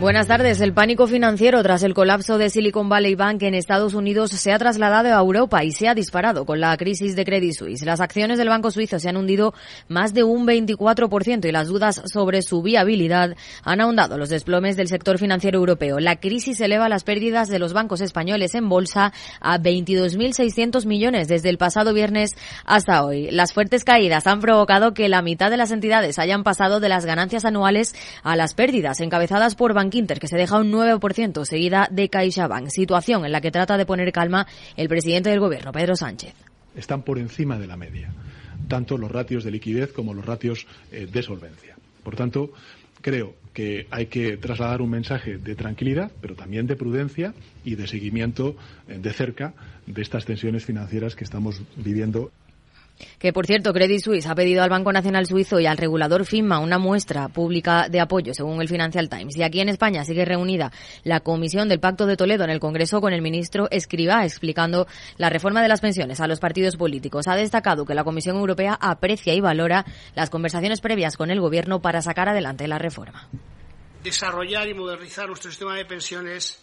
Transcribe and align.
Buenas 0.00 0.28
tardes. 0.28 0.60
El 0.60 0.74
pánico 0.74 1.08
financiero 1.08 1.60
tras 1.64 1.82
el 1.82 1.92
colapso 1.92 2.38
de 2.38 2.50
Silicon 2.50 2.88
Valley 2.88 3.16
Bank 3.16 3.42
en 3.42 3.54
Estados 3.54 3.94
Unidos 3.94 4.30
se 4.30 4.52
ha 4.52 4.58
trasladado 4.58 5.08
a 5.08 5.18
Europa 5.18 5.64
y 5.64 5.72
se 5.72 5.88
ha 5.88 5.94
disparado 5.96 6.46
con 6.46 6.60
la 6.60 6.76
crisis 6.76 7.16
de 7.16 7.24
Credit 7.24 7.52
Suisse. 7.52 7.84
Las 7.84 8.00
acciones 8.00 8.38
del 8.38 8.48
banco 8.48 8.70
suizo 8.70 9.00
se 9.00 9.08
han 9.08 9.16
hundido 9.16 9.54
más 9.88 10.14
de 10.14 10.22
un 10.22 10.46
24% 10.46 11.48
y 11.48 11.50
las 11.50 11.66
dudas 11.66 12.00
sobre 12.12 12.42
su 12.42 12.62
viabilidad 12.62 13.34
han 13.64 13.80
ahondado 13.80 14.18
los 14.18 14.28
desplomes 14.28 14.76
del 14.76 14.86
sector 14.86 15.18
financiero 15.18 15.58
europeo. 15.58 15.98
La 15.98 16.20
crisis 16.20 16.60
eleva 16.60 16.88
las 16.88 17.02
pérdidas 17.02 17.48
de 17.48 17.58
los 17.58 17.72
bancos 17.72 18.00
españoles 18.00 18.54
en 18.54 18.68
bolsa 18.68 19.12
a 19.40 19.58
22.600 19.58 20.86
millones 20.86 21.26
desde 21.26 21.48
el 21.48 21.58
pasado 21.58 21.92
viernes 21.92 22.36
hasta 22.64 23.04
hoy. 23.04 23.32
Las 23.32 23.52
fuertes 23.52 23.82
caídas 23.82 24.28
han 24.28 24.38
provocado 24.38 24.94
que 24.94 25.08
la 25.08 25.22
mitad 25.22 25.50
de 25.50 25.56
las 25.56 25.72
entidades 25.72 26.20
hayan 26.20 26.44
pasado 26.44 26.78
de 26.78 26.88
las 26.88 27.04
ganancias 27.04 27.44
anuales 27.44 27.96
a 28.22 28.36
las 28.36 28.54
pérdidas 28.54 29.00
encabezadas 29.00 29.56
por 29.56 29.74
bancos 29.74 29.87
Inter, 29.96 30.18
que 30.18 30.28
se 30.28 30.36
deja 30.36 30.58
un 30.58 30.72
9%, 30.72 31.44
seguida 31.44 31.88
de 31.90 32.08
CaixaBank, 32.08 32.68
situación 32.68 33.24
en 33.24 33.32
la 33.32 33.40
que 33.40 33.50
trata 33.50 33.76
de 33.76 33.86
poner 33.86 34.12
calma 34.12 34.46
el 34.76 34.88
presidente 34.88 35.30
del 35.30 35.40
Gobierno, 35.40 35.72
Pedro 35.72 35.96
Sánchez. 35.96 36.34
Están 36.74 37.02
por 37.02 37.18
encima 37.18 37.58
de 37.58 37.66
la 37.66 37.76
media, 37.76 38.12
tanto 38.68 38.98
los 38.98 39.10
ratios 39.10 39.44
de 39.44 39.50
liquidez 39.50 39.92
como 39.92 40.14
los 40.14 40.24
ratios 40.24 40.66
eh, 40.92 41.06
de 41.10 41.22
solvencia. 41.22 41.76
Por 42.02 42.16
tanto, 42.16 42.52
creo 43.00 43.34
que 43.52 43.86
hay 43.90 44.06
que 44.06 44.36
trasladar 44.36 44.82
un 44.82 44.90
mensaje 44.90 45.38
de 45.38 45.54
tranquilidad, 45.54 46.12
pero 46.20 46.34
también 46.34 46.66
de 46.66 46.76
prudencia 46.76 47.34
y 47.64 47.74
de 47.74 47.86
seguimiento 47.86 48.56
eh, 48.86 48.98
de 48.98 49.12
cerca 49.12 49.54
de 49.86 50.02
estas 50.02 50.24
tensiones 50.24 50.64
financieras 50.64 51.16
que 51.16 51.24
estamos 51.24 51.62
viviendo. 51.76 52.30
Que, 53.18 53.32
por 53.32 53.46
cierto, 53.46 53.72
Credit 53.72 54.00
Suisse 54.00 54.26
ha 54.26 54.34
pedido 54.34 54.62
al 54.62 54.70
Banco 54.70 54.92
Nacional 54.92 55.26
Suizo 55.26 55.60
y 55.60 55.66
al 55.66 55.76
regulador 55.76 56.24
FINMA 56.24 56.58
una 56.58 56.78
muestra 56.78 57.28
pública 57.28 57.88
de 57.88 58.00
apoyo, 58.00 58.34
según 58.34 58.60
el 58.60 58.68
Financial 58.68 59.08
Times. 59.08 59.36
Y 59.36 59.42
aquí 59.42 59.60
en 59.60 59.68
España 59.68 60.04
sigue 60.04 60.24
reunida 60.24 60.72
la 61.04 61.20
Comisión 61.20 61.68
del 61.68 61.80
Pacto 61.80 62.06
de 62.06 62.16
Toledo 62.16 62.44
en 62.44 62.50
el 62.50 62.60
Congreso 62.60 63.00
con 63.00 63.12
el 63.12 63.22
ministro 63.22 63.68
Escribá 63.70 64.24
explicando 64.24 64.86
la 65.16 65.30
reforma 65.30 65.62
de 65.62 65.68
las 65.68 65.80
pensiones 65.80 66.20
a 66.20 66.26
los 66.26 66.40
partidos 66.40 66.76
políticos. 66.76 67.28
Ha 67.28 67.36
destacado 67.36 67.84
que 67.84 67.94
la 67.94 68.04
Comisión 68.04 68.36
Europea 68.36 68.78
aprecia 68.80 69.34
y 69.34 69.40
valora 69.40 69.84
las 70.14 70.30
conversaciones 70.30 70.80
previas 70.80 71.16
con 71.16 71.30
el 71.30 71.40
Gobierno 71.40 71.80
para 71.80 72.02
sacar 72.02 72.28
adelante 72.28 72.68
la 72.68 72.78
reforma. 72.78 73.28
Desarrollar 74.02 74.68
y 74.68 74.74
modernizar 74.74 75.26
nuestro 75.26 75.50
sistema 75.50 75.76
de 75.76 75.84
pensiones 75.84 76.62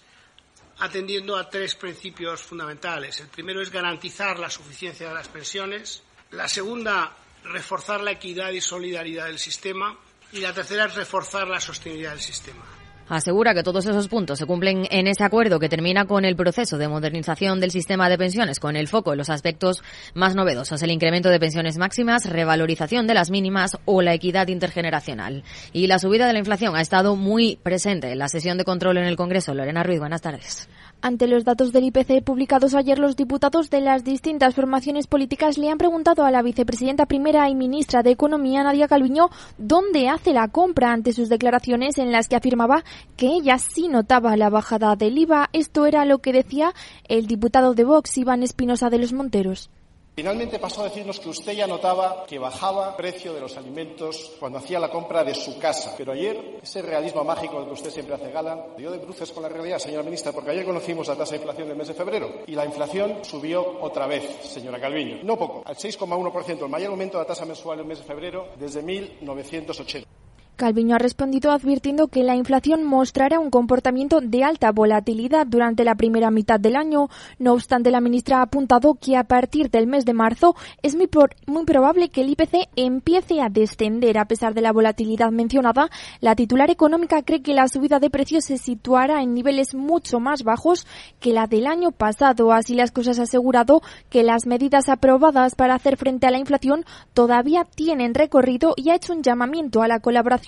atendiendo 0.80 1.38
a 1.38 1.50
tres 1.50 1.75
principios 1.75 2.41
fundamentales. 2.41 3.19
El 3.22 3.28
primero 3.28 3.61
es 3.61 3.72
garantizar 3.72 4.39
la 4.39 4.50
suficiencia 4.50 5.08
de 5.08 5.13
las 5.13 5.28
pensiones. 5.28 6.03
La 6.31 6.48
segunda, 6.48 7.12
reforzar 7.44 8.02
la 8.02 8.12
equidad 8.12 8.52
y 8.52 8.62
solidaridad 8.62 9.26
del 9.28 9.40
sistema. 9.40 9.98
Y 10.31 10.40
la 10.40 10.54
tercera 10.54 10.86
es 10.86 10.95
reforzar 10.95 11.48
la 11.48 11.62
sostenibilidad 11.62 12.12
del 12.12 12.22
sistema. 12.22 12.64
Asegura 13.08 13.54
que 13.54 13.62
todos 13.62 13.86
esos 13.86 14.08
puntos 14.08 14.40
se 14.40 14.48
cumplen 14.48 14.88
en 14.90 15.06
ese 15.06 15.23
acuerdo 15.23 15.59
que 15.59 15.70
termina 15.70 16.06
con 16.06 16.26
el 16.26 16.36
proceso 16.36 16.80
de 16.80 16.88
modernización 16.88 17.59
del 17.59 17.70
sistema 17.70 18.09
de 18.09 18.18
pensiones, 18.18 18.59
con 18.59 18.76
el 18.76 18.88
foco 18.88 19.12
en 19.12 19.20
los 19.20 19.30
aspectos 19.30 19.84
más 20.16 20.34
novedosos, 20.34 20.81
el 20.81 20.90
incremento 20.90 21.30
de 21.30 21.40
pensiones 21.40 21.78
máximas, 21.78 22.28
revalorización 22.28 23.06
de 23.06 23.14
las 23.14 23.30
mínimas 23.30 23.78
o 23.86 24.02
la 24.02 24.16
equidad 24.16 24.48
intergeneracional. 24.48 25.44
Y 25.72 25.86
la 25.86 26.00
subida 26.00 26.26
de 26.26 26.34
la 26.34 26.40
inflación 26.40 26.76
ha 26.76 26.81
estado 26.81 27.16
muy 27.16 27.58
presente 27.58 28.12
en 28.12 28.18
la 28.18 28.28
sesión 28.28 28.58
de 28.58 28.66
control 28.66 28.98
en 28.98 29.06
el 29.06 29.18
Congreso. 29.18 29.53
Lorena 29.53 29.84
Ruiz, 29.84 30.00
buenas 30.00 30.23
tardes. 30.23 30.68
Ante 31.02 31.28
los 31.28 31.46
datos 31.46 31.72
del 31.72 31.84
IPC 31.84 32.24
publicados 32.24 32.74
ayer, 32.74 32.98
los 32.98 33.16
diputados 33.16 33.70
de 33.70 33.80
las 33.80 34.04
distintas 34.04 34.56
formaciones 34.56 35.06
políticas 35.06 35.58
le 35.58 35.70
han 35.70 35.78
preguntado 35.78 36.26
a 36.26 36.32
la 36.32 36.42
vicepresidenta 36.42 37.06
primera 37.06 37.48
y 37.50 37.56
ministra 37.56 38.02
de 38.02 38.12
Economía, 38.12 38.64
Nadia 38.64 38.88
Calviño, 38.88 39.30
dónde 39.58 40.09
hace 40.09 40.34
la 40.34 40.47
compra 40.47 40.92
ante 40.92 41.14
sus 41.14 41.30
declaraciones 41.30 42.00
en 42.00 42.12
las 42.12 42.28
que 42.28 42.36
afirmaba 42.36 42.84
que 43.18 43.28
ella 43.28 43.59
sí 43.59 43.88
notaba 43.88 44.36
la 44.36 44.50
bajada 44.50 44.96
del 44.96 45.18
IVA. 45.18 45.50
Esto 45.53 45.86
era 45.86 46.06
lo 46.06 46.19
que 46.19 46.34
decía 46.34 46.74
el 47.08 47.28
diputado 47.28 47.75
de 47.75 47.84
Vox, 47.84 48.18
Iván 48.18 48.42
Espinosa 48.42 48.90
de 48.90 48.98
los 48.98 49.14
Monteros. 49.14 49.69
Finalmente 50.16 50.59
pasó 50.59 50.80
a 50.80 50.86
decirnos 50.86 51.20
que 51.20 51.28
usted 51.28 51.52
ya 51.52 51.68
notaba 51.68 52.26
que 52.26 52.40
bajaba 52.40 52.92
el 52.92 52.96
precio 52.96 53.34
de 53.34 53.42
los 53.42 53.58
alimentos 53.58 54.31
cuando 54.40 54.59
hacía 54.59 54.80
la 54.80 54.90
compra 54.90 55.26
de 55.26 55.36
su 55.36 55.59
casa. 55.59 55.94
Pero 55.98 56.14
ayer, 56.14 56.59
ese 56.64 56.81
realismo 56.81 57.26
mágico 57.26 57.58
del 57.58 57.68
que 57.68 57.74
usted 57.74 57.90
siempre 57.90 58.16
hace 58.16 58.31
gala, 58.31 58.68
dio 58.78 58.92
de 58.92 59.00
bruces 59.00 59.30
con 59.34 59.44
la 59.44 59.50
realidad, 59.50 59.78
señora 59.78 60.04
ministra, 60.04 60.31
porque 60.31 60.52
ayer 60.52 60.64
conocimos 60.64 61.09
la 61.09 61.18
tasa 61.18 61.31
de 61.31 61.40
inflación 61.40 61.68
del 61.68 61.75
mes 61.75 61.90
de 61.90 61.96
febrero 61.96 62.30
y 62.48 62.54
la 62.56 62.64
inflación 62.64 63.25
subió 63.25 63.81
otra 63.81 64.08
vez, 64.08 64.24
señora 64.42 64.80
Calviño. 64.80 65.20
No 65.22 65.38
poco, 65.38 65.64
al 65.66 65.75
6,1%, 65.75 66.64
el 66.64 66.70
mayor 66.70 66.92
aumento 66.92 67.18
de 67.18 67.24
la 67.25 67.28
tasa 67.28 67.46
mensual 67.46 67.80
del 67.80 67.88
mes 67.88 67.98
de 67.98 68.06
febrero 68.06 68.48
desde 68.58 68.81
1980. 68.81 70.08
Calviño 70.56 70.96
ha 70.96 71.00
respondido 71.00 71.52
advirtiendo 71.52 72.08
que 72.08 72.24
la 72.24 72.36
inflación 72.36 72.86
mostrará 72.86 73.40
un 73.40 73.50
comportamiento 73.50 74.22
de 74.22 74.44
alta 74.46 74.72
volatilidad 74.72 75.46
durante 75.46 75.84
la 75.84 75.96
primera 75.96 76.32
mitad 76.32 76.62
del 76.62 76.78
año. 76.78 77.10
No 77.40 77.52
obstante, 77.52 77.92
la 77.92 78.00
ministra 78.00 78.40
ha 78.40 78.44
apuntado 78.44 78.96
que 78.96 79.18
a 79.18 79.26
partir 79.26 79.70
del 79.70 79.86
mes 79.86 80.06
de 80.06 80.14
marzo 80.14 80.56
es 80.82 80.96
muy, 80.96 81.10
muy 81.46 81.66
probable 81.66 82.08
que 82.08 82.22
el 82.22 82.30
IPC 82.30 82.70
empiece 82.78 83.42
a 83.42 83.50
descender. 83.50 84.18
A 84.18 84.26
pesar 84.26 84.54
de 84.54 84.62
la 84.62 84.72
volatilidad 84.72 85.32
mencionada, 85.32 85.90
la 86.22 86.36
titular 86.36 86.70
económica 86.70 87.22
cree 87.24 87.42
que 87.42 87.54
la 87.54 87.68
subida 87.68 88.00
de 88.00 88.10
precios 88.10 88.46
se 88.46 88.58
situará 88.58 89.22
en 89.22 89.34
niveles 89.34 89.76
mucho 89.76 90.22
más 90.22 90.44
bajos 90.44 90.88
que 91.20 91.34
la 91.34 91.48
del 91.48 91.68
año 91.68 91.92
pasado. 91.92 92.54
Así 92.54 92.76
las 92.76 92.92
cosas 92.92 93.20
ha 93.20 93.24
asegurado 93.24 93.82
que 94.10 94.24
las 94.24 94.46
medidas 94.46 94.88
aprobadas 94.88 95.56
para 95.56 95.76
hacer 95.76 95.98
frente 95.98 96.28
a 96.28 96.32
la 96.32 96.40
inflación 96.40 96.86
todavía 97.14 97.66
tienen 97.66 98.14
recorrido 98.14 98.74
y 98.78 98.90
ha 98.92 98.96
hecho 98.96 99.12
un 99.12 99.22
llamamiento 99.22 99.82
a 99.82 99.90
la 99.90 100.00
colaboración 100.00 100.44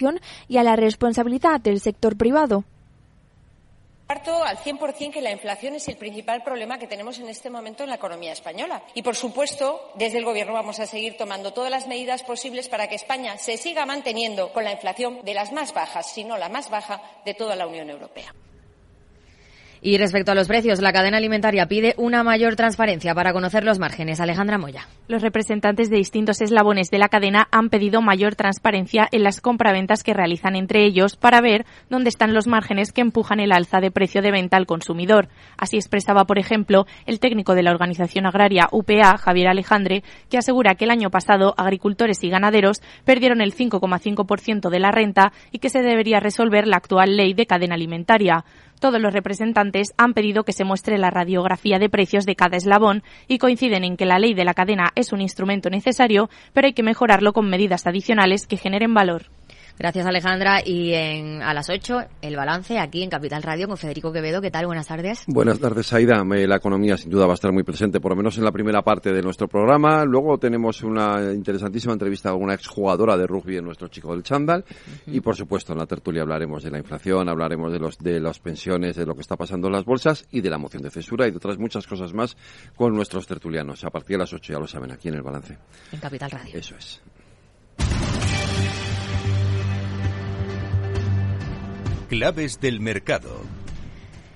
y 0.48 0.58
a 0.58 0.64
la 0.64 0.76
responsabilidad 0.76 1.60
del 1.62 1.80
sector 1.80 2.18
privado. 2.18 2.64
Comparto 4.08 4.42
al 4.42 4.58
100% 4.58 5.12
que 5.12 5.22
la 5.22 5.34
inflación 5.34 5.76
es 5.76 5.86
el 5.90 5.98
principal 5.98 6.42
problema 6.42 6.80
que 6.80 6.88
tenemos 6.88 7.20
en 7.20 7.28
este 7.28 7.50
momento 7.50 7.84
en 7.84 7.90
la 7.90 7.98
economía 7.98 8.32
española. 8.32 8.82
Y, 8.94 9.02
por 9.02 9.18
supuesto, 9.18 9.92
desde 9.96 10.20
el 10.20 10.24
Gobierno 10.24 10.54
vamos 10.54 10.80
a 10.80 10.86
seguir 10.86 11.18
tomando 11.18 11.52
todas 11.52 11.70
las 11.70 11.88
medidas 11.88 12.24
posibles 12.24 12.70
para 12.70 12.88
que 12.88 12.96
España 12.96 13.38
se 13.38 13.58
siga 13.58 13.86
manteniendo 13.86 14.54
con 14.54 14.64
la 14.64 14.72
inflación 14.72 15.20
de 15.26 15.34
las 15.34 15.52
más 15.52 15.74
bajas, 15.74 16.10
si 16.10 16.24
no 16.24 16.38
la 16.38 16.48
más 16.48 16.70
baja, 16.70 17.02
de 17.26 17.34
toda 17.34 17.58
la 17.58 17.68
Unión 17.68 17.90
Europea. 17.90 18.34
Y 19.82 19.98
respecto 19.98 20.32
a 20.32 20.36
los 20.36 20.48
precios, 20.48 20.82
la 20.82 20.94
cadena 20.94 21.18
alimentaria 21.18 21.68
pide 21.68 21.94
una 21.98 22.24
mayor 22.24 22.56
transparencia 22.56 23.14
para 23.14 23.34
conocer 23.34 23.64
los 23.64 23.80
márgenes. 23.80 24.20
Alejandra 24.20 24.58
Moya. 24.58 24.88
Los 25.08 25.22
representantes 25.22 25.90
de 25.90 25.98
distintos 25.98 26.42
eslabones 26.42 26.90
de 26.90 26.98
la 26.98 27.10
cadena 27.10 27.48
han 27.52 27.70
pedido 27.70 28.02
mayor 28.02 28.36
transparencia 28.36 29.08
en 29.12 29.24
las 29.24 29.40
compraventas 29.40 30.04
que 30.04 30.14
realizan 30.14 30.56
entre 30.56 30.86
ellos 30.86 31.16
para 31.16 31.42
ver 31.42 31.66
dónde 31.90 32.10
están 32.10 32.34
los 32.34 32.48
márgenes 32.48 32.92
que 32.92 33.02
empujan 33.02 33.40
el 33.40 33.52
alza 33.52 33.80
de 33.80 33.92
precio 33.92 34.22
de 34.22 34.32
venta 34.32 34.58
al 34.58 34.66
consumidor. 34.66 35.30
Así 35.58 35.78
expresaba, 35.78 36.26
por 36.26 36.40
ejemplo, 36.40 36.86
el 37.06 37.20
técnico 37.20 37.56
de 37.56 37.64
la 37.64 37.72
organización 37.72 38.26
agraria 38.26 38.68
UPA, 38.72 39.18
Javier 39.18 39.48
Alejandre, 39.48 40.04
que 40.30 40.38
asegura 40.38 40.76
que 40.76 40.86
el 40.86 40.92
año 40.92 41.10
pasado 41.10 41.54
agricultores 41.58 42.24
y 42.24 42.30
ganaderos 42.30 42.82
perdieron 43.06 43.42
el 43.42 43.56
5,5% 43.56 44.70
de 44.70 44.80
la 44.80 44.92
renta 44.92 45.32
y 45.52 45.60
que 45.60 45.70
se 45.70 45.82
debería 45.82 46.20
resolver 46.20 46.68
la 46.68 46.78
actual 46.78 47.16
ley 47.16 47.34
de 47.34 47.46
cadena 47.46 47.76
alimentaria. 47.76 48.44
Todos 48.80 49.02
los 49.02 49.12
representantes 49.12 49.67
han 49.98 50.14
pedido 50.14 50.44
que 50.44 50.54
se 50.54 50.64
muestre 50.64 50.98
la 50.98 51.10
radiografía 51.10 51.80
de 51.80 51.90
precios 51.90 52.26
de 52.26 52.36
cada 52.36 52.58
eslabón 52.58 53.04
y 53.28 53.38
coinciden 53.38 53.84
en 53.84 53.98
que 53.98 54.06
la 54.06 54.20
ley 54.20 54.34
de 54.34 54.46
la 54.46 54.54
cadena 54.54 54.92
es 54.96 55.14
un 55.14 55.22
instrumento 55.22 55.70
necesario, 55.70 56.30
pero 56.54 56.68
hay 56.68 56.74
que 56.74 56.84
mejorarlo 56.84 57.34
con 57.34 57.50
medidas 57.50 57.88
adicionales 57.88 58.48
que 58.48 58.58
generen 58.58 58.94
valor. 58.94 59.37
Gracias, 59.80 60.08
Alejandra. 60.08 60.62
Y 60.66 60.94
en, 60.94 61.42
a 61.44 61.54
las 61.54 61.70
8, 61.70 62.00
el 62.22 62.36
balance 62.36 62.80
aquí 62.80 63.04
en 63.04 63.10
Capital 63.10 63.44
Radio 63.44 63.68
con 63.68 63.78
Federico 63.78 64.12
Quevedo. 64.12 64.42
¿Qué 64.42 64.50
tal? 64.50 64.66
Buenas 64.66 64.88
tardes. 64.88 65.24
Buenas 65.28 65.60
tardes, 65.60 65.94
Aida. 65.94 66.24
La 66.24 66.56
economía 66.56 66.98
sin 66.98 67.12
duda 67.12 67.28
va 67.28 67.34
a 67.34 67.36
estar 67.36 67.52
muy 67.52 67.64
presente, 67.64 68.00
por 68.00 68.12
lo 68.12 68.16
menos 68.16 68.38
en 68.38 68.44
la 68.44 68.52
primera 68.52 68.82
parte 68.82 69.14
de 69.14 69.22
nuestro 69.22 69.48
programa. 69.48 70.04
Luego 70.04 70.40
tenemos 70.40 70.82
una 70.82 71.32
interesantísima 71.32 71.94
entrevista 71.94 72.32
con 72.32 72.42
una 72.42 72.56
exjugadora 72.56 73.16
de 73.18 73.28
rugby 73.28 73.58
en 73.58 73.66
nuestro 73.66 73.88
chico 73.88 74.14
del 74.14 74.24
chándal. 74.24 74.66
Y, 75.06 75.22
por 75.22 75.36
supuesto, 75.36 75.74
en 75.74 75.80
la 75.80 75.86
tertulia 75.86 76.24
hablaremos 76.24 76.64
de 76.64 76.72
la 76.72 76.80
inflación, 76.80 77.30
hablaremos 77.30 77.72
de, 77.72 77.80
los, 77.80 77.98
de 78.00 78.20
las 78.20 78.40
pensiones, 78.40 78.96
de 78.96 79.06
lo 79.06 79.14
que 79.14 79.22
está 79.22 79.36
pasando 79.36 79.68
en 79.68 79.74
las 79.74 79.86
bolsas 79.86 80.26
y 80.32 80.42
de 80.42 80.50
la 80.50 80.58
moción 80.58 80.82
de 80.82 80.90
censura 80.90 81.28
y 81.28 81.32
de 81.32 81.38
otras 81.38 81.60
muchas 81.60 81.86
cosas 81.86 82.14
más 82.14 82.36
con 82.76 82.96
nuestros 82.96 83.28
tertulianos. 83.28 83.84
A 83.84 83.92
partir 83.92 84.16
de 84.16 84.20
las 84.20 84.34
8, 84.34 84.54
ya 84.54 84.60
lo 84.60 84.68
saben, 84.68 84.92
aquí 84.92 85.10
en 85.10 85.16
el 85.16 85.22
balance. 85.22 85.56
En 85.92 86.00
Capital 86.00 86.32
Radio. 86.32 86.58
Eso 86.58 86.76
es. 86.76 87.00
Claves 92.08 92.62
del 92.62 92.80
mercado. 92.80 93.42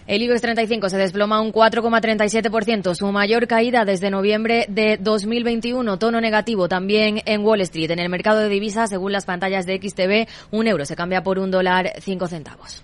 El 0.05 0.21
IBEX 0.23 0.41
35 0.41 0.89
se 0.89 0.97
desploma 0.97 1.39
un 1.39 1.53
4,37%, 1.53 2.95
su 2.95 3.09
mayor 3.13 3.47
caída 3.47 3.85
desde 3.85 4.09
noviembre 4.09 4.65
de 4.67 4.97
2021, 4.97 5.97
tono 5.97 6.19
negativo 6.19 6.67
también 6.67 7.21
en 7.25 7.45
Wall 7.45 7.61
Street. 7.61 7.91
En 7.91 7.99
el 7.99 8.09
mercado 8.09 8.39
de 8.39 8.49
divisas, 8.49 8.89
según 8.89 9.13
las 9.13 9.25
pantallas 9.25 9.65
de 9.65 9.79
XTV, 9.81 10.27
un 10.51 10.67
euro 10.67 10.85
se 10.85 10.97
cambia 10.97 11.23
por 11.23 11.39
un 11.39 11.49
dólar 11.49 11.93
cinco 12.01 12.27
centavos. 12.27 12.83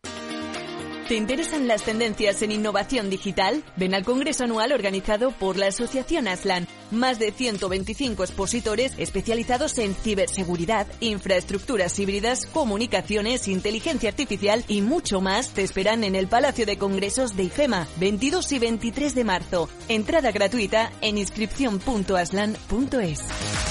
¿Te 1.11 1.17
interesan 1.17 1.67
las 1.67 1.83
tendencias 1.83 2.41
en 2.41 2.53
innovación 2.53 3.09
digital? 3.09 3.65
Ven 3.75 3.93
al 3.93 4.05
Congreso 4.05 4.45
Anual 4.45 4.71
organizado 4.71 5.31
por 5.31 5.57
la 5.57 5.67
Asociación 5.67 6.29
Aslan. 6.29 6.69
Más 6.89 7.19
de 7.19 7.33
125 7.33 8.23
expositores 8.23 8.93
especializados 8.97 9.77
en 9.77 9.93
ciberseguridad, 9.93 10.87
infraestructuras 11.01 11.99
híbridas, 11.99 12.45
comunicaciones, 12.45 13.49
inteligencia 13.49 14.07
artificial 14.07 14.63
y 14.69 14.79
mucho 14.79 15.19
más 15.19 15.49
te 15.49 15.63
esperan 15.63 16.05
en 16.05 16.15
el 16.15 16.29
Palacio 16.29 16.65
de 16.65 16.77
Congresos 16.77 17.35
de 17.35 17.43
IFEMA, 17.43 17.89
22 17.97 18.49
y 18.53 18.59
23 18.59 19.13
de 19.13 19.23
marzo. 19.25 19.67
Entrada 19.89 20.31
gratuita 20.31 20.93
en 21.01 21.17
inscripción.aslan.es. 21.17 23.70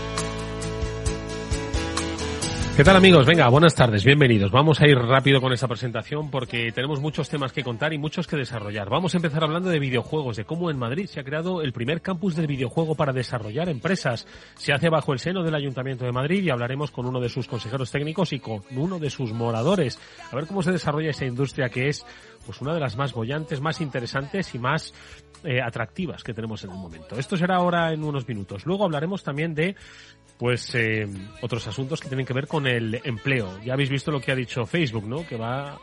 ¿Qué 2.77 2.85
tal 2.85 2.95
amigos? 2.95 3.25
Venga, 3.25 3.49
buenas 3.49 3.75
tardes, 3.75 4.05
bienvenidos. 4.05 4.49
Vamos 4.49 4.79
a 4.79 4.87
ir 4.87 4.97
rápido 4.97 5.41
con 5.41 5.51
esta 5.51 5.67
presentación 5.67 6.31
porque 6.31 6.71
tenemos 6.71 7.01
muchos 7.01 7.27
temas 7.27 7.51
que 7.51 7.63
contar 7.63 7.91
y 7.91 7.97
muchos 7.97 8.27
que 8.27 8.37
desarrollar. 8.37 8.89
Vamos 8.89 9.13
a 9.13 9.17
empezar 9.17 9.43
hablando 9.43 9.69
de 9.69 9.77
videojuegos, 9.77 10.37
de 10.37 10.45
cómo 10.45 10.71
en 10.71 10.79
Madrid 10.79 11.05
se 11.07 11.19
ha 11.19 11.23
creado 11.25 11.61
el 11.61 11.73
primer 11.73 12.01
campus 12.01 12.33
del 12.33 12.47
videojuego 12.47 12.95
para 12.95 13.11
desarrollar 13.11 13.67
empresas. 13.67 14.25
Se 14.55 14.71
hace 14.71 14.87
bajo 14.89 15.11
el 15.11 15.19
seno 15.19 15.43
del 15.43 15.53
Ayuntamiento 15.53 16.05
de 16.05 16.13
Madrid 16.13 16.43
y 16.43 16.49
hablaremos 16.49 16.91
con 16.91 17.05
uno 17.05 17.19
de 17.19 17.27
sus 17.27 17.45
consejeros 17.45 17.91
técnicos 17.91 18.31
y 18.31 18.39
con 18.39 18.63
uno 18.71 18.99
de 18.99 19.09
sus 19.09 19.33
moradores. 19.33 19.99
A 20.31 20.35
ver 20.37 20.47
cómo 20.47 20.63
se 20.63 20.71
desarrolla 20.71 21.09
esa 21.09 21.25
industria 21.25 21.67
que 21.67 21.89
es 21.89 22.05
pues 22.45 22.61
una 22.61 22.73
de 22.73 22.79
las 22.79 22.95
más 22.95 23.13
bollantes, 23.13 23.59
más 23.59 23.81
interesantes 23.81 24.55
y 24.55 24.59
más 24.59 24.93
eh, 25.43 25.59
atractivas 25.61 26.23
que 26.23 26.33
tenemos 26.33 26.63
en 26.63 26.71
el 26.71 26.77
momento. 26.77 27.17
Esto 27.17 27.35
será 27.35 27.55
ahora 27.55 27.91
en 27.91 28.03
unos 28.03 28.27
minutos. 28.27 28.65
Luego 28.65 28.85
hablaremos 28.85 29.23
también 29.23 29.55
de 29.55 29.75
pues 30.41 30.73
eh, 30.73 31.07
otros 31.43 31.67
asuntos 31.67 32.01
que 32.01 32.07
tienen 32.07 32.25
que 32.25 32.33
ver 32.33 32.47
con 32.47 32.65
el 32.65 32.99
empleo. 33.03 33.61
Ya 33.63 33.73
habéis 33.73 33.91
visto 33.91 34.09
lo 34.09 34.19
que 34.19 34.31
ha 34.31 34.35
dicho 34.35 34.65
Facebook, 34.65 35.05
¿no? 35.05 35.23
Que 35.27 35.37
va 35.37 35.73
a 35.73 35.79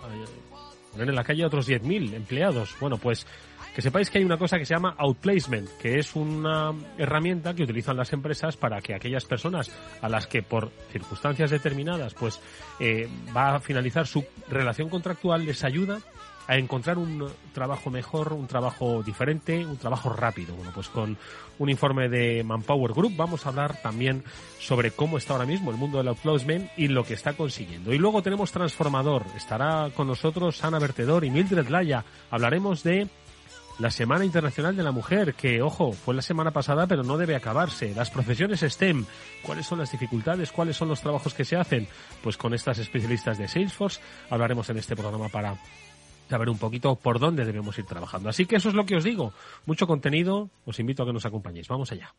poner 0.91 1.11
en 1.11 1.15
la 1.15 1.23
calle 1.23 1.45
a 1.45 1.47
otros 1.47 1.69
10.000 1.69 2.15
empleados. 2.15 2.75
Bueno, 2.81 2.99
pues 2.99 3.25
que 3.73 3.83
sepáis 3.83 4.11
que 4.11 4.19
hay 4.19 4.25
una 4.25 4.37
cosa 4.37 4.59
que 4.59 4.67
se 4.67 4.75
llama 4.75 4.97
outplacement, 4.99 5.69
que 5.81 6.01
es 6.01 6.17
una 6.17 6.75
herramienta 6.99 7.55
que 7.55 7.63
utilizan 7.63 7.97
las 7.97 8.13
empresas 8.13 8.57
para 8.57 8.81
que 8.81 8.97
aquellas 8.97 9.25
personas 9.27 9.71
a 10.03 10.09
las 10.09 10.27
que 10.27 10.43
por 10.43 10.73
circunstancias 10.91 11.53
determinadas 11.53 12.15
pues 12.15 12.41
eh, 12.81 13.09
va 13.37 13.55
a 13.55 13.61
finalizar 13.61 14.09
su 14.09 14.25
relación 14.49 14.89
contractual 14.89 15.47
les 15.47 15.63
ayuda 15.63 16.01
a 16.49 16.57
encontrar 16.57 16.97
un 16.97 17.31
trabajo 17.53 17.91
mejor, 17.91 18.33
un 18.33 18.47
trabajo 18.47 19.03
diferente, 19.03 19.65
un 19.67 19.77
trabajo 19.77 20.09
rápido. 20.09 20.55
Bueno, 20.57 20.73
pues 20.75 20.89
con 20.89 21.17
un 21.59 21.71
informe 21.71 22.09
de 22.09 22.43
Manpower 22.43 22.93
Group 22.93 23.15
vamos 23.17 23.45
a 23.45 23.51
hablar 23.51 23.81
también 23.83 24.25
sobre 24.59 24.91
cómo 24.91 25.19
está 25.19 25.35
ahora 25.35 25.45
mismo 25.45 25.71
el 25.71 25.77
mundo 25.77 25.99
del 25.99 26.09
outplacement 26.09 26.71
y 26.79 26.89
lo 26.89 27.05
que 27.05 27.15
está 27.15 27.35
consiguiendo. 27.35 27.93
Y 27.93 27.99
luego 27.99 28.23
tenemos 28.23 28.51
Transformador. 28.51 29.27
Estará 29.37 29.91
con 29.95 30.07
nosotros 30.09 30.65
Ana 30.65 30.79
Vertedor 30.79 31.23
y 31.23 31.31
Mildred 31.31 31.69
Laya. 31.69 32.03
Hablaremos 32.31 32.83
de 32.83 33.09
la 33.79 33.91
Semana 33.91 34.25
Internacional 34.25 34.75
de 34.75 34.83
la 34.83 34.91
Mujer, 34.91 35.35
que, 35.35 35.61
ojo, 35.61 35.93
fue 35.93 36.15
la 36.15 36.23
semana 36.23 36.51
pasada, 36.51 36.87
pero 36.87 37.03
no 37.03 37.19
debe 37.19 37.37
acabarse. 37.37 37.95
Las 37.95 38.11
profesiones 38.11 38.61
STEM, 38.61 39.05
¿cuáles 39.43 39.67
son 39.67 39.79
las 39.79 39.93
dificultades? 39.93 40.51
¿Cuáles 40.51 40.77
son 40.77 40.89
los 40.89 41.01
trabajos 41.03 41.35
que 41.35 41.45
se 41.45 41.57
hacen? 41.57 41.87
Pues 42.23 42.39
con 42.39 42.55
estas 42.55 42.79
especialistas 42.79 43.37
de 43.37 43.49
Salesforce 43.49 44.01
hablaremos 44.31 44.69
en 44.71 44.79
este 44.79 44.97
programa 44.97 45.29
para 45.29 45.57
saber 46.29 46.49
un 46.49 46.59
poquito 46.59 46.97
por 46.97 47.19
dónde 47.19 47.45
debemos 47.45 47.79
ir 47.79 47.87
trabajando. 47.87 48.29
Así 48.29 48.47
que 48.47 48.57
eso 48.57 48.69
es 48.69 48.75
lo 48.75 48.87
que 48.87 48.97
os 48.97 49.05
digo. 49.05 49.33
Mucho 49.67 49.87
contenido, 49.87 50.51
os 50.65 50.79
invito 50.79 51.03
a 51.03 51.07
que 51.07 51.13
nos 51.13 51.27
acompañéis. 51.27 51.69
Vamos 51.69 51.93
allá. 51.93 52.15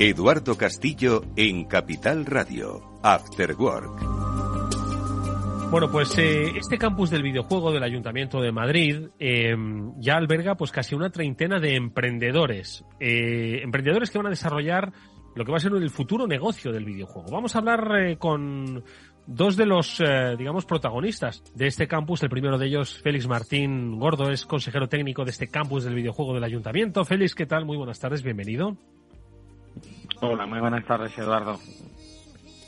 Eduardo 0.00 0.56
Castillo 0.56 1.24
en 1.34 1.64
Capital 1.64 2.24
Radio, 2.24 3.00
After 3.02 3.56
Work. 3.56 4.18
Bueno, 5.70 5.90
pues 5.90 6.16
eh, 6.18 6.52
este 6.56 6.78
campus 6.78 7.10
del 7.10 7.22
videojuego 7.22 7.72
del 7.72 7.82
Ayuntamiento 7.82 8.40
de 8.40 8.52
Madrid 8.52 9.08
eh, 9.18 9.54
ya 9.98 10.16
alberga 10.16 10.54
pues 10.54 10.70
casi 10.70 10.94
una 10.94 11.10
treintena 11.10 11.58
de 11.60 11.74
emprendedores, 11.74 12.84
eh, 13.00 13.60
emprendedores 13.62 14.10
que 14.10 14.18
van 14.18 14.28
a 14.28 14.30
desarrollar 14.30 14.92
lo 15.38 15.44
que 15.44 15.52
va 15.52 15.58
a 15.58 15.60
ser 15.60 15.72
el 15.72 15.90
futuro 15.90 16.26
negocio 16.26 16.72
del 16.72 16.84
videojuego. 16.84 17.30
Vamos 17.30 17.54
a 17.54 17.60
hablar 17.60 17.92
eh, 17.96 18.16
con 18.16 18.82
dos 19.24 19.56
de 19.56 19.66
los, 19.66 20.00
eh, 20.00 20.34
digamos, 20.36 20.66
protagonistas 20.66 21.44
de 21.54 21.68
este 21.68 21.86
campus. 21.86 22.24
El 22.24 22.28
primero 22.28 22.58
de 22.58 22.66
ellos, 22.66 23.00
Félix 23.00 23.28
Martín 23.28 24.00
Gordo, 24.00 24.30
es 24.32 24.44
consejero 24.44 24.88
técnico 24.88 25.24
de 25.24 25.30
este 25.30 25.46
campus 25.46 25.84
del 25.84 25.94
videojuego 25.94 26.34
del 26.34 26.42
ayuntamiento. 26.42 27.04
Félix, 27.04 27.36
¿qué 27.36 27.46
tal? 27.46 27.64
Muy 27.64 27.76
buenas 27.76 28.00
tardes, 28.00 28.24
bienvenido. 28.24 28.76
Hola, 30.20 30.44
muy 30.44 30.58
buenas 30.58 30.84
tardes, 30.84 31.16
Eduardo. 31.16 31.56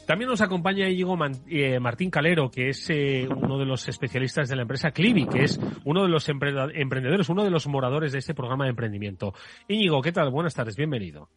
También 0.07 0.31
nos 0.31 0.41
acompaña 0.41 0.89
Íñigo 0.89 1.19
eh, 1.49 1.81
Martín 1.81 2.11
Calero, 2.11 2.51
que 2.53 2.69
es 2.69 2.89
uno 2.89 3.59
de 3.59 3.65
los 3.65 3.89
especialistas 3.89 4.49
de 4.49 4.55
la 4.55 4.63
empresa 4.63 4.93
Clivi, 4.93 5.27
que 5.27 5.43
es 5.43 5.61
uno 5.85 6.03
de 6.05 6.09
los 6.09 6.29
emprendedores, 6.29 7.29
uno 7.29 7.43
de 7.43 7.51
los 7.51 7.67
moradores 7.67 8.13
de 8.13 8.19
este 8.19 8.35
programa 8.35 8.65
de 8.65 8.71
emprendimiento. 8.71 9.35
Íñigo, 9.67 10.01
¿qué 10.03 10.13
tal? 10.13 10.31
Buenas 10.31 10.55
tardes, 10.55 10.77
bienvenido. 10.77 11.29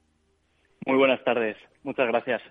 Muy 0.86 0.98
buenas 0.98 1.24
tardes. 1.24 1.58
Muchas 1.84 2.08
gracias. 2.08 2.42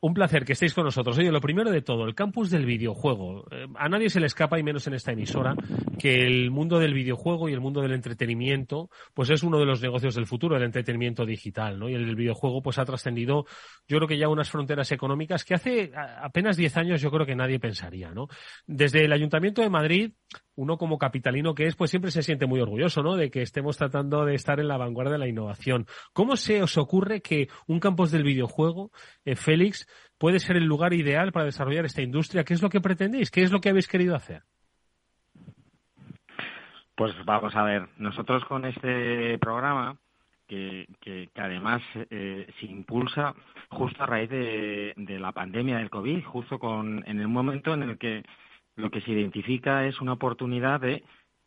Un 0.00 0.12
placer 0.12 0.44
que 0.44 0.52
estéis 0.52 0.74
con 0.74 0.84
nosotros. 0.84 1.16
Oye, 1.16 1.32
lo 1.32 1.40
primero 1.40 1.70
de 1.70 1.80
todo, 1.80 2.04
el 2.04 2.14
campus 2.14 2.50
del 2.50 2.66
videojuego. 2.66 3.46
Eh, 3.50 3.66
a 3.74 3.88
nadie 3.88 4.10
se 4.10 4.20
le 4.20 4.26
escapa, 4.26 4.58
y 4.58 4.62
menos 4.62 4.86
en 4.86 4.92
esta 4.92 5.12
emisora, 5.12 5.54
que 5.98 6.26
el 6.26 6.50
mundo 6.50 6.78
del 6.78 6.92
videojuego 6.92 7.48
y 7.48 7.54
el 7.54 7.62
mundo 7.62 7.80
del 7.80 7.92
entretenimiento, 7.92 8.90
pues 9.14 9.30
es 9.30 9.42
uno 9.42 9.58
de 9.58 9.64
los 9.64 9.80
negocios 9.80 10.14
del 10.14 10.26
futuro, 10.26 10.58
el 10.58 10.62
entretenimiento 10.62 11.24
digital, 11.24 11.78
¿no? 11.78 11.88
Y 11.88 11.94
el 11.94 12.16
videojuego, 12.16 12.60
pues 12.60 12.76
ha 12.76 12.84
trascendido, 12.84 13.46
yo 13.88 13.96
creo 13.96 14.06
que 14.06 14.18
ya 14.18 14.28
unas 14.28 14.50
fronteras 14.50 14.92
económicas 14.92 15.42
que 15.42 15.54
hace 15.54 15.92
apenas 16.20 16.58
10 16.58 16.76
años 16.76 17.00
yo 17.00 17.10
creo 17.10 17.24
que 17.24 17.34
nadie 17.34 17.58
pensaría, 17.58 18.10
¿no? 18.10 18.28
Desde 18.66 19.06
el 19.06 19.12
Ayuntamiento 19.14 19.62
de 19.62 19.70
Madrid, 19.70 20.12
uno 20.56 20.76
como 20.76 20.98
capitalino 20.98 21.54
que 21.54 21.66
es, 21.66 21.76
pues 21.76 21.90
siempre 21.90 22.10
se 22.10 22.22
siente 22.22 22.46
muy 22.46 22.60
orgulloso, 22.60 23.02
¿no? 23.02 23.16
De 23.16 23.30
que 23.30 23.42
estemos 23.42 23.76
tratando 23.76 24.24
de 24.24 24.34
estar 24.34 24.60
en 24.60 24.68
la 24.68 24.76
vanguardia 24.76 25.14
de 25.14 25.18
la 25.18 25.28
innovación. 25.28 25.86
¿Cómo 26.12 26.36
se 26.36 26.62
os 26.62 26.78
ocurre 26.78 27.20
que 27.20 27.48
un 27.66 27.80
campus 27.80 28.10
del 28.10 28.22
videojuego, 28.22 28.90
eh, 29.24 29.36
Félix, 29.36 29.86
puede 30.18 30.38
ser 30.38 30.56
el 30.56 30.64
lugar 30.64 30.92
ideal 30.92 31.32
para 31.32 31.46
desarrollar 31.46 31.84
esta 31.84 32.02
industria? 32.02 32.44
¿Qué 32.44 32.54
es 32.54 32.62
lo 32.62 32.70
que 32.70 32.80
pretendéis? 32.80 33.30
¿Qué 33.30 33.42
es 33.42 33.52
lo 33.52 33.60
que 33.60 33.70
habéis 33.70 33.88
querido 33.88 34.14
hacer? 34.14 34.42
Pues 36.96 37.12
vamos 37.24 37.54
a 37.56 37.64
ver, 37.64 37.88
nosotros 37.98 38.44
con 38.44 38.64
este 38.66 39.36
programa, 39.38 39.96
que, 40.46 40.86
que, 41.00 41.28
además 41.34 41.82
eh, 42.10 42.46
se 42.60 42.66
impulsa 42.66 43.34
justo 43.70 44.02
a 44.02 44.06
raíz 44.06 44.30
de, 44.30 44.92
de, 44.96 45.18
la 45.18 45.32
pandemia 45.32 45.78
del 45.78 45.90
COVID, 45.90 46.22
justo 46.24 46.58
con, 46.58 47.02
en 47.06 47.20
el 47.20 47.28
momento 47.28 47.74
en 47.74 47.82
el 47.82 47.98
que 47.98 48.22
lo 48.76 48.90
que 48.90 49.00
se 49.00 49.12
identifica 49.12 49.86
es 49.86 50.00
una 50.00 50.12
oportunidad 50.12 50.80
de 50.80 51.02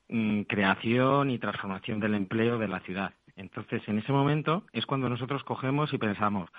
mm, 0.10 0.41
creación 0.43 1.31
y 1.31 1.39
transformación 1.39 2.00
del 2.00 2.15
empleo 2.15 2.57
de 2.57 2.67
la 2.67 2.79
ciudad. 2.81 3.13
Entonces, 3.36 3.81
en 3.88 4.00
ese 4.00 4.12
momento 4.12 4.63
es 4.74 4.86
cuando 4.86 5.10
nosotros 5.10 5.43
cogemos 5.43 5.93
y 5.93 5.98
pensamos, 5.98 6.50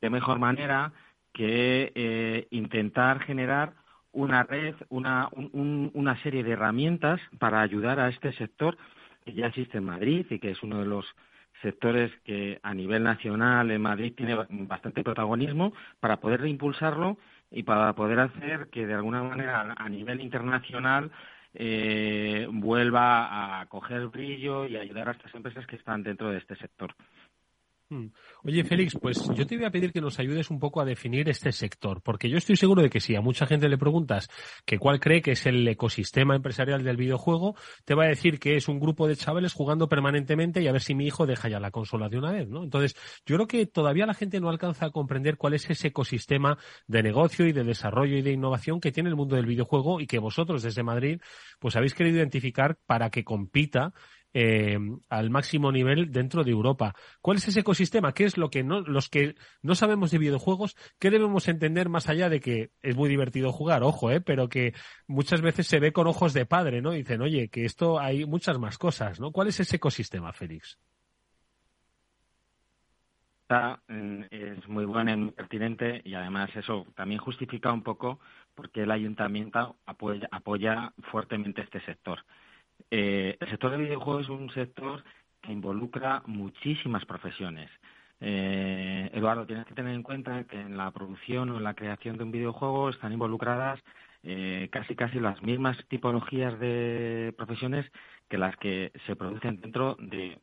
qué 0.00 0.10
mejor 0.10 0.38
manera 0.38 0.92
que 1.32 1.92
eh, 1.94 2.46
intentar 2.50 3.20
generar 3.20 3.74
una 4.12 4.42
red, 4.42 4.74
una, 4.88 5.28
una 5.32 6.20
serie 6.22 6.42
de 6.42 6.52
herramientas 6.52 7.20
para 7.38 7.60
ayudar 7.60 8.00
a 8.00 8.08
este 8.08 8.32
sector 8.32 8.76
que 9.24 9.32
ya 9.32 9.46
existe 9.46 9.78
en 9.78 9.84
Madrid 9.84 10.26
y 10.30 10.38
que 10.38 10.50
es 10.50 10.62
uno 10.62 10.80
de 10.80 10.86
los 10.86 11.06
sectores 11.62 12.10
que 12.24 12.58
a 12.62 12.74
nivel 12.74 13.02
nacional 13.04 13.70
en 13.70 13.82
Madrid 13.82 14.14
tiene 14.16 14.34
bastante 14.34 15.04
protagonismo 15.04 15.72
para 16.00 16.18
poder 16.18 16.44
impulsarlo 16.46 17.18
y 17.50 17.62
para 17.62 17.92
poder 17.94 18.20
hacer 18.20 18.68
que 18.70 18.86
de 18.86 18.94
alguna 18.94 19.22
manera 19.22 19.74
a 19.76 19.88
nivel 19.88 20.20
internacional 20.20 21.10
eh, 21.54 22.46
vuelva 22.50 23.60
a 23.60 23.66
coger 23.66 24.06
brillo 24.06 24.66
y 24.66 24.76
ayudar 24.76 25.08
a 25.08 25.12
estas 25.12 25.34
empresas 25.34 25.66
que 25.66 25.76
están 25.76 26.02
dentro 26.02 26.30
de 26.30 26.38
este 26.38 26.56
sector. 26.56 26.94
Hmm. 27.90 28.06
Oye, 28.44 28.62
Félix, 28.62 28.96
pues 29.02 29.28
yo 29.34 29.44
te 29.48 29.56
voy 29.56 29.64
a 29.64 29.70
pedir 29.72 29.92
que 29.92 30.00
nos 30.00 30.20
ayudes 30.20 30.48
un 30.48 30.60
poco 30.60 30.80
a 30.80 30.84
definir 30.84 31.28
este 31.28 31.50
sector, 31.50 32.00
porque 32.02 32.30
yo 32.30 32.38
estoy 32.38 32.54
seguro 32.54 32.82
de 32.82 32.88
que 32.88 33.00
si 33.00 33.16
a 33.16 33.20
mucha 33.20 33.46
gente 33.46 33.68
le 33.68 33.78
preguntas 33.78 34.28
que 34.64 34.78
cuál 34.78 35.00
cree 35.00 35.20
que 35.20 35.32
es 35.32 35.44
el 35.46 35.66
ecosistema 35.66 36.36
empresarial 36.36 36.84
del 36.84 36.96
videojuego, 36.96 37.56
te 37.84 37.96
va 37.96 38.04
a 38.04 38.08
decir 38.08 38.38
que 38.38 38.54
es 38.54 38.68
un 38.68 38.78
grupo 38.78 39.08
de 39.08 39.16
chavales 39.16 39.54
jugando 39.54 39.88
permanentemente 39.88 40.62
y 40.62 40.68
a 40.68 40.72
ver 40.72 40.82
si 40.82 40.94
mi 40.94 41.04
hijo 41.04 41.26
deja 41.26 41.48
ya 41.48 41.58
la 41.58 41.72
consola 41.72 42.08
de 42.08 42.18
una 42.18 42.30
vez, 42.30 42.48
¿no? 42.48 42.62
Entonces, 42.62 42.94
yo 43.26 43.34
creo 43.34 43.48
que 43.48 43.66
todavía 43.66 44.06
la 44.06 44.14
gente 44.14 44.38
no 44.38 44.50
alcanza 44.50 44.86
a 44.86 44.90
comprender 44.90 45.36
cuál 45.36 45.54
es 45.54 45.68
ese 45.68 45.88
ecosistema 45.88 46.58
de 46.86 47.02
negocio 47.02 47.44
y 47.48 47.52
de 47.52 47.64
desarrollo 47.64 48.16
y 48.16 48.22
de 48.22 48.30
innovación 48.30 48.80
que 48.80 48.92
tiene 48.92 49.08
el 49.08 49.16
mundo 49.16 49.34
del 49.34 49.46
videojuego 49.46 50.00
y 50.00 50.06
que 50.06 50.20
vosotros 50.20 50.62
desde 50.62 50.84
Madrid, 50.84 51.20
pues 51.58 51.74
habéis 51.74 51.94
querido 51.94 52.18
identificar 52.18 52.78
para 52.86 53.10
que 53.10 53.24
compita 53.24 53.92
eh, 54.32 54.78
al 55.08 55.30
máximo 55.30 55.72
nivel 55.72 56.12
dentro 56.12 56.44
de 56.44 56.50
Europa. 56.50 56.94
¿Cuál 57.20 57.38
es 57.38 57.48
ese 57.48 57.60
ecosistema? 57.60 58.12
¿Qué 58.12 58.24
es 58.24 58.36
lo 58.36 58.50
que 58.50 58.62
no, 58.62 58.80
los 58.80 59.08
que 59.08 59.34
no 59.62 59.74
sabemos 59.74 60.10
de 60.10 60.18
videojuegos, 60.18 60.76
qué 60.98 61.10
debemos 61.10 61.48
entender 61.48 61.88
más 61.88 62.08
allá 62.08 62.28
de 62.28 62.40
que 62.40 62.70
es 62.82 62.96
muy 62.96 63.08
divertido 63.08 63.52
jugar, 63.52 63.82
ojo, 63.82 64.10
eh, 64.10 64.20
pero 64.20 64.48
que 64.48 64.74
muchas 65.06 65.40
veces 65.40 65.66
se 65.66 65.80
ve 65.80 65.92
con 65.92 66.06
ojos 66.06 66.32
de 66.32 66.46
padre, 66.46 66.80
¿no? 66.80 66.92
Dicen, 66.92 67.22
oye, 67.22 67.48
que 67.48 67.64
esto 67.64 67.98
hay 67.98 68.24
muchas 68.24 68.58
más 68.58 68.78
cosas, 68.78 69.20
¿no? 69.20 69.32
¿Cuál 69.32 69.48
es 69.48 69.60
ese 69.60 69.76
ecosistema, 69.76 70.32
Félix? 70.32 70.78
es 74.30 74.68
muy 74.68 74.84
bueno 74.84 75.10
y 75.12 75.16
muy 75.16 75.30
pertinente 75.32 76.02
y 76.04 76.14
además 76.14 76.50
eso 76.54 76.86
también 76.94 77.20
justifica 77.20 77.72
un 77.72 77.82
poco 77.82 78.20
porque 78.54 78.82
el 78.82 78.92
ayuntamiento 78.92 79.76
apoya 79.86 80.92
fuertemente 81.10 81.62
este 81.62 81.80
sector. 81.80 82.20
Eh, 82.90 83.36
el 83.40 83.48
sector 83.48 83.70
de 83.70 83.78
videojuegos 83.78 84.24
es 84.24 84.28
un 84.28 84.50
sector 84.50 85.02
que 85.40 85.52
involucra 85.52 86.22
muchísimas 86.26 87.04
profesiones. 87.04 87.70
Eh, 88.20 89.10
Eduardo, 89.14 89.46
tienes 89.46 89.66
que 89.66 89.74
tener 89.74 89.94
en 89.94 90.02
cuenta 90.02 90.44
que 90.44 90.60
en 90.60 90.76
la 90.76 90.90
producción 90.90 91.50
o 91.50 91.56
en 91.56 91.64
la 91.64 91.74
creación 91.74 92.18
de 92.18 92.24
un 92.24 92.30
videojuego 92.30 92.90
están 92.90 93.12
involucradas 93.12 93.80
eh, 94.22 94.68
casi 94.70 94.94
casi 94.94 95.18
las 95.18 95.42
mismas 95.42 95.78
tipologías 95.88 96.58
de 96.60 97.34
profesiones 97.38 97.90
que 98.28 98.36
las 98.36 98.54
que 98.56 98.92
se 99.06 99.16
producen 99.16 99.60
dentro 99.60 99.96
de, 99.98 100.38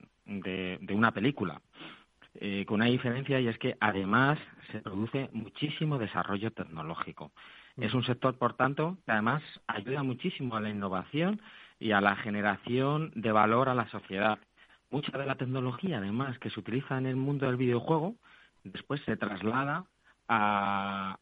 una 0.90 1.12
película. 1.12 1.62
con 2.66 2.76
una 2.82 2.86
diferencia 2.86 3.40
y 3.40 3.48
es 3.48 3.58
que 3.60 3.78
además 3.80 4.40
se 4.72 4.80
produce 4.82 5.30
muchísimo 5.34 5.98
desarrollo 5.98 6.52
tecnológico. 6.52 7.32
Es 7.78 7.94
un 7.94 8.04
sector, 8.04 8.38
por 8.38 8.56
tanto, 8.56 8.98
que 9.06 9.12
además 9.12 9.44
ayuda 9.68 10.02
muchísimo 10.02 10.56
a 10.56 10.62
la 10.62 10.70
innovación 10.70 11.40
y 11.80 11.92
a 11.92 12.02
la 12.02 12.16
generación 12.18 13.12
de 13.16 13.32
valor 13.32 13.70
a 13.70 13.76
la 13.76 13.88
sociedad. 13.90 14.40
Mucha 14.90 15.18
de 15.18 15.26
la 15.26 15.36
tecnología, 15.36 15.98
además, 15.98 16.40
que 16.40 16.50
se 16.50 16.60
utiliza 16.60 16.98
en 16.98 17.06
el 17.06 17.16
mundo 17.16 17.46
del 17.46 17.58
videojuego, 17.58 18.16
después 18.64 19.02
se 19.02 19.18
traslada 19.18 19.86
a, 20.28 21.18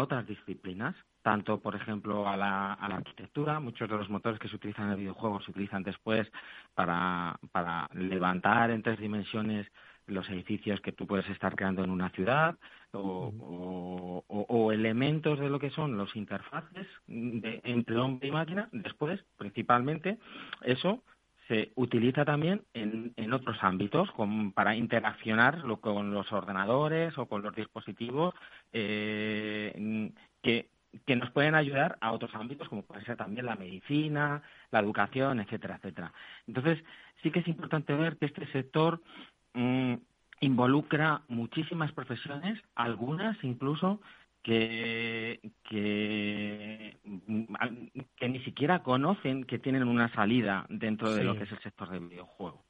otras 0.00 0.26
disciplinas, 0.26 0.94
tanto, 1.22 1.60
por 1.60 1.74
ejemplo, 1.74 2.28
a 2.28 2.36
la, 2.36 2.74
arquitectura. 2.74 3.60
Muchos 3.60 3.88
de 3.88 3.96
los 3.96 4.10
motores 4.10 4.38
que 4.38 4.48
se 4.48 4.56
utilizan 4.56 4.86
en 4.86 4.92
el 4.92 4.98
videojuego 4.98 5.40
se 5.40 5.52
utilizan 5.52 5.82
después 5.82 6.30
para, 6.74 7.38
para 7.52 7.88
levantar 7.94 8.70
en 8.70 8.82
tres 8.82 8.98
dimensiones 8.98 9.66
los 10.06 10.28
edificios 10.28 10.80
que 10.80 10.92
tú 10.92 11.06
puedes 11.06 11.28
estar 11.30 11.54
creando 11.56 11.82
en 11.84 11.90
una 11.90 12.10
ciudad 12.10 12.56
o, 12.92 14.70
elementos 14.72 15.38
de 15.38 15.48
lo 15.48 15.58
que 15.58 15.70
son 15.70 15.96
los 15.96 16.14
interfaces 16.16 16.86
de, 17.06 17.60
entre 17.64 17.96
hombre 17.96 18.28
y 18.28 18.32
máquina. 18.32 18.68
Después, 18.72 19.20
principalmente, 19.36 20.18
eso 20.62 21.02
se 21.48 21.72
utiliza 21.74 22.24
también 22.24 22.62
en, 22.72 23.12
en 23.16 23.32
otros 23.32 23.56
ámbitos 23.62 24.10
como 24.12 24.52
para 24.52 24.74
interaccionar 24.74 25.62
con 25.80 26.12
los 26.12 26.32
ordenadores 26.32 27.16
o 27.18 27.26
con 27.26 27.42
los 27.42 27.54
dispositivos 27.54 28.34
eh, 28.72 30.10
que, 30.42 30.68
que 31.06 31.16
nos 31.16 31.30
pueden 31.30 31.54
ayudar 31.54 31.98
a 32.00 32.12
otros 32.12 32.34
ámbitos 32.34 32.68
como 32.68 32.82
puede 32.82 33.04
ser 33.04 33.16
también 33.16 33.46
la 33.46 33.56
medicina, 33.56 34.42
la 34.70 34.80
educación, 34.80 35.40
etcétera, 35.40 35.76
etcétera. 35.76 36.12
Entonces, 36.46 36.82
sí 37.22 37.30
que 37.30 37.40
es 37.40 37.48
importante 37.48 37.94
ver 37.94 38.16
que 38.16 38.26
este 38.26 38.46
sector 38.52 39.00
Mm, 39.54 39.94
involucra 40.40 41.22
muchísimas 41.28 41.92
profesiones, 41.92 42.60
algunas 42.74 43.42
incluso 43.44 44.00
que, 44.42 45.40
que, 45.62 46.98
mm, 47.04 47.44
que, 48.16 48.28
ni 48.28 48.40
siquiera 48.40 48.82
conocen 48.82 49.44
que 49.44 49.58
tienen 49.58 49.88
una 49.88 50.12
salida 50.12 50.66
dentro 50.68 51.14
de 51.14 51.24
lo 51.24 51.36
que 51.36 51.44
es 51.44 51.52
el 51.52 51.60
sector 51.60 51.88
del 51.90 52.08
videojuego. 52.08 52.62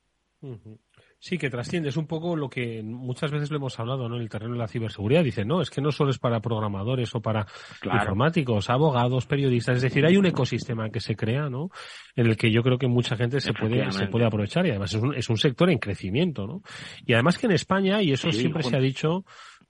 Sí, 1.25 1.39
que 1.39 1.49
trasciende. 1.49 1.89
Es 1.89 1.97
un 1.97 2.07
poco 2.07 2.37
lo 2.37 2.51
que 2.51 2.83
muchas 2.83 3.31
veces 3.31 3.51
lo 3.51 3.57
hemos 3.57 3.81
hablado 3.81 4.11
¿no? 4.11 4.17
en 4.17 4.21
el 4.21 4.29
terreno 4.29 4.53
de 4.53 4.59
la 4.59 4.69
ciberseguridad. 4.69 5.25
Dice, 5.25 5.43
no, 5.43 5.63
es 5.63 5.71
que 5.71 5.81
no 5.81 5.91
solo 5.91 6.11
es 6.11 6.19
para 6.19 6.39
programadores 6.41 7.15
o 7.15 7.23
para 7.23 7.47
informáticos, 7.83 8.69
abogados, 8.69 9.25
periodistas. 9.25 9.77
Es 9.77 9.83
decir, 9.85 10.05
hay 10.05 10.19
un 10.19 10.27
ecosistema 10.27 10.91
que 10.91 11.01
se 11.01 11.17
crea, 11.17 11.49
¿no? 11.49 11.71
En 12.15 12.27
el 12.27 12.37
que 12.37 12.53
yo 12.53 12.63
creo 12.63 12.77
que 12.77 12.89
mucha 12.89 13.17
gente 13.17 13.41
se 13.41 13.55
puede, 13.55 13.91
se 13.91 14.07
puede 14.09 14.27
aprovechar 14.27 14.67
y 14.67 14.71
además 14.73 14.93
es 14.93 15.01
un, 15.01 15.15
es 15.15 15.31
un 15.31 15.39
sector 15.39 15.71
en 15.71 15.79
crecimiento, 15.79 16.47
¿no? 16.47 16.61
Y 17.07 17.15
además 17.15 17.39
que 17.39 17.47
en 17.47 17.53
España, 17.53 18.03
y 18.03 18.13
eso 18.13 18.31
siempre 18.31 18.63
se 18.63 18.77
ha 18.77 18.81
dicho, 18.81 19.25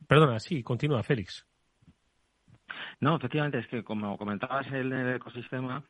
perdona, 0.08 0.40
sí, 0.40 0.60
continúa, 0.64 1.04
Félix. 1.04 1.46
No, 2.98 3.14
efectivamente, 3.14 3.60
es 3.60 3.68
que 3.68 3.84
como 3.84 4.18
comentabas 4.18 4.66
el, 4.72 4.92
el 4.92 5.14
ecosistema, 5.14 5.84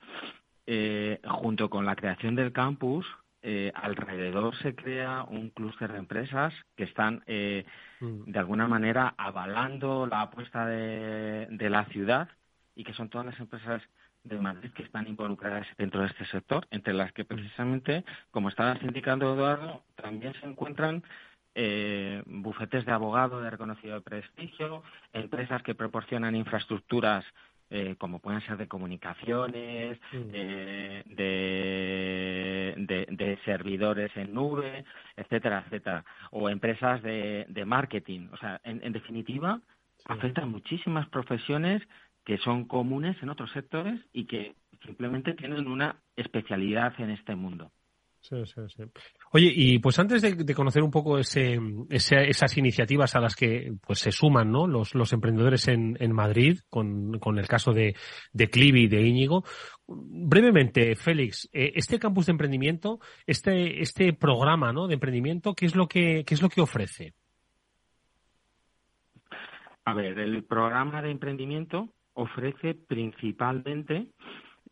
eh, 0.66 1.21
junto 1.26 1.71
con 1.71 1.87
la 1.87 1.97
creación 1.97 2.35
del 2.35 2.52
campus, 2.52 3.06
eh, 3.47 3.71
alrededor 3.75 4.57
se 4.63 4.75
crea 4.75 5.25
un 5.29 5.51
clúster 5.51 5.93
de 5.93 5.99
empresas 5.99 6.55
que 6.77 6.85
están 6.85 7.23
eh, 7.27 7.67
mm. 8.01 8.31
de 8.33 8.39
alguna 8.39 8.67
manera 8.67 9.13
avalando 9.19 10.07
la 10.07 10.23
apuesta 10.23 10.65
de, 10.65 11.69
la 11.69 11.85
ciudad 11.85 12.31
y 12.75 12.85
que 12.85 12.95
son 12.95 13.11
todas 13.11 13.27
las 13.27 13.39
empresas 13.39 13.83
de 14.23 14.39
Madrid 14.39 14.71
que 14.73 14.85
están 14.85 15.07
involucradas 15.07 15.67
dentro 15.77 16.01
de 16.01 16.07
este 16.07 16.25
sector, 16.25 16.67
entre 16.71 16.95
las 16.95 17.13
que 17.13 17.25
mm. 17.25 17.27
precisamente, 17.27 18.05
como 18.31 18.49
estabas 18.49 18.83
indicando 18.83 19.35
Eduardo, 19.35 19.83
también 19.95 20.33
se 20.41 20.47
encuentran 20.47 21.03
eh, 21.55 22.23
bufetes 22.25 22.87
de 22.87 22.93
abogado 22.93 23.43
de 23.43 23.51
reconocido 23.51 24.01
prestigio, 24.01 24.83
empresas 25.13 25.63
que 25.63 25.75
proporcionan 25.75 26.35
infraestructuras 26.35 27.27
eh, 27.76 27.97
como 27.99 28.21
pueden 28.21 28.40
ser 28.43 28.57
de 28.57 28.69
comunicaciones, 28.69 29.99
mm. 30.12 30.31
eh, 30.33 31.02
de, 32.76 33.38
servidores 33.45 34.16
en 34.16 34.33
nube, 34.33 34.85
etcétera, 35.16 35.64
etcétera, 35.66 36.04
o 36.31 36.49
empresas 36.49 37.02
de, 37.02 37.64
marketing. 37.66 38.28
O 38.33 38.37
sea, 38.37 38.61
en, 38.62 38.93
definitiva, 38.93 39.61
afectan 40.07 40.52
muchísimas 40.52 41.09
profesiones 41.09 41.83
que 42.25 42.38
son 42.38 42.64
comunes 42.64 43.21
en 43.21 43.28
otros 43.28 43.50
sectores 43.50 44.00
y 44.12 44.26
que 44.26 44.54
simplemente 44.85 45.35
tienen 45.35 45.66
una 45.66 45.97
especialidad 46.14 46.95
en 47.00 47.11
este 47.11 47.35
mundo. 47.35 47.73
Sí, 48.25 48.37
sí, 48.47 48.61
sí. 48.75 48.83
Oye, 49.33 49.52
y 49.54 49.78
pues 49.81 49.99
antes 49.99 50.23
de, 50.23 50.54
conocer 50.54 50.83
un 50.83 50.90
poco 50.90 51.19
ese, 51.19 51.59
esas 51.90 52.57
iniciativas 52.57 53.14
a 53.14 53.21
las 53.21 53.37
que 53.37 53.75
pues 53.87 53.99
se 53.99 54.12
suman 54.12 54.50
¿no? 54.50 54.66
los, 54.66 55.12
emprendedores 55.12 55.69
en, 55.69 55.95
en 56.00 56.12
Madrid, 56.12 56.59
con, 56.71 57.19
con, 57.19 57.38
el 57.38 57.47
caso 57.47 57.75
de, 57.75 57.95
de 58.33 58.49
Clivi 58.49 58.85
y 58.85 58.88
de 58.88 59.02
Íñigo, 59.02 59.45
brevemente, 59.87 60.97
Félix, 60.97 61.50
eh, 61.52 61.73
este 61.75 61.99
campus 61.99 62.25
de 62.25 62.33
emprendimiento, 62.33 62.99
este, 63.26 63.83
este 63.83 64.14
programa 64.14 64.73
¿no? 64.73 64.87
de 64.87 64.95
emprendimiento, 64.95 65.52
¿qué 65.52 65.66
es 65.66 65.76
lo 65.76 65.87
que, 65.87 66.25
qué 66.26 66.33
es 66.33 66.40
lo 66.40 66.49
que 66.49 66.62
ofrece? 66.62 67.12
A 69.85 69.93
ver, 69.93 70.19
el 70.19 70.45
programa 70.45 71.02
de 71.02 71.11
emprendimiento 71.11 71.90
ofrece 72.14 72.73
principalmente 72.73 74.09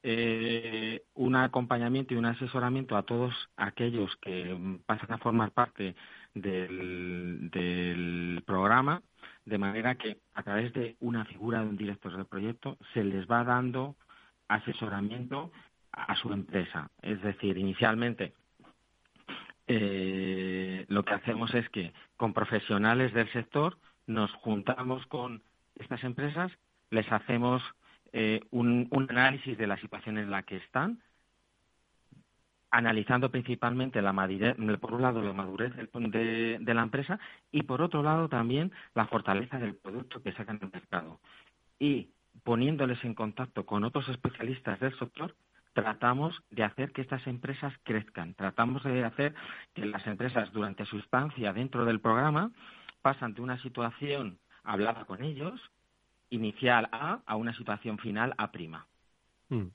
eh, 0.05 1.05
un 1.15 1.37
acompañamiento 1.37 2.13
y 2.13 2.17
un 2.17 2.27
asesoramiento 2.27 2.97
a 2.97 3.05
todos 3.05 3.33
aquellos 3.57 4.17
que 4.17 4.81
pasan 4.85 5.13
a 5.13 5.19
formar 5.19 5.53
parte 5.53 5.95
del, 6.35 7.51
programa, 8.45 9.03
de 9.45 9.59
manera 9.59 9.95
que 9.95 10.19
a 10.35 10.43
través 10.43 10.73
de 10.73 10.97
una 11.01 11.25
figura 11.25 11.61
de 11.61 11.69
un 11.69 11.77
director 11.77 12.17
del 12.17 12.27
proyecto 12.27 12.79
se 12.93 13.05
les 13.05 13.31
va 13.31 13.45
dando 13.45 13.95
asesoramiento 14.49 15.53
a 15.93 16.17
su 16.17 16.33
empresa. 16.33 16.91
Es 17.03 17.23
decir, 17.23 17.57
inicialmente 17.57 18.33
eh, 19.69 20.85
lo 20.89 21.05
que 21.05 21.15
hacemos 21.15 21.55
es 21.55 21.69
que 21.71 21.93
con 22.17 22.33
profesionales 22.33 23.13
del 23.13 23.31
sector 23.33 23.79
nos 24.07 24.33
juntamos 24.33 25.07
con 25.07 25.43
estas 25.77 26.03
empresas, 26.03 26.51
les 26.91 27.11
hacemos 27.13 27.63
eh, 28.13 28.41
un, 28.51 28.89
análisis 29.09 29.57
de 29.57 29.67
la 29.67 29.77
situación 29.79 30.19
en 30.19 30.31
la 30.31 30.43
que 30.43 30.57
están, 30.57 31.03
analizando 32.71 33.31
principalmente 33.31 34.01
la 34.01 34.13
madurez, 34.13 34.57
por 34.81 34.95
un 34.95 35.03
lado 35.03 35.23
la 35.23 35.33
madurez 35.33 35.75
de, 35.77 36.59
de, 36.61 36.75
la 36.75 36.83
empresa 36.83 37.19
y 37.51 37.63
por 37.65 37.83
otro 37.83 38.03
lado 38.03 38.29
también 38.29 38.73
la 38.95 39.07
fortaleza 39.07 39.59
del 39.59 39.75
producto 39.75 40.23
que 40.23 40.33
sacan 40.33 40.59
del 40.59 40.71
mercado. 40.73 41.21
Y 41.79 42.09
poniéndoles 42.45 43.05
en 43.05 43.15
contacto 43.15 43.67
con 43.67 43.85
otros 43.85 44.09
especialistas 44.09 44.81
del 44.81 44.99
sector, 44.99 45.35
tratamos 45.73 46.43
de 46.51 46.65
hacer 46.65 46.93
que 46.93 47.03
estas 47.03 47.27
empresas 47.27 47.73
crezcan. 47.83 48.35
Tratamos 48.35 48.83
de 48.85 49.05
hacer 49.05 49.35
que 49.75 49.87
las 49.87 50.07
empresas 50.07 50.53
durante 50.53 50.85
su 50.87 50.99
estancia 50.99 51.53
dentro 51.53 51.85
del 51.85 52.01
programa 52.01 52.51
pasan 53.01 53.35
de 53.35 53.43
una 53.43 53.59
situación 53.63 54.39
hablada 54.65 55.05
con 55.05 55.23
ellos, 55.23 55.61
inicial 56.33 56.89
A, 56.91 57.23
a 57.25 57.37
una 57.37 57.53
situación 57.55 57.99
final 57.99 58.35
A 58.37 58.51
prima. 58.51 58.87
Mm. 59.49 59.69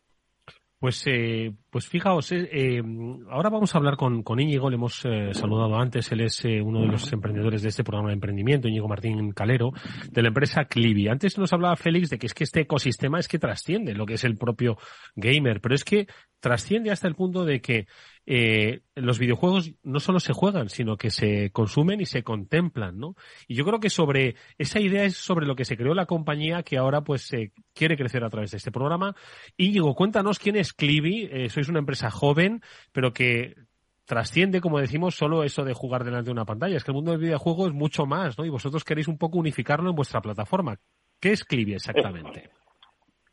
Pues, 0.79 1.03
eh, 1.07 1.51
pues 1.71 1.87
fijaos, 1.87 2.31
eh, 2.31 2.49
eh, 2.51 2.83
ahora 3.31 3.49
vamos 3.49 3.73
a 3.73 3.79
hablar 3.79 3.97
con, 3.97 4.21
con 4.21 4.39
Íñigo, 4.39 4.69
le 4.69 4.75
hemos 4.75 5.03
eh, 5.05 5.33
saludado 5.33 5.75
antes, 5.75 6.11
él 6.11 6.21
es 6.21 6.45
eh, 6.45 6.61
uno 6.61 6.81
de 6.81 6.87
los 6.87 7.11
emprendedores 7.11 7.63
de 7.63 7.69
este 7.69 7.83
programa 7.83 8.09
de 8.09 8.13
emprendimiento, 8.13 8.67
Íñigo 8.67 8.87
Martín 8.87 9.31
Calero, 9.31 9.71
de 10.11 10.21
la 10.21 10.27
empresa 10.27 10.65
Clivi. 10.65 11.07
Antes 11.07 11.35
nos 11.39 11.51
hablaba 11.51 11.75
Félix 11.77 12.11
de 12.11 12.19
que 12.19 12.27
es 12.27 12.35
que 12.35 12.43
este 12.43 12.61
ecosistema 12.61 13.17
es 13.17 13.27
que 13.27 13.39
trasciende 13.39 13.95
lo 13.95 14.05
que 14.05 14.13
es 14.13 14.23
el 14.23 14.37
propio 14.37 14.77
gamer, 15.15 15.61
pero 15.61 15.73
es 15.73 15.83
que 15.83 16.05
trasciende 16.39 16.91
hasta 16.91 17.07
el 17.07 17.15
punto 17.15 17.43
de 17.43 17.59
que 17.59 17.87
eh, 18.29 18.81
los 18.93 19.19
videojuegos 19.19 19.71
no 19.83 20.01
solo 20.01 20.19
se 20.19 20.33
juegan, 20.33 20.67
sino 20.67 20.97
que 20.97 21.11
se 21.11 21.49
consumen 21.51 22.01
y 22.01 22.05
se 22.05 22.23
contemplan, 22.23 22.99
¿no? 22.99 23.15
Y 23.47 23.55
yo 23.55 23.63
creo 23.63 23.79
que 23.79 23.89
sobre 23.89 24.35
esa 24.57 24.81
idea 24.81 25.05
es 25.05 25.15
sobre 25.15 25.47
lo 25.47 25.55
que 25.55 25.63
se 25.63 25.77
creó 25.77 25.93
la 25.93 26.05
compañía 26.05 26.61
que 26.61 26.77
ahora 26.77 27.01
pues 27.01 27.21
se 27.21 27.53
quiere 27.73 27.95
crecer 27.95 28.25
a 28.25 28.29
través 28.29 28.51
de 28.51 28.57
este 28.57 28.69
programa. 28.69 29.15
Íñigo, 29.55 29.95
cuéntanos 29.95 30.39
quién 30.39 30.57
es 30.57 30.73
Clivi. 30.73 31.29
Eh, 31.31 31.47
sois 31.49 31.69
una 31.69 31.79
empresa 31.79 32.11
joven, 32.11 32.61
pero 32.91 33.13
que 33.13 33.55
trasciende, 34.03 34.59
como 34.59 34.79
decimos, 34.79 35.15
solo 35.15 35.45
eso 35.45 35.63
de 35.63 35.73
jugar 35.73 36.03
delante 36.03 36.25
de 36.25 36.33
una 36.33 36.45
pantalla. 36.45 36.75
Es 36.75 36.83
que 36.83 36.91
el 36.91 36.95
mundo 36.95 37.11
del 37.11 37.21
videojuego 37.21 37.67
es 37.67 37.73
mucho 37.73 38.05
más, 38.05 38.37
¿no? 38.37 38.43
Y 38.43 38.49
vosotros 38.49 38.83
queréis 38.83 39.07
un 39.07 39.17
poco 39.17 39.37
unificarlo 39.37 39.89
en 39.89 39.95
vuestra 39.95 40.19
plataforma. 40.19 40.77
¿Qué 41.21 41.31
es 41.31 41.45
Clivi 41.45 41.75
exactamente? 41.75 42.49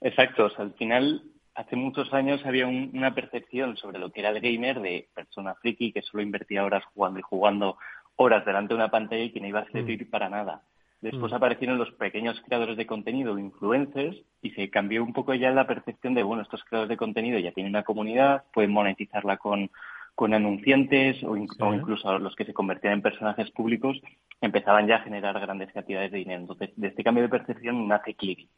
Exacto. 0.01 0.47
Al 0.57 0.73
final 0.75 1.34
hace 1.55 1.77
muchos 1.77 2.13
años 2.13 2.45
había 2.45 2.67
una 2.67 3.15
percepción 3.15 3.77
sobre 3.77 3.99
lo 3.99 4.11
que 4.11 4.21
era 4.21 4.31
el 4.31 4.41
gamer 4.41 4.81
de 4.81 5.09
persona 5.15 5.55
friki 5.55 5.93
que 5.93 6.03
solo 6.03 6.23
invertía 6.23 6.65
horas 6.65 6.85
jugando 6.95 7.21
y 7.21 7.23
jugando 7.23 7.79
horas 8.17 8.45
delante 8.45 8.75
de 8.75 8.77
una 8.77 8.91
pantalla 8.91 9.23
y 9.23 9.31
que 9.31 9.41
no 9.41 9.49
iba 9.49 9.61
a 9.61 9.71
servir 9.71 10.07
mm. 10.07 10.11
para 10.11 10.29
nada. 10.29 10.63
Después 11.01 11.33
mm. 11.33 11.35
aparecieron 11.35 11.79
los 11.79 11.91
pequeños 11.93 12.41
creadores 12.47 12.77
de 12.77 12.87
contenido, 12.87 13.39
influencers, 13.39 14.17
y 14.43 14.51
se 14.51 14.71
cambió 14.71 15.03
un 15.03 15.13
poco 15.13 15.35
ya 15.35 15.51
la 15.51 15.67
percepción 15.67 16.15
de, 16.15 16.23
bueno, 16.23 16.43
estos 16.43 16.65
creadores 16.65 16.89
de 16.89 16.97
contenido 16.97 17.39
ya 17.39 17.53
tienen 17.53 17.73
una 17.73 17.83
comunidad, 17.83 18.45
pueden 18.53 18.73
monetizarla 18.73 19.37
con, 19.37 19.71
con 20.15 20.33
anunciantes 20.33 21.23
o, 21.25 21.37
incluso 21.37 22.19
los 22.19 22.35
que 22.37 22.45
se 22.45 22.55
convertían 22.55 22.95
en 22.95 23.03
personajes 23.03 23.51
públicos 23.51 24.01
empezaban 24.41 24.87
ya 24.87 24.97
a 24.97 25.03
generar 25.03 25.39
grandes 25.39 25.73
cantidades 25.73 26.13
de 26.13 26.19
dinero. 26.19 26.41
Entonces, 26.41 26.71
de 26.77 26.89
este 26.89 27.05
cambio 27.05 27.23
de 27.25 27.29
percepción 27.29 27.87
nace 27.87 28.15
Clivi. 28.15 28.49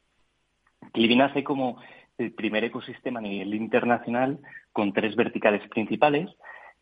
Clivi 0.92 1.16
nace 1.16 1.42
como 1.42 1.78
el 2.18 2.32
primer 2.32 2.64
ecosistema 2.64 3.18
a 3.20 3.22
nivel 3.22 3.54
internacional 3.54 4.38
con 4.72 4.92
tres 4.92 5.16
verticales 5.16 5.66
principales, 5.68 6.30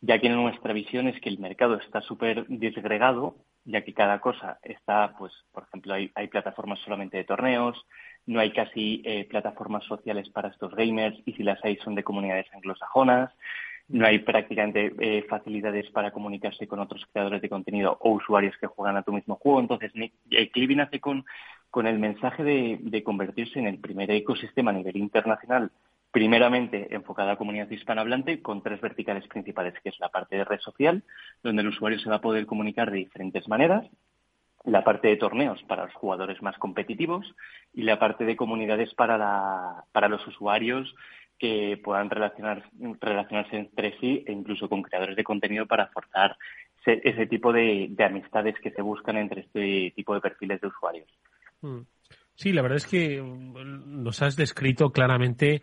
ya 0.01 0.19
que 0.19 0.29
nuestra 0.29 0.73
visión 0.73 1.09
es 1.09 1.21
que 1.21 1.29
el 1.29 1.39
mercado 1.39 1.77
está 1.77 2.01
súper 2.03 2.47
disgregado, 2.49 3.37
ya 3.65 3.83
que 3.83 3.95
cada 3.95 4.21
cosa 4.21 4.59
está, 4.63 5.15
pues, 5.19 5.33
por 5.53 5.65
ejemplo, 5.65 5.95
hay, 5.95 6.29
plataformas 6.29 6.79
solamente 6.81 7.17
de 7.17 7.25
torneos, 7.25 7.87
no 8.27 8.41
hay 8.41 8.53
casi 8.53 9.03
eh, 9.05 9.27
plataformas 9.29 9.85
sociales 9.85 10.29
para 10.29 10.49
estos 10.49 10.75
gamers 10.75 11.17
y 11.25 11.33
si 11.33 11.43
las 11.43 11.63
hay 11.65 11.77
son 11.77 11.95
de 11.95 12.05
comunidades 12.05 12.47
anglosajonas, 12.53 13.33
no 13.89 14.07
hay 14.07 14.19
prácticamente 14.21 14.95
eh, 14.99 15.27
facilidades 15.29 15.91
para 15.91 16.11
comunicarse 16.11 16.67
con 16.67 16.81
otros 16.81 17.05
creadores 17.13 17.43
de 17.43 17.51
contenido 17.51 17.97
o 18.01 18.13
usuarios 18.13 18.57
que 18.59 18.67
juegan 18.67 18.97
a 18.97 19.03
tu 19.03 19.13
mismo 19.13 19.37
juego. 19.37 19.61
Entonces, 19.61 19.93
Clivin 20.53 20.81
hace 20.81 21.01
con 21.01 21.25
con 21.75 21.89
el 21.89 21.99
mensaje 21.99 22.45
de, 22.45 23.03
convertirse 23.03 23.59
en 23.59 23.67
el 23.67 23.81
primer 23.81 24.09
ecosistema 24.13 24.71
a 24.71 24.75
nivel 24.75 24.97
internacional, 24.97 25.73
primeramente 26.13 26.95
enfocado 26.95 27.29
a 27.29 27.33
la 27.33 27.37
comunidad 27.37 27.69
hispanohablante, 27.69 28.41
con 28.43 28.63
tres 28.63 28.81
verticales 28.81 29.27
principales, 29.27 29.75
que 29.83 29.89
es 29.89 29.99
la 29.99 30.09
parte 30.09 30.37
de 30.37 30.45
red 30.45 30.61
social, 30.61 31.03
donde 31.43 31.63
el 31.63 31.69
usuario 31.71 31.99
se 31.99 32.09
va 32.09 32.17
a 32.17 32.21
poder 32.21 32.47
comunicar 32.47 32.93
de 32.93 32.99
diferentes 32.99 33.49
maneras, 33.49 33.91
la 34.63 34.85
parte 34.85 35.09
de 35.09 35.17
torneos 35.17 35.61
para 35.65 35.87
los 35.87 35.95
jugadores 35.95 36.41
más 36.43 36.57
competitivos 36.59 37.35
y 37.73 37.83
la 37.83 37.99
parte 37.99 38.25
de 38.25 38.37
comunidades 38.37 38.95
para, 38.95 39.83
para 39.91 40.07
los 40.07 40.25
usuarios 40.29 40.95
que 41.41 41.81
puedan 41.83 42.09
relacionar, 42.09 42.71
relacionarse 43.01 43.57
entre 43.57 43.99
sí 43.99 44.23
e 44.29 44.33
incluso 44.33 44.69
con 44.69 44.83
creadores 44.83 45.17
de 45.17 45.25
contenido 45.25 45.67
para 45.67 45.89
forzar 45.89 46.37
ese, 46.87 47.27
tipo 47.27 47.53
de 47.53 47.93
amistades 47.99 48.55
que 48.61 48.71
se 48.71 48.81
buscan 48.81 49.17
entre 49.17 49.41
este 49.41 49.93
tipo 49.97 50.15
de 50.15 50.21
perfiles 50.21 50.61
de 50.61 50.69
usuarios. 50.69 51.09
Mm. 51.65 51.87
Sí, 52.35 52.53
la 52.53 52.63
verdad 52.63 52.77
es 52.77 52.87
que 52.87 53.23
mm, 53.23 54.03
nos 54.03 54.23
has 54.23 54.37
descrito 54.37 54.91
claramente 54.91 55.63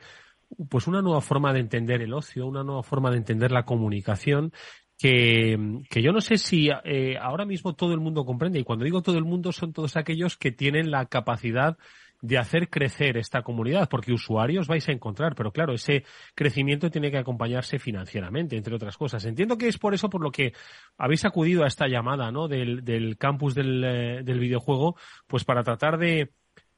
pues 0.70 0.88
una 0.88 1.02
nueva 1.02 1.22
forma 1.22 1.54
de 1.54 1.60
entender 1.60 2.02
el 2.02 2.14
ocio, 2.14 2.46
una 2.46 2.64
nueva 2.64 2.84
forma 2.84 3.12
de 3.12 3.18
entender 3.18 3.52
la 3.52 3.64
comunicación 3.64 4.52
que, 4.98 5.58
que 5.90 6.02
yo 6.02 6.12
no 6.12 6.22
sé 6.22 6.38
si 6.38 6.70
eh, 6.84 7.18
ahora 7.20 7.46
mismo 7.46 7.74
todo 7.74 7.94
el 7.94 8.00
mundo 8.00 8.26
comprende 8.26 8.60
y 8.60 8.64
cuando 8.64 8.86
digo 8.86 9.02
todo 9.02 9.18
el 9.18 9.24
mundo 9.24 9.52
son 9.52 9.74
todos 9.74 9.96
aquellos 9.96 10.38
que 10.38 10.52
tienen 10.52 10.92
la 10.92 11.06
capacidad 11.06 11.78
de 12.22 12.38
hacer 12.38 12.70
crecer 12.70 13.18
esta 13.18 13.42
comunidad, 13.42 13.90
porque 13.90 14.14
usuarios 14.14 14.68
vais 14.68 14.88
a 14.88 14.92
encontrar, 14.92 15.36
pero 15.36 15.52
claro, 15.52 15.74
ese 15.74 16.06
crecimiento 16.36 16.90
tiene 16.92 17.12
que 17.12 17.18
acompañarse 17.18 17.80
financieramente, 17.80 18.56
entre 18.56 18.76
otras 18.76 18.96
cosas. 18.96 19.26
Entiendo 19.26 19.58
que 19.58 19.68
es 19.68 19.78
por 19.78 19.94
eso 19.94 20.10
por 20.10 20.22
lo 20.22 20.32
que 20.32 20.54
habéis 20.98 21.26
acudido 21.26 21.64
a 21.64 21.68
esta 21.68 21.88
llamada, 21.88 22.32
¿no? 22.32 22.48
Del, 22.48 22.84
del 22.84 23.18
campus 23.18 23.56
del, 23.56 23.84
eh, 23.84 24.22
del 24.24 24.40
videojuego, 24.40 24.96
pues 25.28 25.44
para 25.44 25.64
tratar 25.64 25.98
de, 25.98 26.32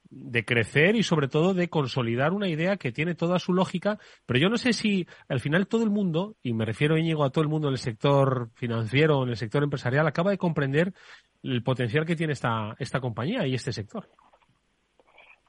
de 0.10 0.46
crecer 0.46 0.96
y 0.96 1.04
sobre 1.04 1.28
todo 1.28 1.54
de 1.54 1.70
consolidar 1.70 2.34
una 2.34 2.48
idea 2.48 2.78
que 2.78 2.92
tiene 2.92 3.16
toda 3.16 3.40
su 3.40 3.54
lógica, 3.54 4.00
pero 4.26 4.40
yo 4.40 4.50
no 4.50 4.58
sé 4.58 4.74
si 4.74 5.08
al 5.28 5.40
final 5.40 5.68
todo 5.68 5.84
el 5.84 5.90
mundo, 5.90 6.38
y 6.44 6.54
me 6.54 6.66
refiero 6.66 6.98
Íñigo 6.98 7.24
a 7.24 7.32
todo 7.32 7.44
el 7.44 7.50
mundo 7.50 7.68
en 7.68 7.74
el 7.74 7.80
sector 7.80 8.50
financiero, 8.56 9.24
en 9.24 9.30
el 9.30 9.38
sector 9.38 9.64
empresarial, 9.64 10.08
acaba 10.08 10.32
de 10.32 10.38
comprender 10.38 10.94
el 11.42 11.64
potencial 11.64 12.06
que 12.06 12.16
tiene 12.16 12.34
esta, 12.34 12.76
esta 12.80 13.02
compañía 13.02 13.46
y 13.46 13.56
este 13.56 13.74
sector. 13.74 14.08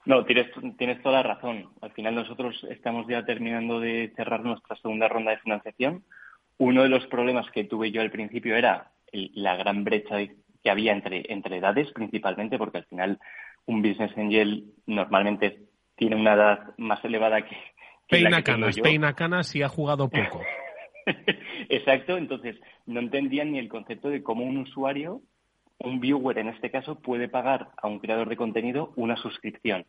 No, 0.07 0.25
tienes, 0.25 0.49
tienes 0.77 1.03
toda 1.03 1.23
la 1.23 1.35
razón. 1.35 1.71
Al 1.81 1.93
final 1.93 2.15
nosotros 2.15 2.63
estamos 2.71 3.07
ya 3.09 3.25
terminando 3.25 3.81
de 3.81 4.13
cerrar 4.17 4.45
nuestra 4.45 4.77
segunda 4.77 5.09
ronda 5.09 5.31
de 5.31 5.39
financiación. 5.39 6.05
Uno 6.59 6.83
de 6.83 6.89
los 6.89 7.07
problemas 7.07 7.51
que 7.51 7.65
tuve 7.65 7.91
yo 7.91 8.01
al 8.01 8.11
principio 8.11 8.55
era 8.57 8.93
la 9.13 9.57
gran 9.57 9.85
brecha 9.85 10.17
que 10.63 10.71
había 10.71 10.93
entre, 10.93 11.25
entre 11.33 11.59
edades, 11.59 11.91
principalmente, 11.93 12.59
porque 12.59 12.79
al 12.79 12.85
final 12.87 13.19
un 13.67 13.83
business 13.83 14.17
angel 14.17 14.65
normalmente 14.87 15.61
tiene 15.97 16.17
una 16.17 16.35
edad 16.35 16.75
más 16.77 17.05
elevada 17.05 17.43
que, 17.43 17.57
peina 18.09 18.31
la 18.31 18.37
que 18.39 18.43
canas, 18.43 18.81
peina 18.81 19.15
canas 19.15 19.55
y 19.55 19.63
ha 19.63 19.69
jugado 19.69 20.09
poco. 20.09 20.43
Exacto, 21.69 22.17
entonces 22.17 22.57
no 22.87 23.01
entendían 23.01 23.53
ni 23.53 23.59
el 23.59 23.69
concepto 23.69 24.09
de 24.09 24.23
cómo 24.23 24.45
un 24.45 24.59
usuario 24.59 25.23
un 25.79 26.01
viewer 26.01 26.39
en 26.39 26.49
este 26.49 26.71
caso 26.71 27.01
puede 27.01 27.29
pagar 27.29 27.69
a 27.77 27.89
un 27.89 27.99
creador 27.99 28.29
de 28.29 28.37
contenido 28.37 28.93
una 28.97 29.17
suscripción. 29.17 29.87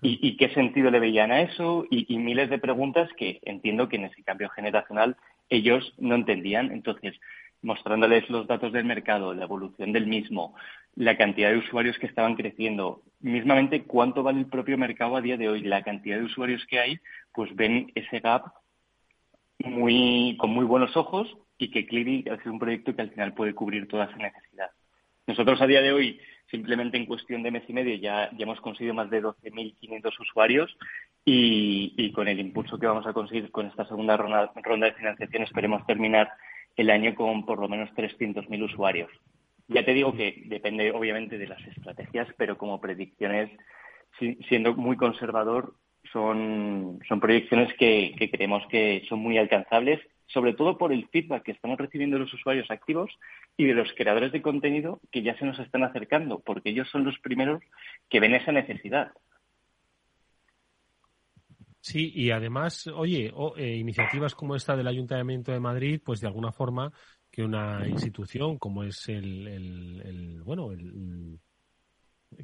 ¿Y, 0.00 0.36
qué 0.36 0.50
sentido 0.50 0.90
le 0.90 1.00
veían 1.00 1.32
a 1.32 1.40
eso? 1.40 1.84
Y, 1.90 2.16
miles 2.18 2.50
de 2.50 2.58
preguntas 2.58 3.10
que 3.16 3.40
entiendo 3.42 3.88
que 3.88 3.96
en 3.96 4.04
ese 4.04 4.22
cambio 4.22 4.48
generacional 4.50 5.16
ellos 5.48 5.92
no 5.98 6.14
entendían. 6.14 6.70
Entonces, 6.70 7.18
mostrándoles 7.62 8.28
los 8.30 8.46
datos 8.46 8.72
del 8.72 8.84
mercado, 8.84 9.34
la 9.34 9.44
evolución 9.44 9.92
del 9.92 10.06
mismo, 10.06 10.54
la 10.94 11.16
cantidad 11.16 11.50
de 11.50 11.58
usuarios 11.58 11.98
que 11.98 12.06
estaban 12.06 12.36
creciendo, 12.36 13.02
mismamente 13.20 13.84
cuánto 13.84 14.22
vale 14.22 14.40
el 14.40 14.46
propio 14.46 14.78
mercado 14.78 15.16
a 15.16 15.20
día 15.20 15.36
de 15.36 15.48
hoy, 15.48 15.62
la 15.62 15.82
cantidad 15.82 16.18
de 16.18 16.24
usuarios 16.24 16.64
que 16.66 16.78
hay, 16.78 16.98
pues 17.32 17.54
ven 17.56 17.90
ese 17.96 18.20
gap 18.20 18.52
muy, 19.58 20.36
con 20.38 20.50
muy 20.50 20.64
buenos 20.64 20.96
ojos 20.96 21.36
y 21.56 21.70
que 21.70 21.86
Clivi 21.86 22.24
es 22.26 22.46
un 22.46 22.60
proyecto 22.60 22.94
que 22.94 23.02
al 23.02 23.10
final 23.10 23.34
puede 23.34 23.54
cubrir 23.54 23.88
toda 23.88 24.04
esa 24.04 24.16
necesidad. 24.16 24.70
Nosotros 25.28 25.60
a 25.60 25.66
día 25.66 25.82
de 25.82 25.92
hoy, 25.92 26.18
simplemente 26.50 26.96
en 26.96 27.04
cuestión 27.04 27.42
de 27.42 27.50
mes 27.50 27.62
y 27.68 27.74
medio, 27.74 27.94
ya, 27.96 28.30
ya 28.32 28.44
hemos 28.44 28.62
conseguido 28.62 28.94
más 28.94 29.10
de 29.10 29.22
12.500 29.22 30.20
usuarios 30.20 30.74
y, 31.22 32.10
con 32.12 32.28
el 32.28 32.40
impulso 32.40 32.78
que 32.78 32.86
vamos 32.86 33.06
a 33.06 33.12
conseguir 33.12 33.50
con 33.50 33.66
esta 33.66 33.86
segunda 33.86 34.16
ronda, 34.16 34.50
de 34.54 34.92
financiación 34.94 35.42
esperemos 35.42 35.84
terminar 35.86 36.32
el 36.76 36.88
año 36.88 37.14
con 37.14 37.44
por 37.44 37.60
lo 37.60 37.68
menos 37.68 37.90
300.000 37.90 38.64
usuarios. 38.64 39.10
Ya 39.68 39.84
te 39.84 39.92
digo 39.92 40.14
que 40.16 40.44
depende 40.46 40.92
obviamente 40.92 41.36
de 41.36 41.46
las 41.46 41.60
estrategias, 41.66 42.26
pero 42.38 42.56
como 42.56 42.80
predicciones, 42.80 43.50
siendo 44.48 44.74
muy 44.76 44.96
conservador, 44.96 45.74
son, 46.10 47.00
son 47.06 47.20
proyecciones 47.20 47.74
que, 47.74 48.14
que 48.18 48.30
creemos 48.30 48.66
que 48.68 49.04
son 49.10 49.18
muy 49.18 49.36
alcanzables 49.36 50.00
sobre 50.28 50.54
todo 50.54 50.78
por 50.78 50.92
el 50.92 51.08
feedback 51.08 51.42
que 51.44 51.52
estamos 51.52 51.78
recibiendo 51.78 52.16
de 52.16 52.24
los 52.24 52.34
usuarios 52.34 52.70
activos 52.70 53.10
y 53.56 53.64
de 53.64 53.74
los 53.74 53.88
creadores 53.96 54.32
de 54.32 54.42
contenido 54.42 55.00
que 55.10 55.22
ya 55.22 55.36
se 55.38 55.44
nos 55.44 55.58
están 55.58 55.84
acercando, 55.84 56.40
porque 56.40 56.70
ellos 56.70 56.88
son 56.90 57.04
los 57.04 57.18
primeros 57.18 57.62
que 58.08 58.20
ven 58.20 58.34
esa 58.34 58.52
necesidad. 58.52 59.12
Sí, 61.80 62.12
y 62.14 62.30
además, 62.30 62.86
oye, 62.88 63.32
eh, 63.56 63.76
iniciativas 63.76 64.34
como 64.34 64.54
esta 64.54 64.76
del 64.76 64.88
Ayuntamiento 64.88 65.52
de 65.52 65.60
Madrid, 65.60 66.00
pues 66.04 66.20
de 66.20 66.26
alguna 66.26 66.52
forma 66.52 66.92
que 67.30 67.42
una 67.42 67.86
institución 67.88 68.58
como 68.58 68.82
es 68.84 69.08
el, 69.08 70.42
bueno, 70.44 70.72
el, 70.72 71.38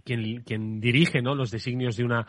quien, 0.05 0.43
quien 0.43 0.81
dirige 0.81 1.21
¿no? 1.21 1.35
los 1.35 1.51
designios 1.51 1.97
de 1.97 2.05
una 2.05 2.27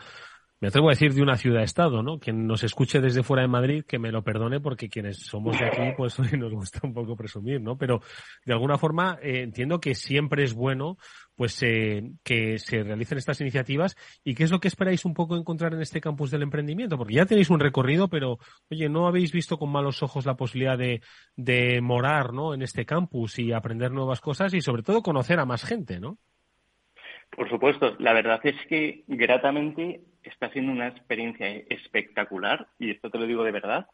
me 0.60 0.68
atrevo 0.68 0.88
a 0.88 0.92
decir 0.92 1.12
de 1.12 1.22
una 1.22 1.36
ciudad-estado, 1.36 2.02
¿no? 2.02 2.18
Quien 2.18 2.46
nos 2.46 2.64
escuche 2.64 3.00
desde 3.00 3.22
fuera 3.22 3.42
de 3.42 3.48
Madrid, 3.48 3.84
que 3.86 3.98
me 3.98 4.10
lo 4.10 4.22
perdone, 4.22 4.58
porque 4.58 4.88
quienes 4.88 5.18
somos 5.18 5.58
de 5.58 5.66
aquí, 5.66 5.92
pues 5.96 6.18
nos 6.38 6.52
gusta 6.52 6.80
un 6.82 6.94
poco 6.94 7.14
presumir, 7.14 7.60
¿no? 7.60 7.76
Pero 7.76 8.00
de 8.44 8.54
alguna 8.54 8.78
forma 8.78 9.18
eh, 9.22 9.42
entiendo 9.42 9.80
que 9.80 9.94
siempre 9.94 10.44
es 10.44 10.54
bueno, 10.54 10.96
pues, 11.34 11.62
eh, 11.62 12.10
que 12.24 12.58
se 12.58 12.82
realicen 12.82 13.18
estas 13.18 13.40
iniciativas. 13.42 13.96
¿Y 14.24 14.34
qué 14.34 14.44
es 14.44 14.50
lo 14.50 14.58
que 14.58 14.68
esperáis 14.68 15.04
un 15.04 15.12
poco 15.12 15.36
encontrar 15.36 15.74
en 15.74 15.82
este 15.82 16.00
campus 16.00 16.30
del 16.30 16.42
emprendimiento? 16.42 16.96
Porque 16.96 17.14
ya 17.14 17.26
tenéis 17.26 17.50
un 17.50 17.60
recorrido, 17.60 18.08
pero, 18.08 18.38
oye, 18.70 18.88
¿no 18.88 19.06
habéis 19.06 19.32
visto 19.32 19.58
con 19.58 19.70
malos 19.70 20.02
ojos 20.02 20.24
la 20.24 20.36
posibilidad 20.36 20.78
de 20.78 21.80
morar, 21.82 22.32
¿no? 22.32 22.54
En 22.54 22.62
este 22.62 22.86
campus 22.86 23.38
y 23.38 23.52
aprender 23.52 23.92
nuevas 23.92 24.22
cosas 24.22 24.54
y 24.54 24.62
sobre 24.62 24.82
todo 24.82 25.02
conocer 25.02 25.38
a 25.38 25.44
más 25.44 25.64
gente, 25.64 26.00
¿no? 26.00 26.16
Por 27.30 27.50
supuesto, 27.50 27.96
la 27.98 28.12
verdad 28.12 28.40
es 28.44 28.54
que 28.68 29.04
gratamente 29.06 30.00
está 30.30 30.50
siendo 30.50 30.72
una 30.72 30.88
experiencia 30.88 31.48
espectacular, 31.68 32.68
y 32.78 32.90
esto 32.90 33.10
te 33.10 33.18
lo 33.18 33.26
digo 33.26 33.44
de 33.44 33.52
verdad. 33.52 33.88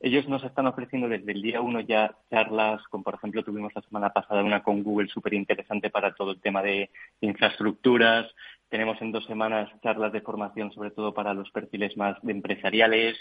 Ellos 0.00 0.28
nos 0.28 0.44
están 0.44 0.66
ofreciendo 0.68 1.08
desde 1.08 1.32
el 1.32 1.42
día 1.42 1.60
uno 1.60 1.80
ya 1.80 2.14
charlas, 2.30 2.80
como 2.88 3.02
por 3.02 3.14
ejemplo 3.14 3.42
tuvimos 3.42 3.74
la 3.74 3.82
semana 3.82 4.12
pasada 4.12 4.44
una 4.44 4.62
con 4.62 4.84
Google 4.84 5.08
súper 5.08 5.34
interesante 5.34 5.90
para 5.90 6.14
todo 6.14 6.32
el 6.32 6.40
tema 6.40 6.62
de 6.62 6.90
infraestructuras, 7.20 8.32
tenemos 8.68 9.00
en 9.00 9.12
dos 9.12 9.24
semanas 9.26 9.70
charlas 9.82 10.12
de 10.12 10.20
formación, 10.20 10.72
sobre 10.72 10.90
todo 10.90 11.14
para 11.14 11.34
los 11.34 11.50
perfiles 11.50 11.96
más 11.96 12.16
de 12.22 12.32
empresariales. 12.32 13.16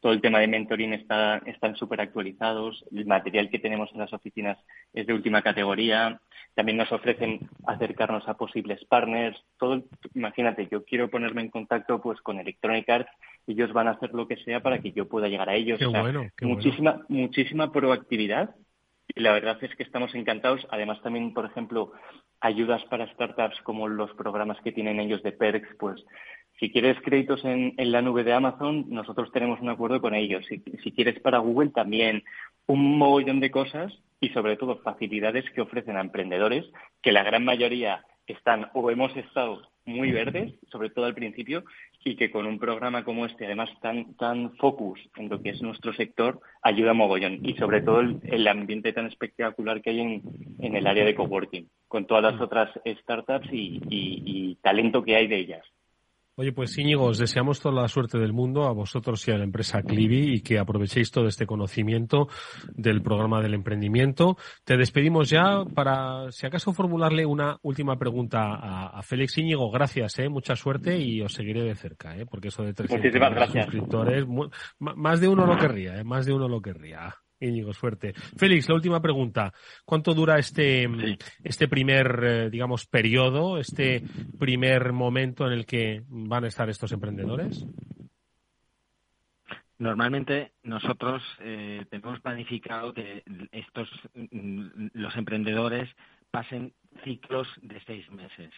Todo 0.00 0.12
el 0.12 0.20
tema 0.20 0.38
de 0.38 0.48
mentoring 0.48 0.92
está, 0.92 1.38
están 1.46 1.76
súper 1.76 2.00
actualizados. 2.00 2.84
El 2.92 3.06
material 3.06 3.50
que 3.50 3.58
tenemos 3.58 3.90
en 3.92 3.98
las 3.98 4.12
oficinas 4.12 4.58
es 4.92 5.06
de 5.06 5.14
última 5.14 5.42
categoría. 5.42 6.20
También 6.54 6.78
nos 6.78 6.92
ofrecen 6.92 7.40
acercarnos 7.66 8.28
a 8.28 8.34
posibles 8.34 8.84
partners. 8.84 9.42
Todo, 9.58 9.82
imagínate, 10.14 10.68
yo 10.70 10.84
quiero 10.84 11.08
ponerme 11.10 11.42
en 11.42 11.50
contacto 11.50 12.00
pues 12.00 12.20
con 12.20 12.38
Electronic 12.38 12.88
Arts 12.88 13.10
ellos 13.46 13.72
van 13.72 13.88
a 13.88 13.92
hacer 13.92 14.14
lo 14.14 14.28
que 14.28 14.36
sea 14.36 14.60
para 14.60 14.78
que 14.78 14.92
yo 14.92 15.08
pueda 15.08 15.28
llegar 15.28 15.48
a 15.48 15.54
ellos. 15.54 15.80
muchísima, 16.42 17.02
muchísima 17.08 17.72
proactividad 17.72 18.54
y 19.14 19.20
la 19.20 19.32
verdad 19.32 19.58
es 19.62 19.74
que 19.76 19.82
estamos 19.82 20.14
encantados. 20.14 20.66
Además, 20.70 21.00
también, 21.02 21.34
por 21.34 21.46
ejemplo, 21.46 21.92
ayudas 22.40 22.82
para 22.84 23.10
startups 23.12 23.60
como 23.62 23.88
los 23.88 24.12
programas 24.14 24.60
que 24.62 24.72
tienen 24.72 25.00
ellos 25.00 25.22
de 25.22 25.32
Perks, 25.32 25.68
pues 25.78 26.04
si 26.58 26.70
quieres 26.70 26.96
créditos 27.02 27.44
en, 27.44 27.74
la 27.76 28.02
nube 28.02 28.24
de 28.24 28.32
Amazon, 28.32 28.86
nosotros 28.88 29.32
tenemos 29.32 29.60
un 29.60 29.70
acuerdo 29.70 30.00
con 30.00 30.14
ellos. 30.14 30.44
Si, 30.48 30.62
si, 30.82 30.92
quieres 30.92 31.18
para 31.20 31.38
Google, 31.38 31.70
también 31.70 32.22
un 32.66 32.98
mogollón 32.98 33.40
de 33.40 33.50
cosas 33.50 33.92
y 34.20 34.28
sobre 34.28 34.56
todo 34.56 34.78
facilidades 34.78 35.44
que 35.50 35.60
ofrecen 35.60 35.96
a 35.96 36.00
emprendedores, 36.00 36.64
que 37.02 37.10
la 37.10 37.24
gran 37.24 37.44
mayoría 37.44 38.04
están 38.26 38.68
o 38.74 38.90
hemos 38.90 39.16
estado 39.16 39.62
muy 39.84 40.12
verdes, 40.12 40.54
sobre 40.70 40.90
todo 40.90 41.06
al 41.06 41.14
principio, 41.14 41.64
y 42.04 42.16
que 42.16 42.30
con 42.30 42.46
un 42.46 42.58
programa 42.58 43.04
como 43.04 43.26
este, 43.26 43.46
además 43.46 43.70
tan, 43.80 44.14
tan 44.16 44.56
focus 44.56 45.00
en 45.16 45.28
lo 45.28 45.40
que 45.40 45.50
es 45.50 45.62
nuestro 45.62 45.92
sector, 45.92 46.40
ayuda 46.62 46.94
mogollón. 46.94 47.38
Y 47.42 47.54
sobre 47.54 47.80
todo 47.82 48.00
el, 48.00 48.48
ambiente 48.48 48.92
tan 48.92 49.06
espectacular 49.06 49.82
que 49.82 49.90
hay 49.90 50.00
en, 50.00 50.22
en, 50.58 50.76
el 50.76 50.86
área 50.86 51.04
de 51.04 51.14
coworking, 51.14 51.68
con 51.88 52.06
todas 52.06 52.32
las 52.32 52.40
otras 52.40 52.70
startups 52.84 53.48
y 53.52 54.56
talento 54.62 55.02
que 55.02 55.16
hay 55.16 55.26
de 55.26 55.38
ellas. 55.38 55.64
Oye, 56.34 56.52
pues 56.52 56.78
Íñigo, 56.78 57.04
os 57.04 57.18
deseamos 57.18 57.60
toda 57.60 57.82
la 57.82 57.88
suerte 57.88 58.18
del 58.18 58.32
mundo 58.32 58.64
a 58.64 58.72
vosotros 58.72 59.28
y 59.28 59.32
a 59.32 59.36
la 59.36 59.44
empresa 59.44 59.82
Clivi 59.82 60.36
y 60.36 60.40
que 60.40 60.58
aprovechéis 60.58 61.10
todo 61.10 61.26
este 61.26 61.44
conocimiento 61.44 62.28
del 62.72 63.02
programa 63.02 63.42
del 63.42 63.52
emprendimiento. 63.52 64.38
Te 64.64 64.78
despedimos 64.78 65.28
ya 65.28 65.64
para, 65.74 66.32
si 66.32 66.46
acaso, 66.46 66.72
formularle 66.72 67.26
una 67.26 67.58
última 67.60 67.98
pregunta 67.98 68.54
a, 68.54 69.02
Félix 69.02 69.36
Íñigo. 69.36 69.70
Gracias, 69.70 70.18
¿eh? 70.20 70.30
mucha 70.30 70.56
suerte 70.56 70.98
y 70.98 71.20
os 71.20 71.34
seguiré 71.34 71.64
de 71.64 71.74
cerca, 71.74 72.16
¿eh? 72.16 72.24
porque 72.24 72.48
eso 72.48 72.62
de 72.62 72.72
300 72.72 73.50
suscriptores, 73.52 74.26
más 74.78 75.20
de 75.20 75.28
uno 75.28 75.44
lo 75.44 75.58
querría, 75.58 75.96
¿eh? 75.98 76.04
más 76.04 76.24
de 76.24 76.32
uno 76.32 76.48
lo 76.48 76.62
querría. 76.62 77.14
Íñigo, 77.42 77.72
suerte. 77.72 78.12
Félix, 78.36 78.68
la 78.68 78.74
última 78.76 79.00
pregunta. 79.00 79.52
¿Cuánto 79.84 80.14
dura 80.14 80.38
este, 80.38 80.88
este 81.42 81.68
primer, 81.68 82.24
eh, 82.24 82.50
digamos, 82.50 82.86
periodo, 82.86 83.58
este 83.58 84.02
primer 84.38 84.92
momento 84.92 85.46
en 85.46 85.52
el 85.52 85.66
que 85.66 86.02
van 86.08 86.44
a 86.44 86.48
estar 86.48 86.68
estos 86.68 86.92
emprendedores? 86.92 87.66
Normalmente 89.78 90.52
nosotros 90.62 91.22
eh, 91.40 91.84
tenemos 91.90 92.20
planificado 92.20 92.94
que 92.94 93.24
estos 93.50 93.88
mm, 94.14 94.90
los 94.92 95.16
emprendedores 95.16 95.90
pasen 96.30 96.72
ciclos 97.02 97.48
de 97.62 97.80
seis 97.84 98.08
meses. 98.12 98.52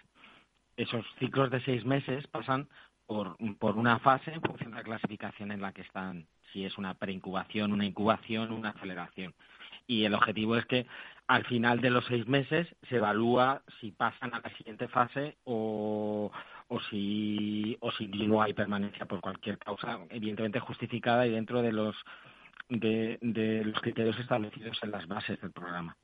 Esos 0.76 1.06
ciclos 1.18 1.50
de 1.50 1.64
seis 1.64 1.84
meses 1.86 2.26
pasan 2.26 2.68
por, 3.06 3.36
por 3.58 3.76
una 3.76 3.98
fase 3.98 4.32
en 4.32 4.40
función 4.40 4.70
de 4.70 4.78
la 4.78 4.82
clasificación 4.82 5.52
en 5.52 5.60
la 5.60 5.72
que 5.72 5.82
están 5.82 6.26
si 6.52 6.64
es 6.64 6.78
una 6.78 6.94
preincubación, 6.94 7.72
una 7.72 7.84
incubación, 7.84 8.52
una 8.52 8.70
aceleración. 8.70 9.34
Y 9.86 10.04
el 10.04 10.14
objetivo 10.14 10.56
es 10.56 10.64
que 10.66 10.86
al 11.26 11.44
final 11.46 11.80
de 11.80 11.90
los 11.90 12.04
seis 12.06 12.26
meses 12.26 12.66
se 12.88 12.96
evalúa 12.96 13.62
si 13.80 13.90
pasan 13.90 14.32
a 14.34 14.40
la 14.40 14.56
siguiente 14.56 14.88
fase 14.88 15.36
o, 15.44 16.30
o 16.68 16.80
si 16.90 17.76
o 17.80 17.90
si 17.92 18.06
no 18.06 18.40
hay 18.40 18.54
permanencia 18.54 19.06
por 19.06 19.20
cualquier 19.20 19.58
causa, 19.58 19.98
evidentemente 20.10 20.60
justificada 20.60 21.26
y 21.26 21.30
dentro 21.30 21.60
de 21.60 21.72
los 21.72 21.96
de, 22.68 23.18
de 23.20 23.64
los 23.64 23.80
criterios 23.80 24.18
establecidos 24.18 24.78
en 24.82 24.90
las 24.90 25.06
bases 25.06 25.40
del 25.40 25.52
programa. 25.52 25.96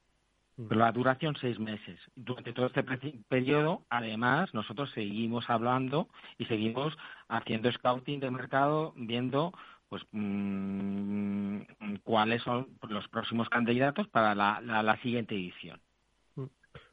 Mm. 0.56 0.68
Pero 0.68 0.80
la 0.80 0.92
duración 0.92 1.36
seis 1.40 1.58
meses. 1.58 1.98
Durante 2.14 2.52
todo 2.52 2.66
este 2.66 2.82
periodo, 3.28 3.82
además, 3.88 4.52
nosotros 4.54 4.90
seguimos 4.94 5.48
hablando 5.48 6.08
y 6.38 6.44
seguimos 6.46 6.96
haciendo 7.28 7.70
scouting 7.72 8.20
de 8.20 8.30
mercado, 8.30 8.92
viendo 8.96 9.52
pues 9.90 10.04
mmm, 10.12 11.62
cuáles 12.04 12.42
son 12.42 12.68
los 12.88 13.08
próximos 13.08 13.48
candidatos 13.48 14.06
para 14.08 14.34
la, 14.34 14.98
siguiente 15.02 15.34
edición. 15.34 15.80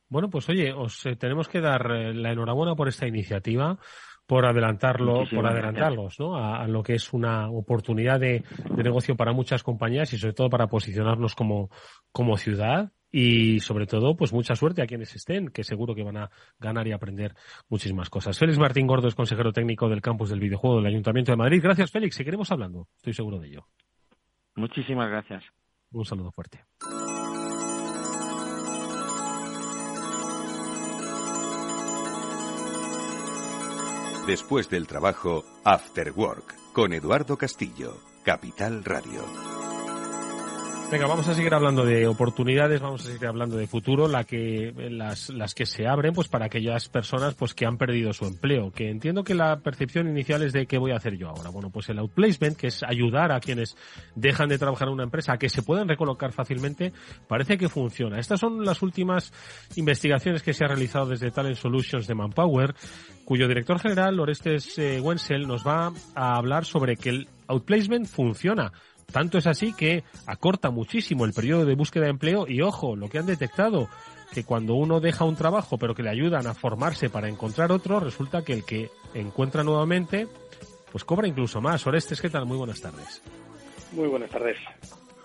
Bueno, 0.10 0.30
pues 0.30 0.50
oye, 0.50 0.74
os 0.74 1.06
eh, 1.06 1.16
tenemos 1.16 1.48
que 1.48 1.62
dar 1.62 1.92
eh, 1.92 2.14
la 2.14 2.32
enhorabuena 2.32 2.76
por 2.76 2.88
esta 2.88 3.08
iniciativa, 3.08 3.78
por 4.26 4.46
adelantarlo, 4.46 5.26
por 5.30 5.46
adelantarlos, 5.46 6.20
¿no? 6.20 6.38
A, 6.38 6.66
lo 6.68 6.82
que 6.82 6.94
es 6.94 7.14
una 7.14 7.50
oportunidad 7.50 8.20
de, 8.20 8.44
de, 8.76 8.84
negocio 8.84 9.16
para 9.16 9.32
muchas 9.32 9.64
compañías 9.64 10.12
y 10.14 10.18
sobre 10.18 10.34
todo 10.34 10.50
para 10.50 10.68
posicionarnos 10.68 11.36
como, 11.36 11.70
como 12.12 12.38
ciudad 12.38 12.92
y 13.12 13.60
sobre 13.60 13.88
todo, 13.88 14.16
pues 14.16 14.34
mucha 14.34 14.56
suerte 14.56 14.82
a 14.82 14.88
quienes 14.88 15.16
estén, 15.16 15.50
que 15.50 15.64
seguro 15.64 15.96
que 15.96 16.04
van 16.04 16.18
a 16.18 16.30
ganar 16.60 16.88
y 16.88 16.92
aprender 16.92 17.36
muchísimas 17.70 18.10
cosas. 18.10 18.38
Félix 18.38 18.58
Martín 18.58 18.88
Gordo 18.88 19.08
es 19.08 19.16
consejero 19.16 19.54
técnico 19.54 19.90
del 19.90 20.02
campus 20.02 20.30
del 20.30 20.40
videojuego 20.40 20.78
del 20.78 20.88
Ayuntamiento 20.88 21.32
de 21.32 21.38
Madrid. 21.38 21.62
Gracias, 21.62 21.92
Félix. 21.92 22.16
Seguiremos 22.16 22.52
hablando. 22.52 22.88
Estoy 22.98 23.14
seguro 23.14 23.40
de 23.40 23.48
ello. 23.48 23.68
Muchísimas 24.56 25.10
gracias. 25.10 25.44
Un 25.92 26.06
saludo 26.06 26.32
fuerte. 26.32 26.66
Después 34.28 34.70
del 34.70 34.88
trabajo, 34.88 35.46
After 35.64 36.12
Work, 36.12 36.74
con 36.74 36.92
Eduardo 36.92 37.38
Castillo, 37.38 38.02
Capital 38.26 38.84
Radio. 38.84 39.24
Venga, 40.90 41.06
vamos 41.06 41.28
a 41.28 41.34
seguir 41.34 41.54
hablando 41.54 41.84
de 41.84 42.08
oportunidades, 42.08 42.80
vamos 42.80 43.02
a 43.02 43.08
seguir 43.12 43.28
hablando 43.28 43.58
de 43.58 43.68
futuro, 43.68 44.08
la 44.08 44.24
que, 44.24 44.74
las, 44.90 45.30
las 45.30 45.54
que 45.54 45.66
se 45.66 45.86
abren 45.86 46.14
pues 46.14 46.30
para 46.30 46.46
aquellas 46.46 46.88
personas 46.88 47.36
pues 47.36 47.54
que 47.54 47.66
han 47.66 47.78
perdido 47.78 48.14
su 48.14 48.26
empleo, 48.26 48.72
que 48.72 48.90
entiendo 48.90 49.26
que 49.26 49.36
la 49.36 49.60
percepción 49.60 50.08
inicial 50.08 50.44
es 50.44 50.54
de 50.54 50.66
qué 50.66 50.78
voy 50.78 50.92
a 50.92 50.96
hacer 50.96 51.18
yo 51.18 51.28
ahora. 51.28 51.50
Bueno, 51.50 51.72
pues 51.72 51.90
el 51.90 52.00
outplacement, 52.00 52.56
que 52.56 52.68
es 52.68 52.84
ayudar 52.84 53.34
a 53.34 53.42
quienes 53.42 53.76
dejan 54.16 54.48
de 54.48 54.58
trabajar 54.58 54.88
en 54.88 54.94
una 54.94 55.04
empresa 55.04 55.34
a 55.34 55.38
que 55.38 55.50
se 55.50 55.62
puedan 55.62 55.90
recolocar 55.90 56.32
fácilmente, 56.32 56.94
parece 57.28 57.58
que 57.58 57.68
funciona. 57.68 58.18
Estas 58.18 58.40
son 58.40 58.64
las 58.64 58.82
últimas 58.82 59.34
investigaciones 59.76 60.42
que 60.42 60.54
se 60.54 60.64
ha 60.64 60.70
realizado 60.70 61.08
desde 61.08 61.32
Talent 61.32 61.58
Solutions 61.58 62.08
de 62.08 62.16
Manpower, 62.16 62.74
cuyo 63.26 63.50
director 63.50 63.78
general, 63.78 64.18
Orestes 64.22 64.78
eh, 64.78 65.02
Wenzel, 65.02 65.48
nos 65.48 65.68
va 65.68 65.92
a 66.16 66.38
hablar 66.38 66.64
sobre 66.64 66.96
que 66.96 67.10
el 67.10 67.28
outplacement 67.48 68.08
funciona 68.08 68.72
tanto 69.12 69.38
es 69.38 69.48
así 69.48 69.74
que 69.74 70.04
acorta 70.26 70.70
muchísimo 70.70 71.26
el 71.26 71.34
periodo 71.34 71.66
de 71.66 71.76
búsqueda 71.76 72.06
de 72.06 72.12
empleo 72.12 72.48
y 72.48 72.62
ojo, 72.62 72.96
lo 72.96 73.10
que 73.10 73.20
han 73.20 73.26
detectado, 73.26 73.88
que 74.34 74.44
cuando 74.44 74.76
uno 74.76 75.00
deja 75.00 75.26
un 75.26 75.36
trabajo 75.36 75.78
pero 75.78 75.96
que 75.96 76.04
le 76.04 76.10
ayudan 76.10 76.48
a 76.48 76.54
formarse 76.54 77.10
para 77.10 77.30
encontrar 77.30 77.72
otro, 77.72 78.00
resulta 78.00 78.44
que 78.44 78.54
el 78.54 78.66
que 78.66 78.90
encuentra 79.14 79.64
nuevamente, 79.64 80.28
pues 80.92 81.04
cobra 81.04 81.28
incluso 81.28 81.62
más. 81.62 81.86
Orestes, 81.88 82.22
¿qué 82.22 82.30
tal? 82.30 82.46
Muy 82.46 82.58
buenas 82.58 82.82
tardes. 82.82 83.22
Muy 83.94 84.08
buenas 84.08 84.30
tardes. 84.30 84.58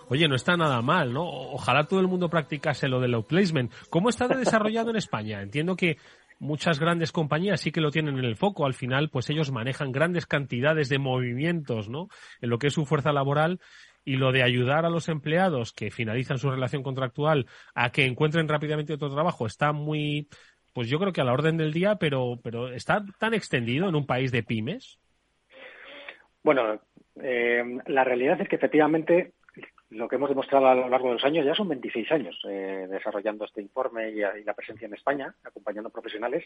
Oye, 0.09 0.27
no 0.27 0.35
está 0.35 0.55
nada 0.57 0.81
mal, 0.81 1.13
¿no? 1.13 1.23
Ojalá 1.25 1.85
todo 1.85 1.99
el 1.99 2.07
mundo 2.07 2.29
practicase 2.29 2.87
lo 2.87 2.99
del 2.99 3.13
outplacement. 3.15 3.71
¿Cómo 3.89 4.09
está 4.09 4.27
desarrollado 4.27 4.89
en 4.89 4.97
España? 4.97 5.41
Entiendo 5.41 5.75
que 5.75 5.97
muchas 6.39 6.79
grandes 6.79 7.11
compañías 7.11 7.61
sí 7.61 7.71
que 7.71 7.81
lo 7.81 7.91
tienen 7.91 8.17
en 8.17 8.25
el 8.25 8.35
foco. 8.35 8.65
Al 8.65 8.73
final, 8.73 9.09
pues 9.09 9.29
ellos 9.29 9.51
manejan 9.51 9.91
grandes 9.91 10.25
cantidades 10.25 10.89
de 10.89 10.99
movimientos, 10.99 11.89
¿no? 11.89 12.07
En 12.41 12.49
lo 12.49 12.57
que 12.57 12.67
es 12.67 12.73
su 12.73 12.85
fuerza 12.85 13.11
laboral 13.11 13.59
y 14.05 14.17
lo 14.17 14.31
de 14.31 14.43
ayudar 14.43 14.85
a 14.85 14.89
los 14.89 15.09
empleados 15.09 15.71
que 15.71 15.91
finalizan 15.91 16.37
su 16.37 16.49
relación 16.49 16.83
contractual 16.83 17.45
a 17.73 17.91
que 17.91 18.05
encuentren 18.05 18.47
rápidamente 18.47 18.93
otro 18.93 19.13
trabajo 19.13 19.45
está 19.45 19.71
muy, 19.71 20.27
pues 20.73 20.89
yo 20.89 20.99
creo 20.99 21.13
que 21.13 21.21
a 21.21 21.23
la 21.23 21.33
orden 21.33 21.57
del 21.57 21.73
día, 21.73 21.95
pero, 21.95 22.39
pero 22.43 22.69
está 22.73 23.03
tan 23.19 23.33
extendido 23.33 23.87
en 23.87 23.95
un 23.95 24.05
país 24.05 24.31
de 24.31 24.43
pymes. 24.43 24.99
Bueno, 26.43 26.81
eh, 27.21 27.63
la 27.87 28.03
realidad 28.03 28.41
es 28.41 28.49
que 28.49 28.57
efectivamente 28.57 29.31
lo 29.93 30.07
que 30.07 30.15
hemos 30.15 30.29
demostrado 30.29 30.67
a 30.67 30.75
lo 30.75 30.89
largo 30.89 31.09
de 31.09 31.13
los 31.15 31.23
años 31.23 31.45
ya 31.45 31.55
son 31.55 31.69
26 31.69 32.11
años 32.11 32.39
eh, 32.49 32.87
desarrollando 32.89 33.45
este 33.45 33.61
informe 33.61 34.09
y, 34.09 34.43
la 34.43 34.53
presencia 34.53 34.87
en 34.87 34.93
España, 34.93 35.33
acompañando 35.43 35.89
profesionales. 35.89 36.45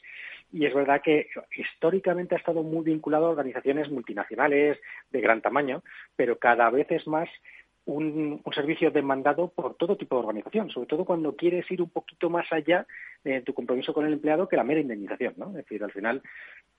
Y 0.51 0.65
es 0.65 0.73
verdad 0.73 1.01
que 1.03 1.29
históricamente 1.55 2.35
ha 2.35 2.39
estado 2.39 2.63
muy 2.63 2.83
vinculado 2.83 3.27
a 3.27 3.31
organizaciones 3.31 3.89
multinacionales 3.89 4.77
de 5.11 5.21
gran 5.21 5.41
tamaño, 5.41 5.83
pero 6.15 6.37
cada 6.37 6.69
vez 6.69 6.91
es 6.91 7.07
más 7.07 7.29
un, 7.85 8.41
servicio 8.53 8.91
demandado 8.91 9.49
por 9.49 9.75
todo 9.75 9.95
tipo 9.95 10.15
de 10.15 10.21
organización, 10.21 10.69
sobre 10.69 10.87
todo 10.87 11.05
cuando 11.05 11.35
quieres 11.35 11.69
ir 11.71 11.81
un 11.81 11.89
poquito 11.89 12.29
más 12.29 12.51
allá 12.51 12.85
de 13.23 13.41
tu 13.41 13.53
compromiso 13.53 13.93
con 13.93 14.05
el 14.05 14.13
empleado 14.13 14.47
que 14.47 14.57
la 14.57 14.63
mera 14.63 14.81
indemnización. 14.81 15.35
¿no? 15.37 15.49
Es 15.49 15.55
decir, 15.55 15.83
al 15.83 15.91
final, 15.91 16.21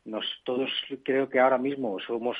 nos, 0.04 0.24
todos 0.44 0.70
creo 1.02 1.28
que 1.28 1.40
ahora 1.40 1.58
mismo 1.58 1.98
somos 2.00 2.36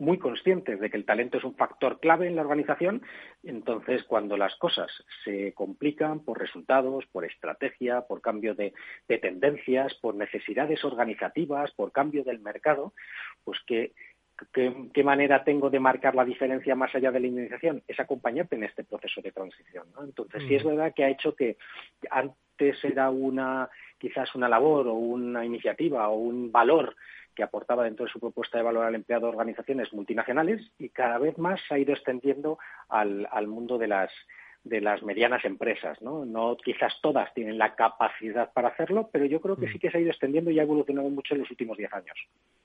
muy 0.00 0.18
conscientes 0.18 0.80
de 0.80 0.90
que 0.90 0.96
el 0.96 1.04
talento 1.04 1.38
es 1.38 1.44
un 1.44 1.54
factor 1.54 2.00
clave 2.00 2.26
en 2.26 2.34
la 2.34 2.42
organización, 2.42 3.02
entonces 3.42 4.02
cuando 4.04 4.36
las 4.36 4.56
cosas 4.56 4.90
se 5.24 5.52
complican 5.52 6.20
por 6.20 6.38
resultados, 6.38 7.04
por 7.12 7.24
estrategia, 7.24 8.02
por 8.02 8.22
cambio 8.22 8.54
de, 8.54 8.72
tendencias, 9.20 9.94
por 9.94 10.14
necesidades 10.14 10.84
organizativas, 10.84 11.70
por 11.72 11.92
cambio 11.92 12.24
del 12.24 12.40
mercado, 12.40 12.94
pues 13.44 13.58
que 13.66 13.92
¿Qué, 14.52 15.04
manera 15.04 15.44
tengo 15.44 15.70
de 15.70 15.80
marcar 15.80 16.14
la 16.14 16.24
diferencia 16.24 16.74
más 16.74 16.94
allá 16.94 17.10
de 17.10 17.20
la 17.20 17.26
indemnización? 17.26 17.82
Es 17.86 17.98
acompañarte 18.00 18.56
en 18.56 18.64
este 18.64 18.84
proceso 18.84 19.20
de 19.20 19.32
transición. 19.32 19.86
Entonces, 20.02 20.42
sí 20.48 20.54
es 20.54 20.64
mm. 20.64 20.68
verdad 20.68 20.94
que 20.94 21.04
ha 21.04 21.10
hecho 21.10 21.34
que 21.34 21.56
antes 22.10 22.84
era 22.84 23.10
una 23.10 23.68
quizás 23.98 24.34
una 24.34 24.48
labor 24.48 24.88
o 24.88 24.94
una 24.94 25.44
iniciativa 25.44 26.08
o 26.08 26.16
un 26.16 26.50
valor 26.50 26.96
que 27.34 27.42
aportaba 27.42 27.84
dentro 27.84 28.06
de 28.06 28.10
su 28.10 28.18
propuesta 28.18 28.58
de 28.58 28.64
valor 28.64 28.84
al 28.84 28.94
empleado 28.94 29.28
organizaciones 29.28 29.92
multinacionales 29.92 30.60
y 30.78 30.88
cada 30.88 31.18
vez 31.18 31.38
más 31.38 31.60
se 31.68 31.74
ha 31.74 31.78
ido 31.78 31.92
extendiendo 31.92 32.58
al, 32.88 33.46
mundo 33.46 33.78
de 33.78 33.88
las 33.88 34.10
de 34.64 34.80
las 34.80 35.02
medianas 35.02 35.44
empresas, 35.44 36.00
¿no? 36.02 36.24
No 36.24 36.56
quizás 36.62 36.92
todas 37.02 37.32
tienen 37.34 37.58
la 37.58 37.74
capacidad 37.74 38.52
para 38.52 38.68
hacerlo, 38.68 39.08
pero 39.12 39.24
yo 39.24 39.40
creo 39.40 39.56
que 39.56 39.66
mm. 39.66 39.72
sí 39.72 39.78
que 39.78 39.90
se 39.90 39.98
ha 39.98 40.00
ido 40.00 40.10
extendiendo 40.10 40.50
y 40.50 40.58
ha 40.58 40.64
evolucionado 40.64 41.08
mucho 41.08 41.34
en 41.34 41.40
los 41.40 41.50
últimos 41.50 41.78
diez 41.78 41.92
años. 41.92 42.16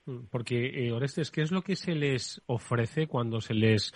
Mm, 0.05 0.25
porque, 0.29 0.87
eh, 0.87 0.91
Orestes, 0.91 1.31
¿qué 1.31 1.41
es 1.41 1.51
lo 1.51 1.61
que 1.61 1.75
se 1.75 1.95
les 1.95 2.41
ofrece 2.47 3.07
cuando 3.07 3.39
se 3.39 3.53
les 3.53 3.93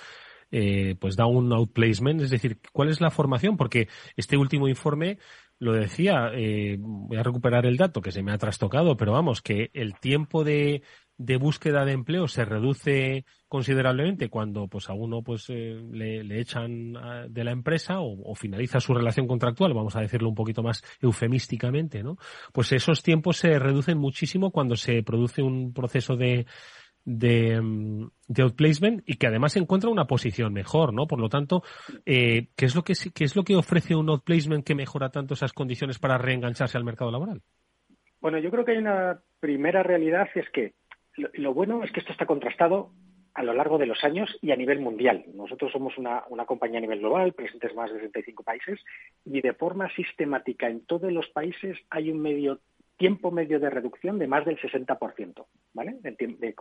eh, 0.52 0.96
pues 1.00 1.16
da 1.16 1.26
un 1.26 1.52
outplacement? 1.54 2.22
Es 2.22 2.30
decir, 2.30 2.60
¿cuál 2.74 2.90
es 2.90 3.02
la 3.02 3.12
formación? 3.12 3.58
Porque 3.58 3.88
este 4.16 4.38
último 4.38 4.68
informe 4.68 5.18
lo 5.60 5.74
decía, 5.74 6.32
eh, 6.34 6.78
voy 6.80 7.18
a 7.18 7.24
recuperar 7.24 7.66
el 7.66 7.78
dato 7.78 8.02
que 8.02 8.12
se 8.12 8.24
me 8.24 8.32
ha 8.32 8.38
trastocado, 8.38 8.96
pero 8.96 9.12
vamos, 9.12 9.42
que 9.42 9.70
el 9.74 10.00
tiempo 10.00 10.44
de, 10.44 10.84
de 11.20 11.36
búsqueda 11.36 11.84
de 11.84 11.92
empleo 11.92 12.30
se 12.30 12.46
reduce 12.46 13.26
considerablemente 13.50 14.30
cuando 14.30 14.70
pues 14.70 14.90
a 14.90 14.94
uno 14.94 15.22
pues 15.22 15.46
eh, 15.50 15.78
le, 15.92 16.40
echan 16.40 16.96
ah, 16.96 17.26
de 17.30 17.44
la 17.44 17.52
empresa 17.52 18.00
o, 18.00 18.34
finaliza 18.36 18.80
su 18.80 18.94
relación 18.94 19.28
contractual, 19.28 19.74
vamos 19.74 19.98
a 19.98 20.02
decirlo 20.02 20.30
un 20.30 20.36
poquito 20.36 20.64
más 20.64 20.82
eufemísticamente, 21.02 22.04
¿no? 22.04 22.18
Pues 22.54 22.72
esos 22.72 23.04
tiempos 23.04 23.38
se 23.38 23.60
reducen 23.60 23.98
muchísimo 23.98 24.52
cuando 24.52 24.78
se 24.78 25.04
produce 25.04 25.42
un 25.42 25.74
proceso 25.74 26.16
de, 26.16 26.46
de, 27.10 27.60
mm, 27.60 28.12
de, 28.28 28.43
outplacement 28.43 29.02
y 29.08 29.15
que 29.15 29.26
además 29.26 29.58
encuentra 29.58 29.89
una 29.89 30.06
posición 30.06 30.54
mejor, 30.54 30.93
¿no? 30.93 31.08
Por 31.08 31.19
lo 31.19 31.28
tanto, 31.28 31.63
eh, 32.06 32.50
¿qué 32.56 32.65
es 32.65 32.76
lo 32.76 32.84
que 32.84 32.93
qué 33.13 33.24
es 33.24 33.36
lo 33.36 33.43
que 33.43 33.56
ofrece 33.56 33.95
un 33.95 34.10
outplacement 34.10 34.63
que 34.63 34.76
mejora 34.76 35.10
tanto 35.10 35.34
esas 35.34 35.52
condiciones 35.52 35.98
para 35.98 36.19
reengancharse 36.19 36.78
al 36.78 36.84
mercado 36.84 37.12
laboral? 37.12 37.41
Bueno, 38.22 38.38
yo 38.38 38.52
creo 38.52 38.63
que 38.63 38.74
hay 38.74 38.78
una 38.78 39.19
primera 39.39 39.82
realidad 39.82 40.28
es 40.36 40.48
que 40.52 40.74
lo, 41.15 41.54
bueno 41.54 41.84
es 41.84 41.91
que 41.91 42.00
esto 42.00 42.12
está 42.12 42.28
contrastado 42.28 42.91
a 43.34 43.43
lo 43.43 43.54
largo 43.54 43.80
de 43.80 43.88
los 43.88 44.04
años 44.04 44.30
y 44.41 44.52
a 44.52 44.56
nivel 44.56 44.80
mundial. 44.80 45.26
Nosotros 45.34 45.72
somos 45.72 45.98
una, 45.98 46.24
una, 46.30 46.45
compañía 46.45 46.78
a 46.78 46.82
nivel 46.82 47.00
global, 47.00 47.34
presentes 47.34 47.72
en 47.72 47.78
más 47.78 47.91
de 47.91 48.00
65 48.00 48.43
países, 48.43 48.80
y 49.26 49.41
de 49.41 49.54
forma 49.54 49.89
sistemática 49.95 50.69
en 50.69 50.86
todos 50.86 51.12
los 51.12 51.28
países 51.30 51.78
hay 51.89 52.12
un 52.12 52.22
medio 52.22 52.60
tiempo 53.00 53.32
medio 53.32 53.60
de 53.60 53.70
reducción 53.70 54.20
de 54.20 54.28
más 54.28 54.46
del 54.46 54.60
60%, 54.60 55.46
¿vale? 55.74 55.96
De, 56.02 56.12
de, 56.12 56.56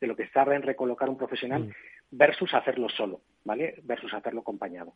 de 0.00 0.06
lo 0.06 0.14
que 0.14 0.26
tarda 0.26 0.54
en 0.54 0.62
recolocar 0.62 1.08
un 1.08 1.16
profesional 1.16 1.62
mm. 1.62 1.72
versus 2.10 2.52
hacerlo 2.52 2.88
solo, 2.90 3.22
¿vale? 3.44 3.80
Versus 3.82 4.12
hacerlo 4.12 4.42
acompañado. 4.42 4.92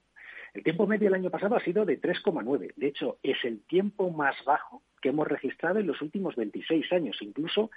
El 0.53 0.63
tiempo 0.63 0.87
medio 0.87 1.09
el 1.09 1.15
año 1.15 1.31
pasado 1.31 1.57
ha 1.57 1.65
sido 1.65 1.87
de 1.87 1.99
3,9. 1.99 2.75
De 2.77 2.87
hecho, 2.87 3.19
es 3.23 3.39
el 3.43 3.63
tiempo 3.65 4.11
más 4.11 4.37
bajo 4.45 4.83
que 5.01 5.09
hemos 5.09 5.27
registrado 5.27 5.79
en 5.79 5.87
los 5.87 6.01
últimos 6.03 6.37
26 6.37 6.93
años. 6.93 7.17
Incluso 7.23 7.71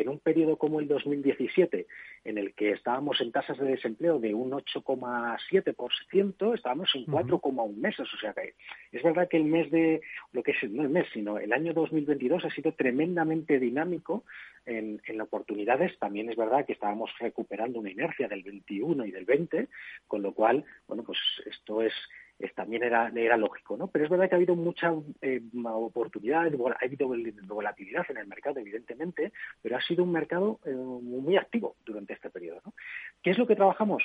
en 0.00 0.08
un 0.08 0.18
periodo 0.18 0.56
como 0.56 0.80
el 0.80 0.88
2017, 0.88 1.86
en 2.24 2.38
el 2.38 2.54
que 2.54 2.72
estábamos 2.72 3.20
en 3.20 3.32
tasas 3.32 3.58
de 3.58 3.66
desempleo 3.66 4.18
de 4.18 4.34
un 4.34 4.50
8,7%, 4.50 6.54
estábamos 6.54 6.94
en 6.94 7.06
4,1 7.06 7.76
meses. 7.76 8.06
O 8.12 8.18
sea 8.18 8.34
que 8.34 8.54
es 8.92 9.02
verdad 9.02 9.28
que 9.28 9.38
el 9.38 9.44
mes 9.44 9.70
de, 9.70 10.02
lo 10.32 10.42
que 10.42 10.52
es, 10.52 10.70
no 10.70 10.82
el 10.82 10.90
mes, 10.90 11.06
sino 11.12 11.38
el 11.38 11.52
año 11.52 11.72
2022 11.72 12.44
ha 12.44 12.50
sido 12.50 12.72
tremendamente 12.72 13.58
dinámico 13.58 14.24
en, 14.66 15.00
en 15.06 15.20
oportunidades. 15.20 15.98
También 15.98 16.28
es 16.28 16.36
verdad 16.36 16.66
que 16.66 16.74
estábamos 16.74 17.10
recuperando 17.18 17.78
una 17.78 17.90
inercia 17.90 18.28
del 18.28 18.42
21 18.42 19.06
y 19.06 19.10
del 19.10 19.24
20, 19.24 19.68
con 20.06 20.22
lo 20.22 20.34
cual, 20.34 20.64
bueno, 20.86 21.04
pues 21.04 21.18
esto 21.46 21.80
es 21.80 21.94
también 22.54 22.82
era, 22.82 23.12
era 23.14 23.36
lógico, 23.36 23.76
¿no? 23.76 23.88
Pero 23.88 24.04
es 24.04 24.10
verdad 24.10 24.28
que 24.28 24.34
ha 24.34 24.36
habido 24.36 24.56
mucha 24.56 24.92
eh, 25.22 25.40
oportunidad, 25.64 26.42
ha 26.42 26.84
habido 26.84 27.08
volatilidad 27.46 28.06
en 28.10 28.18
el 28.18 28.26
mercado, 28.26 28.60
evidentemente, 28.60 29.32
pero 29.62 29.76
ha 29.76 29.82
sido 29.82 30.04
un 30.04 30.12
mercado 30.12 30.60
eh, 30.64 30.70
muy 30.74 31.36
activo 31.36 31.76
durante 31.84 32.14
este 32.14 32.30
periodo, 32.30 32.60
¿no? 32.64 32.74
¿Qué 33.22 33.30
es 33.30 33.38
lo 33.38 33.46
que 33.46 33.56
trabajamos? 33.56 34.02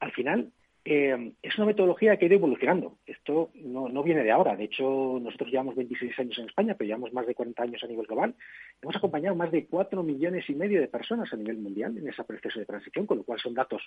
Al 0.00 0.12
final, 0.12 0.52
eh, 0.90 1.34
es 1.42 1.54
una 1.58 1.66
metodología 1.66 2.16
que 2.16 2.24
ha 2.24 2.28
ido 2.28 2.38
evolucionando. 2.38 2.96
Esto 3.04 3.50
no, 3.54 4.02
viene 4.02 4.24
de 4.24 4.30
ahora. 4.30 4.56
De 4.56 4.64
hecho, 4.64 5.18
nosotros 5.20 5.50
llevamos 5.50 5.76
26 5.76 6.18
años 6.18 6.38
en 6.38 6.46
España, 6.46 6.74
pero 6.78 6.88
llevamos 6.88 7.12
más 7.12 7.26
de 7.26 7.34
40 7.34 7.62
años 7.62 7.84
a 7.84 7.86
nivel 7.86 8.06
global. 8.06 8.34
Hemos 8.80 8.96
acompañado 8.96 9.36
más 9.36 9.52
de 9.52 9.66
4 9.66 10.02
millones 10.02 10.48
y 10.48 10.54
medio 10.54 10.80
de 10.80 10.88
personas 10.88 11.30
a 11.30 11.36
nivel 11.36 11.58
mundial 11.58 11.98
en 11.98 12.08
ese 12.08 12.24
proceso 12.24 12.58
de 12.58 12.64
transición, 12.64 13.04
con 13.04 13.18
lo 13.18 13.24
cual 13.24 13.38
son 13.38 13.52
datos 13.52 13.82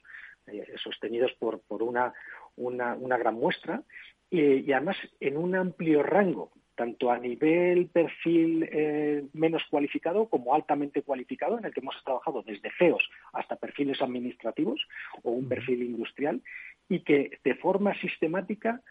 eh, 0.46 0.64
sostenidos 0.78 1.32
por, 1.40 1.60
una, 1.82 2.14
gran 2.58 3.36
muestra 3.36 3.84
y 4.30 4.72
además 4.72 4.98
en 5.20 5.38
un 5.38 5.56
amplio 5.56 6.04
rango 6.04 6.52
tanto 6.82 7.12
a 7.12 7.20
nivel 7.20 7.90
perfil 7.90 8.68
eh, 8.72 9.24
menos 9.34 9.62
cualificado 9.70 10.28
como 10.28 10.56
altamente 10.56 11.04
cualificado, 11.04 11.60
en 11.60 11.66
el 11.66 11.74
que 11.74 11.80
hemos 11.80 11.96
trabajado 12.04 12.42
desde 12.42 12.72
CEOs 12.78 13.08
hasta 13.34 13.56
perfiles 13.56 14.02
administrativos 14.02 14.82
o 15.22 15.30
un 15.30 15.48
perfil 15.48 15.84
industrial, 15.84 16.42
y 16.90 17.02
que 17.02 17.38
de 17.44 17.56
forma 17.56 17.94
sistemática 18.00 18.82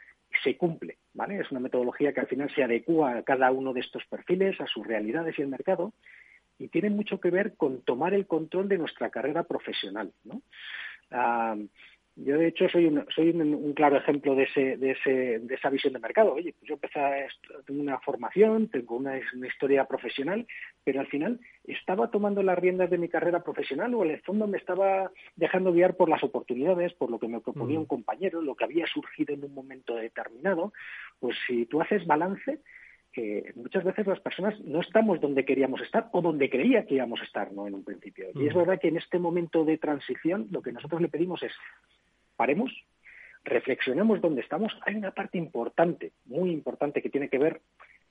se 0.45 0.57
cumple, 0.57 0.99
¿vale? 1.15 1.41
Es 1.41 1.51
una 1.51 1.59
metodología 1.59 2.13
que 2.13 2.21
al 2.21 2.29
final 2.29 2.55
se 2.55 2.63
adecua 2.63 3.19
a 3.19 3.23
cada 3.25 3.51
uno 3.51 3.73
de 3.73 3.81
estos 3.81 4.05
perfiles, 4.07 4.61
a 4.61 4.67
sus 4.67 4.87
realidades 4.87 5.37
y 5.39 5.43
el 5.43 5.49
mercado, 5.49 5.93
y 6.59 6.69
tiene 6.69 6.91
mucho 6.91 7.19
que 7.19 7.31
ver 7.31 7.57
con 7.57 7.83
tomar 7.83 8.15
el 8.15 8.29
control 8.29 8.69
de 8.69 8.79
nuestra 8.79 9.11
carrera 9.11 9.43
profesional, 9.43 10.13
¿no? 10.23 10.43
Ah, 11.11 11.57
yo, 12.17 12.37
de 12.37 12.49
hecho, 12.49 12.69
soy 12.69 12.87
un, 12.87 13.07
soy 13.15 13.31
un, 13.31 13.73
claro 13.73 13.97
ejemplo 13.97 14.35
de, 14.35 14.43
ese, 14.43 14.77
de, 14.77 14.91
ese, 14.91 15.39
de 15.39 15.55
esa 15.55 15.71
visión 15.71 15.93
de 15.93 16.01
mercado. 16.01 16.35
Oye, 16.35 16.55
pues 16.59 16.69
yo 16.69 16.75
empecé, 16.75 17.01
tengo 17.67 17.81
una 17.81 17.99
formación, 18.01 18.69
tengo 18.69 18.97
una, 18.97 19.19
una, 19.35 19.47
historia 19.47 19.85
profesional, 19.85 20.47
pero 20.85 21.01
al 21.01 21.07
final 21.07 21.41
estaba 21.65 22.11
tomando 22.11 22.43
las 22.43 22.59
riendas 22.59 22.91
de 22.91 22.99
mi 22.99 23.09
carrera 23.09 23.43
profesional 23.43 23.95
o 23.95 24.05
en 24.05 24.11
el 24.11 24.21
fondo 24.23 24.47
me 24.47 24.59
estaba 24.59 25.11
dejando 25.37 25.73
guiar 25.73 25.97
por 25.97 26.09
las 26.09 26.23
oportunidades, 26.23 26.93
por 26.95 27.11
lo 27.11 27.19
que 27.19 27.29
me 27.29 27.41
proponía 27.41 27.79
mm. 27.79 27.83
un 27.83 27.87
compañero, 27.87 28.43
lo 28.43 28.55
que 28.55 28.65
había 28.65 28.87
surgido 28.87 29.35
en 29.35 29.45
un 29.45 29.55
momento 29.55 29.95
determinado. 29.95 30.73
Pues 31.21 31.37
si 31.47 31.65
tú 31.67 31.81
haces 31.81 32.07
balance, 32.07 32.61
que 33.13 33.53
muchas 33.57 33.85
veces 33.85 34.07
las 34.07 34.21
personas 34.21 34.59
no 34.61 34.81
estamos 34.81 35.21
donde 35.21 35.45
queríamos 35.45 35.81
estar 35.81 36.09
o 36.13 36.23
donde 36.23 36.49
creía 36.49 36.87
que 36.87 36.95
íbamos 36.95 37.21
a 37.21 37.25
estar 37.25 37.53
¿no? 37.53 37.67
en 37.67 37.75
un 37.75 37.85
principio. 37.85 38.29
Y 38.35 38.47
es 38.47 38.55
mm. 38.55 38.59
verdad 38.59 38.81
que 38.81 38.89
en 38.89 38.97
este 38.97 39.19
momento 39.19 39.65
de 39.65 39.79
transición 39.79 40.49
lo 40.51 40.63
que 40.63 40.73
nosotros 40.73 41.01
le 41.01 41.09
pedimos 41.09 41.43
es 41.43 41.53
paremos, 42.37 42.73
reflexionemos 43.45 44.21
dónde 44.21 44.43
estamos. 44.43 44.73
Hay 44.87 44.95
una 44.95 45.11
parte 45.11 45.39
importante, 45.39 46.13
muy 46.27 46.51
importante, 46.51 47.03
que 47.03 47.11
tiene 47.11 47.29
que 47.29 47.39
ver, 47.39 47.61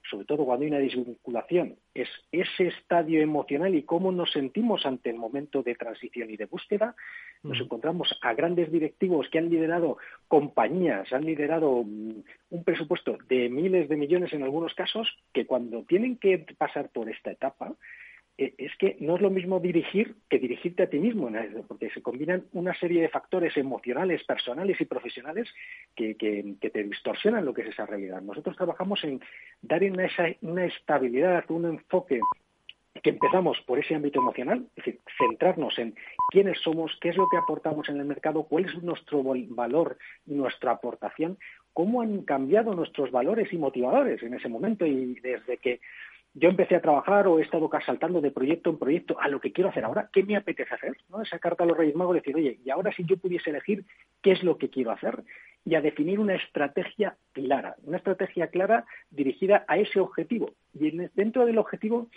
sobre 0.09 0.25
todo 0.25 0.45
cuando 0.45 0.63
hay 0.63 0.71
una 0.71 0.79
desvinculación, 0.79 1.75
es 1.93 2.09
ese 2.31 2.67
estadio 2.67 3.21
emocional 3.21 3.75
y 3.75 3.83
cómo 3.83 4.11
nos 4.11 4.31
sentimos 4.31 4.85
ante 4.85 5.09
el 5.09 5.17
momento 5.17 5.63
de 5.63 5.75
transición 5.75 6.29
y 6.29 6.37
de 6.37 6.45
búsqueda. 6.45 6.95
Nos 7.43 7.59
encontramos 7.59 8.17
a 8.21 8.33
grandes 8.33 8.71
directivos 8.71 9.29
que 9.29 9.37
han 9.37 9.49
liderado 9.49 9.97
compañías, 10.27 11.11
han 11.13 11.25
liderado 11.25 11.83
mm, 11.83 12.23
un 12.49 12.63
presupuesto 12.63 13.17
de 13.27 13.49
miles 13.49 13.87
de 13.87 13.97
millones 13.97 14.33
en 14.33 14.43
algunos 14.43 14.73
casos, 14.73 15.07
que 15.33 15.45
cuando 15.45 15.83
tienen 15.83 16.17
que 16.17 16.45
pasar 16.57 16.89
por 16.89 17.09
esta 17.09 17.31
etapa, 17.31 17.75
es 18.39 18.75
que 18.77 18.95
no 19.01 19.15
es 19.15 19.21
lo 19.21 19.29
mismo 19.29 19.59
dirigir 19.59 20.15
que 20.29 20.39
dirigirte 20.39 20.83
a 20.83 20.89
ti 20.89 20.97
mismo, 20.97 21.29
porque 21.67 21.89
se 21.89 22.01
combinan 22.01 22.45
una 22.53 22.73
serie 22.73 23.01
de 23.01 23.09
factores 23.09 23.57
emocionales, 23.57 24.23
personales 24.23 24.79
y 24.79 24.85
profesionales 24.85 25.49
que, 25.95 26.15
te 26.15 26.83
distorsionan 26.83 27.43
lo 27.43 27.53
que 27.53 27.63
es 27.63 27.69
esa 27.69 27.85
realidad. 27.85 28.21
Nosotros 28.21 28.55
trabajamos 28.55 29.03
en 29.03 29.19
dar 29.61 29.83
una, 29.83 30.07
una 30.41 30.65
estabilidad, 30.65 31.51
un 31.51 31.65
enfoque 31.65 32.21
que 33.03 33.09
empezamos 33.09 33.59
por 33.65 33.79
ese 33.79 33.95
ámbito 33.95 34.19
emocional, 34.19 34.65
es 34.75 34.85
decir, 34.85 34.99
centrarnos 35.17 35.77
en 35.77 35.95
quiénes 36.31 36.59
somos, 36.61 36.97
qué 37.01 37.09
es 37.09 37.17
lo 37.17 37.27
que 37.29 37.37
aportamos 37.37 37.89
en 37.89 37.97
el 37.97 38.05
mercado, 38.05 38.43
cuál 38.43 38.65
es 38.65 38.81
nuestro 38.81 39.23
valor 39.23 39.97
nuestra 40.25 40.71
aportación, 40.71 41.37
cómo 41.73 42.01
han 42.01 42.23
cambiado 42.23 42.73
nuestros 42.73 43.11
valores 43.11 43.51
y 43.51 43.57
motivadores 43.57 44.23
en 44.23 44.33
ese 44.33 44.49
momento 44.49 44.85
y 44.85 45.15
desde 45.21 45.57
que 45.57 45.79
yo 46.39 46.49
empecé 46.49 46.75
a 46.75 46.81
trabajar 46.81 47.27
o 47.27 47.37
he 47.37 47.41
estado 47.41 47.69
saltando 47.85 48.21
de 48.21 48.31
proyecto 48.31 48.69
en 48.69 48.77
proyecto 48.77 49.19
a 49.19 49.27
lo 49.27 49.41
que 49.41 49.51
quiero 49.51 49.69
hacer 49.69 49.83
ahora, 49.83 50.09
¿qué 50.11 50.23
me 50.23 50.37
apetece 50.37 50.73
hacer? 50.73 50.95
¿no? 51.09 51.21
Esa 51.21 51.39
carta 51.39 51.63
a 51.63 51.67
los 51.67 51.77
Reyes 51.77 51.95
Magos, 51.95 52.15
decir, 52.15 52.35
oye, 52.35 52.59
y 52.63 52.69
ahora 52.69 52.93
si 52.93 53.03
yo 53.03 53.17
pudiese 53.17 53.49
elegir 53.49 53.85
qué 54.21 54.31
es 54.31 54.43
lo 54.43 54.57
que 54.57 54.69
quiero 54.69 54.91
hacer 54.91 55.23
y 55.65 55.75
a 55.75 55.81
definir 55.81 56.19
una 56.19 56.35
estrategia 56.35 57.17
clara, 57.33 57.75
una 57.83 57.97
estrategia 57.97 58.47
clara 58.47 58.85
dirigida 59.09 59.65
a 59.67 59.77
ese 59.77 59.99
objetivo. 59.99 60.53
Y 60.73 60.91
dentro 61.13 61.45
del 61.45 61.57
objetivo 61.57 62.07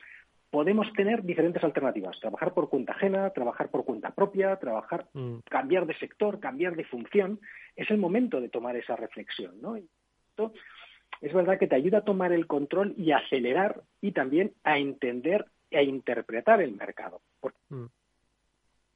podemos 0.51 0.93
tener 0.93 1.23
diferentes 1.23 1.65
alternativas. 1.65 2.21
Trabajar 2.21 2.55
por 2.55 2.69
cuenta 2.69 2.93
ajena, 2.93 3.31
trabajar 3.31 3.71
por 3.71 3.85
cuenta 3.85 4.11
propia, 4.11 4.57
trabajar, 4.57 5.09
mm. 5.15 5.39
cambiar 5.49 5.87
de 5.87 5.97
sector, 5.99 6.39
cambiar 6.39 6.77
de 6.77 6.85
función. 6.85 7.41
Es 7.75 7.91
el 7.91 7.99
momento 7.99 8.41
de 8.41 8.51
tomar 8.51 8.77
esa 8.77 8.95
reflexión, 8.95 9.61
¿no? 9.61 9.77
Esto 9.77 10.53
es 11.23 11.33
verdad 11.33 11.59
que 11.59 11.69
te 11.69 11.77
ayuda 11.77 11.99
a 11.99 12.05
tomar 12.05 12.33
el 12.33 12.47
control 12.47 12.95
y 12.99 13.13
acelerar 13.13 13.83
y 14.01 14.13
también 14.13 14.53
a 14.65 14.79
entender 14.79 15.47
e 15.71 15.83
interpretar 15.85 16.61
el 16.61 16.73
mercado. 16.73 17.23
Mm. 17.71 17.87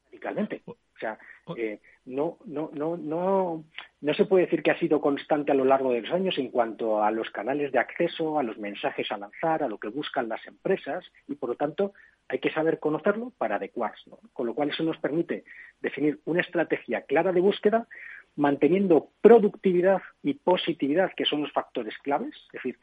Radicalmente. 0.06 0.62
O 0.66 0.98
sea, 0.98 1.18
eh, 1.56 1.80
no, 2.06 2.38
no, 2.46 2.70
no, 2.72 2.96
no, 2.96 3.64
no 4.00 4.14
se 4.14 4.24
puede 4.24 4.44
decir 4.44 4.62
que 4.62 4.70
ha 4.70 4.78
sido 4.78 5.00
constante 5.00 5.52
a 5.52 5.54
lo 5.54 5.64
largo 5.64 5.92
de 5.92 6.00
los 6.00 6.10
años 6.10 6.38
en 6.38 6.50
cuanto 6.50 7.02
a 7.02 7.10
los 7.10 7.30
canales 7.30 7.70
de 7.70 7.78
acceso, 7.78 8.38
a 8.38 8.42
los 8.42 8.56
mensajes 8.58 9.10
a 9.12 9.18
lanzar, 9.18 9.62
a 9.62 9.68
lo 9.68 9.78
que 9.78 9.88
buscan 9.88 10.28
las 10.28 10.44
empresas 10.46 11.04
y, 11.28 11.34
por 11.34 11.50
lo 11.50 11.54
tanto, 11.54 11.92
hay 12.28 12.38
que 12.38 12.50
saber 12.50 12.78
conocerlo 12.78 13.32
para 13.36 13.56
adecuarse. 13.56 14.10
Con 14.32 14.46
lo 14.46 14.54
cual, 14.54 14.70
eso 14.70 14.82
nos 14.82 14.98
permite 14.98 15.44
definir 15.80 16.18
una 16.24 16.40
estrategia 16.40 17.02
clara 17.02 17.32
de 17.32 17.40
búsqueda, 17.40 17.86
manteniendo 18.36 19.10
productividad 19.20 20.02
y 20.22 20.34
positividad, 20.34 21.12
que 21.16 21.24
son 21.24 21.42
los 21.42 21.52
factores 21.52 21.96
claves, 21.98 22.34
es 22.48 22.52
decir, 22.52 22.78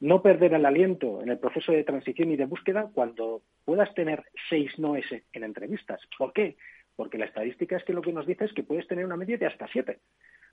no 0.00 0.22
perder 0.22 0.54
el 0.54 0.66
aliento 0.66 1.22
en 1.22 1.28
el 1.28 1.38
proceso 1.38 1.72
de 1.72 1.84
transición 1.84 2.30
y 2.32 2.36
de 2.36 2.46
búsqueda 2.46 2.90
cuando 2.92 3.42
puedas 3.64 3.94
tener 3.94 4.24
seis 4.48 4.78
noes 4.78 5.06
en 5.32 5.44
entrevistas. 5.44 6.00
¿Por 6.18 6.32
qué? 6.32 6.56
Porque 6.96 7.18
la 7.18 7.26
estadística 7.26 7.76
es 7.76 7.84
que 7.84 7.92
lo 7.92 8.02
que 8.02 8.12
nos 8.12 8.26
dice 8.26 8.46
es 8.46 8.52
que 8.52 8.62
puedes 8.62 8.86
tener 8.86 9.04
una 9.04 9.16
media 9.16 9.36
de 9.36 9.46
hasta 9.46 9.68
siete 9.68 10.00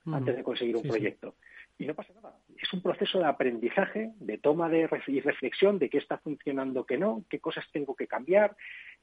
antes 0.06 0.36
de 0.36 0.42
conseguir 0.42 0.76
un 0.76 0.82
proyecto. 0.82 1.34
Y 1.78 1.86
no 1.86 1.94
pasa 1.94 2.12
nada. 2.14 2.34
Es 2.60 2.72
un 2.72 2.82
proceso 2.82 3.18
de 3.20 3.26
aprendizaje, 3.26 4.10
de 4.18 4.38
toma 4.38 4.68
de 4.68 4.88
y 5.06 5.20
reflexión 5.20 5.78
de 5.78 5.88
qué 5.88 5.98
está 5.98 6.18
funcionando, 6.18 6.84
qué 6.84 6.98
no, 6.98 7.24
qué 7.30 7.38
cosas 7.38 7.64
tengo 7.72 7.94
que 7.94 8.08
cambiar. 8.08 8.56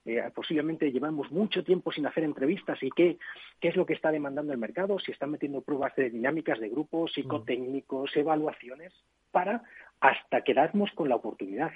Eh, 0.03 0.21
posiblemente 0.36 0.91
llevamos 0.91 1.31
mucho 1.31 1.63
tiempo 1.63 1.91
sin 1.91 2.05
hacer 2.05 2.23
entrevistas 2.23 2.77
y 2.84 2.89
qué, 2.91 3.17
qué 3.62 3.69
es 3.69 3.75
lo 3.75 3.86
que 3.86 3.93
está 3.93 4.12
demandando 4.12 4.51
el 4.51 4.60
mercado, 4.60 4.99
si 4.99 5.12
están 5.12 5.31
metiendo 5.31 5.62
pruebas 5.62 5.95
de 5.95 6.10
dinámicas 6.10 6.60
de 6.60 6.69
grupos, 6.69 7.13
psicotécnicos, 7.13 8.15
evaluaciones, 8.15 8.93
para 9.31 9.63
hasta 10.01 10.41
quedarnos 10.41 10.91
con 10.91 11.08
la 11.08 11.15
oportunidad 11.15 11.71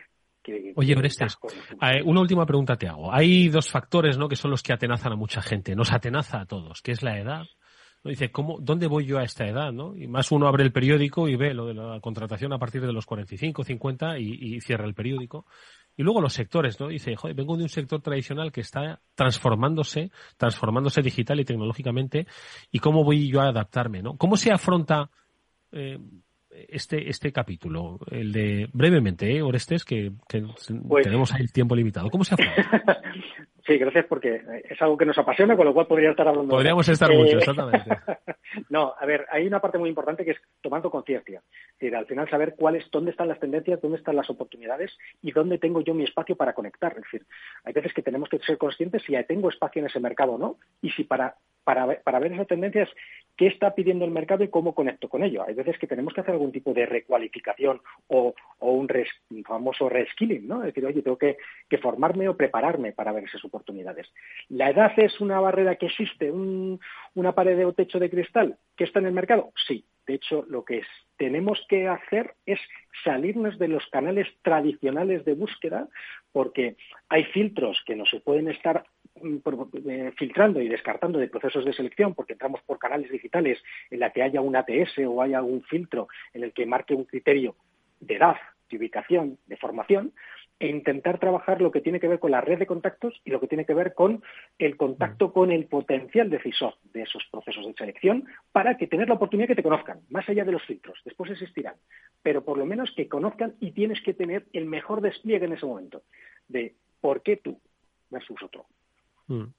Oye, 0.76 0.96
Orestes, 0.96 1.38
una 2.06 2.22
última 2.22 2.46
pregunta 2.46 2.76
te 2.76 2.88
hago. 2.88 3.14
Hay 3.14 3.50
dos 3.50 3.70
factores 3.70 4.18
¿no? 4.18 4.28
que 4.28 4.36
son 4.36 4.52
los 4.52 4.64
que 4.64 4.74
atenazan 4.74 5.14
a 5.14 5.16
mucha 5.16 5.42
gente. 5.42 5.76
Nos 5.76 5.92
atenaza 5.92 6.42
a 6.42 6.46
todos, 6.46 6.82
que 6.82 6.92
es 6.92 7.04
la 7.04 7.20
edad. 7.20 7.44
Dice, 8.04 8.32
¿cómo, 8.32 8.58
¿dónde 8.62 8.88
voy 8.88 9.06
yo 9.06 9.20
a 9.20 9.24
esta 9.24 9.46
edad? 9.46 9.74
¿no? 9.74 9.96
Y 9.96 10.08
más 10.08 10.32
uno 10.32 10.48
abre 10.48 10.64
el 10.64 10.72
periódico 10.72 11.28
y 11.28 11.36
ve 11.36 11.54
lo 11.54 11.66
de 11.66 11.74
la 11.74 12.00
contratación 12.00 12.54
a 12.54 12.58
partir 12.58 12.82
de 12.82 12.94
los 12.94 13.06
45, 13.06 13.64
50 13.64 14.20
y, 14.20 14.56
y 14.56 14.62
cierra 14.62 14.86
el 14.86 14.94
periódico. 14.94 15.46
Y 15.98 16.04
luego 16.04 16.22
los 16.22 16.32
sectores, 16.32 16.80
¿no? 16.80 16.88
Dice, 16.88 17.18
joder, 17.18 17.36
vengo 17.36 17.58
de 17.58 17.64
un 17.64 17.70
sector 17.70 18.02
tradicional 18.02 18.54
que 18.54 18.62
está 18.62 19.02
transformándose, 19.16 20.12
transformándose 20.38 21.02
digital 21.02 21.42
y 21.42 21.46
tecnológicamente, 21.46 22.26
y 22.72 22.80
cómo 22.80 23.04
voy 23.04 23.30
yo 23.30 23.42
a 23.42 23.50
adaptarme, 23.50 24.02
¿no? 24.02 24.16
¿Cómo 24.16 24.38
se 24.38 24.50
afronta 24.50 25.10
eh, 25.74 26.00
este, 26.52 27.10
este 27.10 27.32
capítulo, 27.32 28.00
el 28.12 28.32
de 28.32 28.68
brevemente, 28.74 29.32
¿eh, 29.36 29.42
Orestes, 29.42 29.86
que, 29.86 30.12
pues 30.88 31.04
tenemos 31.04 31.34
ahí 31.34 31.42
el 31.42 31.52
tiempo 31.52 31.76
limitado. 31.76 32.10
¿Cómo 32.10 32.24
se 32.24 32.36
hace? 32.36 32.44
sí, 33.68 33.78
gracias, 33.78 34.06
porque 34.08 34.42
es 34.64 34.82
algo 34.82 34.98
que 34.98 35.06
nos 35.06 35.18
apasiona, 35.18 35.56
con 35.56 35.66
lo 35.66 35.74
cual 35.74 35.88
podría 35.88 36.12
estar 36.12 36.28
hablando. 36.28 36.56
Podríamos 36.56 36.88
estar 36.90 37.12
mucho, 37.14 37.36
eh, 37.36 37.40
exactamente. 37.40 37.90
no, 38.70 38.94
a 39.00 39.06
ver, 39.06 39.26
hay 39.32 39.46
una 39.46 39.60
parte 39.60 39.78
muy 39.78 39.90
importante 39.90 40.26
que 40.26 40.32
es 40.32 40.42
tomando 40.62 40.90
conciencia. 40.90 41.42
Es 41.74 41.80
decir, 41.80 41.96
al 41.96 42.08
final 42.08 42.30
saber 42.30 42.56
cuáles, 42.58 42.90
dónde 42.92 43.12
están 43.12 43.28
las 43.28 43.40
tendencias, 43.40 43.82
dónde 43.82 43.98
están 43.98 44.16
las 44.16 44.30
oportunidades 44.30 44.98
y 45.22 45.32
dónde 45.32 45.60
tengo 45.60 45.82
yo 45.82 45.94
mi 45.94 46.04
espacio 46.04 46.36
para 46.36 46.54
conectar. 46.54 46.94
Es 46.94 47.04
decir, 47.04 47.26
hay 47.64 47.74
veces 47.74 47.94
que 47.94 48.02
tenemos 48.02 48.28
que 48.28 48.40
ser 48.40 48.58
conscientes 48.58 49.04
si 49.04 49.14
tengo 49.26 49.50
espacio 49.50 49.82
en 49.82 49.88
ese 49.88 50.00
mercado 50.00 50.34
o 50.34 50.38
no, 50.38 50.58
y 50.82 50.90
si 50.92 51.04
para 51.04 51.36
para, 51.64 52.02
para 52.02 52.20
ver 52.20 52.34
esas 52.34 52.48
tendencias, 52.48 52.90
qué 53.38 53.46
está 53.46 53.76
pidiendo 53.76 54.04
el 54.04 54.12
mercado 54.12 54.44
y 54.44 54.50
cómo 54.50 54.74
conecto 54.74 55.08
con 55.08 55.24
ello. 55.24 55.44
Hay 55.48 55.54
veces 55.54 55.78
que 55.78 55.86
tenemos 55.86 56.14
que 56.14 56.22
hacer 56.22 56.34
algún 56.40 56.52
tipo 56.54 56.74
de 56.74 56.86
recualificación 56.86 57.82
o, 58.08 58.34
un, 58.62 58.90
famoso 59.46 59.90
reskilling, 59.90 60.48
¿no? 60.48 60.60
Es 60.60 60.68
decir, 60.68 60.86
oye, 60.86 61.02
tengo 61.02 61.18
que, 61.18 61.38
formarme 61.82 62.30
o 62.30 62.38
prepararme 62.38 62.94
para 62.94 63.12
ver 63.12 63.26
esas 63.26 63.44
oportunidades. 63.44 64.08
¿La 64.50 64.70
edad 64.70 64.92
es 64.98 65.20
una 65.20 65.40
barrera 65.40 65.76
que 65.76 65.88
existe, 65.88 66.32
una 66.32 67.32
pared 67.34 67.66
o 67.66 67.74
techo 67.74 68.00
de 68.00 68.10
cristal 68.10 68.58
que 68.76 68.86
está 68.86 69.00
en 69.00 69.08
el 69.08 69.14
mercado? 69.14 69.52
Sí. 69.68 69.84
De 70.08 70.16
hecho, 70.16 70.44
lo 70.50 70.66
que 70.66 70.82
tenemos 71.18 71.64
que 71.70 71.88
hacer 71.88 72.34
es 72.48 72.60
salirnos 73.04 73.60
de 73.60 73.68
los 73.68 73.86
canales 73.92 74.28
tradicionales 74.42 75.24
de 75.24 75.36
búsqueda 75.36 75.88
porque 76.32 76.78
hay 77.10 77.26
filtros 77.26 77.80
que 77.86 77.96
no 77.96 78.06
se 78.08 78.20
pueden 78.20 78.50
estar 78.50 78.86
filtrando 80.18 80.62
y 80.62 80.68
descartando 80.68 81.20
de 81.20 81.28
procesos 81.28 81.66
de 81.66 81.74
selección 81.74 82.16
porque 82.16 82.34
entramos 82.34 82.62
por 82.64 82.80
canales 82.80 83.12
digitales 83.12 83.62
en 83.90 84.00
la 84.00 84.12
que 84.12 84.24
haya 84.24 84.42
un 84.42 84.56
ATS 84.56 85.00
o 85.08 85.22
haya 85.22 85.38
algún 85.38 85.64
filtro 85.64 86.08
en 86.34 86.44
el 86.44 86.54
que 86.54 86.66
marque 86.66 86.94
un 86.94 87.06
criterio 87.06 87.56
de 88.00 88.16
edad, 88.16 88.38
de 88.70 88.78
ubicación, 88.78 89.38
de 89.48 89.58
formación, 89.58 90.14
e 90.60 90.68
intentar 90.68 91.20
trabajar 91.20 91.62
lo 91.62 91.72
que 91.72 91.80
tiene 91.80 92.00
que 92.02 92.08
ver 92.08 92.20
con 92.20 92.32
la 92.32 92.42
red 92.42 92.60
de 92.60 92.68
contactos 92.68 93.22
y 93.24 93.32
lo 93.32 93.40
que 93.40 93.48
tiene 93.48 93.66
que 93.66 93.74
ver 93.74 93.94
con 93.94 94.22
el 94.58 94.76
contacto 94.76 95.30
mm. 95.30 95.32
con 95.32 95.52
el 95.52 95.66
potencial 95.68 96.30
decisor 96.30 96.76
de 96.94 97.04
esos 97.04 97.24
procesos 97.32 97.66
de 97.66 97.74
selección 97.74 98.26
para 98.52 98.76
que 98.76 98.88
tener 98.88 99.08
la 99.08 99.16
oportunidad 99.16 99.48
que 99.48 99.56
te 99.56 99.64
conozcan, 99.64 100.02
más 100.10 100.28
allá 100.28 100.44
de 100.44 100.52
los 100.52 100.64
filtros, 100.64 101.00
después 101.06 101.32
existirán, 101.32 101.76
pero 102.22 102.44
por 102.44 102.58
lo 102.58 102.66
menos 102.66 102.92
que 102.96 103.08
conozcan 103.08 103.56
y 103.62 103.72
tienes 103.72 104.02
que 104.02 104.14
tener 104.14 104.46
el 104.52 104.66
mejor 104.66 105.00
despliegue 105.02 105.46
en 105.46 105.54
ese 105.54 105.66
momento 105.66 106.04
de 106.50 106.76
por 107.00 107.24
qué 107.24 107.38
tú 107.38 107.60
versus 108.10 108.42
otro. 108.44 108.66
Mm. 109.30 109.54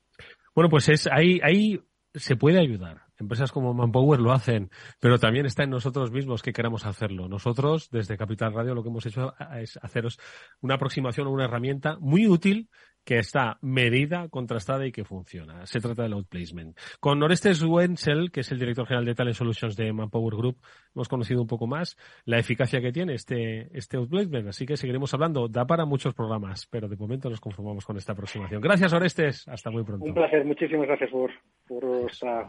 Bueno, 0.55 0.69
pues 0.69 0.89
es 0.89 1.07
ahí, 1.07 1.41
ahí 1.43 1.81
se 2.15 2.37
puede 2.37 2.61
ayudar. 2.61 3.10
Empresas 3.21 3.53
como 3.53 3.75
Manpower 3.75 4.21
lo 4.21 4.33
hacen, 4.33 4.71
pero 4.99 5.19
también 5.19 5.47
está 5.47 5.65
en 5.65 5.71
nosotros 5.71 6.11
mismos 6.11 6.43
que 6.43 6.53
queramos 6.53 6.87
hacerlo. 6.87 7.29
Nosotros, 7.29 7.91
desde 7.91 8.17
Capital 8.17 8.53
Radio, 8.53 8.75
lo 8.75 8.83
que 8.83 8.89
hemos 8.89 9.07
hecho 9.07 9.35
es 9.57 9.79
haceros 9.83 10.19
una 10.61 10.75
aproximación 10.75 11.27
o 11.27 11.31
una 11.31 11.45
herramienta 11.45 11.99
muy 12.01 12.27
útil 12.27 12.69
que 13.05 13.19
está 13.19 13.59
medida, 13.63 14.29
contrastada 14.29 14.87
y 14.87 14.93
que 14.93 15.05
funciona. 15.05 15.67
Se 15.67 15.81
trata 15.81 16.03
del 16.03 16.13
outplacement. 16.13 16.79
Con 17.01 17.23
Orestes 17.23 17.63
Wenzel, 17.63 18.31
que 18.31 18.41
es 18.41 18.53
el 18.53 18.59
director 18.59 18.87
general 18.87 19.07
de 19.07 19.15
Talent 19.15 19.37
Solutions 19.37 19.77
de 19.77 19.93
Manpower 19.93 20.37
Group, 20.37 20.59
hemos 20.95 21.09
conocido 21.09 21.41
un 21.41 21.47
poco 21.47 21.67
más 21.67 21.97
la 22.25 22.39
eficacia 22.39 22.81
que 22.81 22.93
tiene 22.93 23.15
este, 23.15 23.77
este 23.77 23.97
outplacement. 23.97 24.49
Así 24.49 24.67
que 24.67 24.77
seguiremos 24.77 25.13
hablando. 25.15 25.49
Da 25.49 25.65
para 25.67 25.85
muchos 25.85 26.15
programas, 26.15 26.67
pero 26.71 26.89
de 26.89 26.97
momento 26.97 27.31
nos 27.31 27.41
conformamos 27.41 27.85
con 27.85 27.97
esta 27.97 28.13
aproximación. 28.13 28.61
Gracias, 28.61 28.93
Orestes. 28.93 29.49
Hasta 29.49 29.71
muy 29.71 29.83
pronto. 29.83 30.05
Un 30.05 30.15
placer. 30.15 30.45
Muchísimas 30.45 30.87
gracias 30.87 31.11
por, 31.11 31.31
por 31.67 32.11
esta 32.11 32.49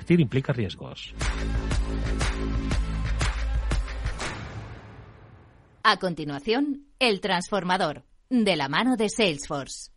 implica 0.09 0.53
riesgos. 0.53 1.13
A 5.83 5.97
continuación, 5.97 6.85
El 6.99 7.21
Transformador, 7.21 8.03
de 8.29 8.55
la 8.55 8.69
mano 8.69 8.97
de 8.97 9.09
Salesforce. 9.09 9.91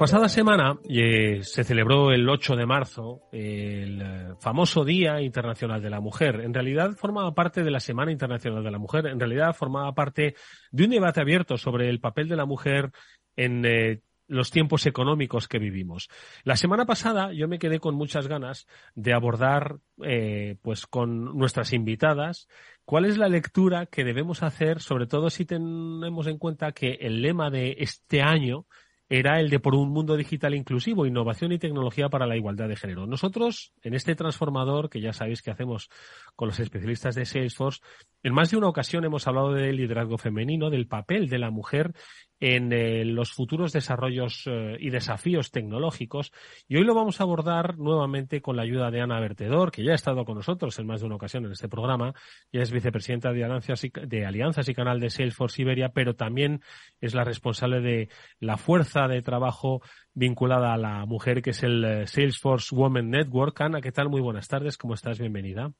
Pasada 0.00 0.30
semana 0.30 0.78
eh, 0.88 1.42
se 1.42 1.62
celebró 1.62 2.10
el 2.10 2.26
8 2.26 2.56
de 2.56 2.64
marzo 2.64 3.28
el 3.30 4.00
eh, 4.00 4.34
famoso 4.40 4.82
Día 4.82 5.20
Internacional 5.20 5.82
de 5.82 5.90
la 5.90 6.00
Mujer. 6.00 6.40
En 6.40 6.54
realidad 6.54 6.92
formaba 6.96 7.34
parte 7.34 7.62
de 7.62 7.70
la 7.70 7.80
Semana 7.80 8.10
Internacional 8.10 8.64
de 8.64 8.70
la 8.70 8.78
Mujer. 8.78 9.08
En 9.08 9.20
realidad 9.20 9.54
formaba 9.54 9.92
parte 9.92 10.36
de 10.70 10.84
un 10.84 10.90
debate 10.90 11.20
abierto 11.20 11.58
sobre 11.58 11.90
el 11.90 12.00
papel 12.00 12.28
de 12.28 12.36
la 12.36 12.46
mujer 12.46 12.90
en 13.36 13.62
eh, 13.66 14.00
los 14.30 14.50
tiempos 14.50 14.86
económicos 14.86 15.48
que 15.48 15.58
vivimos. 15.58 16.08
La 16.44 16.56
semana 16.56 16.86
pasada 16.86 17.32
yo 17.32 17.48
me 17.48 17.58
quedé 17.58 17.80
con 17.80 17.96
muchas 17.96 18.28
ganas 18.28 18.66
de 18.94 19.12
abordar, 19.12 19.78
eh, 20.04 20.56
pues 20.62 20.86
con 20.86 21.36
nuestras 21.36 21.72
invitadas, 21.72 22.48
cuál 22.84 23.06
es 23.06 23.18
la 23.18 23.28
lectura 23.28 23.86
que 23.86 24.04
debemos 24.04 24.42
hacer, 24.42 24.80
sobre 24.80 25.06
todo 25.06 25.30
si 25.30 25.44
tenemos 25.44 26.28
en 26.28 26.38
cuenta 26.38 26.72
que 26.72 26.98
el 27.00 27.22
lema 27.22 27.50
de 27.50 27.76
este 27.80 28.22
año 28.22 28.66
era 29.08 29.40
el 29.40 29.50
de 29.50 29.58
por 29.58 29.74
un 29.74 29.90
mundo 29.90 30.16
digital 30.16 30.54
inclusivo, 30.54 31.04
innovación 31.04 31.50
y 31.50 31.58
tecnología 31.58 32.08
para 32.08 32.28
la 32.28 32.36
igualdad 32.36 32.68
de 32.68 32.76
género. 32.76 33.08
Nosotros, 33.08 33.72
en 33.82 33.94
este 33.94 34.14
transformador, 34.14 34.88
que 34.88 35.00
ya 35.00 35.12
sabéis 35.12 35.42
que 35.42 35.50
hacemos 35.50 35.90
con 36.36 36.46
los 36.46 36.60
especialistas 36.60 37.16
de 37.16 37.24
Salesforce, 37.24 37.80
en 38.22 38.32
más 38.32 38.52
de 38.52 38.58
una 38.58 38.68
ocasión 38.68 39.04
hemos 39.04 39.26
hablado 39.26 39.52
del 39.52 39.76
liderazgo 39.76 40.16
femenino, 40.16 40.70
del 40.70 40.86
papel 40.86 41.28
de 41.28 41.38
la 41.38 41.50
mujer 41.50 41.92
en 42.40 42.72
eh, 42.72 43.04
los 43.04 43.32
futuros 43.32 43.72
desarrollos 43.72 44.44
eh, 44.46 44.76
y 44.80 44.90
desafíos 44.90 45.50
tecnológicos. 45.50 46.32
Y 46.66 46.76
hoy 46.76 46.84
lo 46.84 46.94
vamos 46.94 47.20
a 47.20 47.24
abordar 47.24 47.78
nuevamente 47.78 48.40
con 48.40 48.56
la 48.56 48.62
ayuda 48.62 48.90
de 48.90 49.02
Ana 49.02 49.20
Vertedor, 49.20 49.70
que 49.70 49.84
ya 49.84 49.92
ha 49.92 49.94
estado 49.94 50.24
con 50.24 50.36
nosotros 50.36 50.78
en 50.78 50.86
más 50.86 51.00
de 51.00 51.06
una 51.06 51.16
ocasión 51.16 51.44
en 51.44 51.52
este 51.52 51.68
programa. 51.68 52.14
Ella 52.50 52.62
es 52.62 52.72
vicepresidenta 52.72 53.32
de 53.32 53.44
Alianzas 53.44 53.84
y, 53.84 53.90
de 53.90 54.24
Alianzas 54.24 54.68
y 54.68 54.74
Canal 54.74 55.00
de 55.00 55.10
Salesforce 55.10 55.62
Iberia, 55.62 55.90
pero 55.90 56.14
también 56.14 56.62
es 57.00 57.14
la 57.14 57.24
responsable 57.24 57.80
de 57.80 58.08
la 58.40 58.56
fuerza 58.56 59.06
de 59.06 59.20
trabajo 59.20 59.82
vinculada 60.14 60.72
a 60.72 60.78
la 60.78 61.04
mujer, 61.06 61.42
que 61.42 61.50
es 61.50 61.62
el 61.62 61.84
eh, 61.84 62.06
Salesforce 62.06 62.74
Women 62.74 63.10
Network. 63.10 63.60
Ana, 63.60 63.80
¿qué 63.82 63.92
tal? 63.92 64.08
Muy 64.08 64.22
buenas 64.22 64.48
tardes. 64.48 64.78
¿Cómo 64.78 64.94
estás? 64.94 65.18
Bienvenida. 65.18 65.72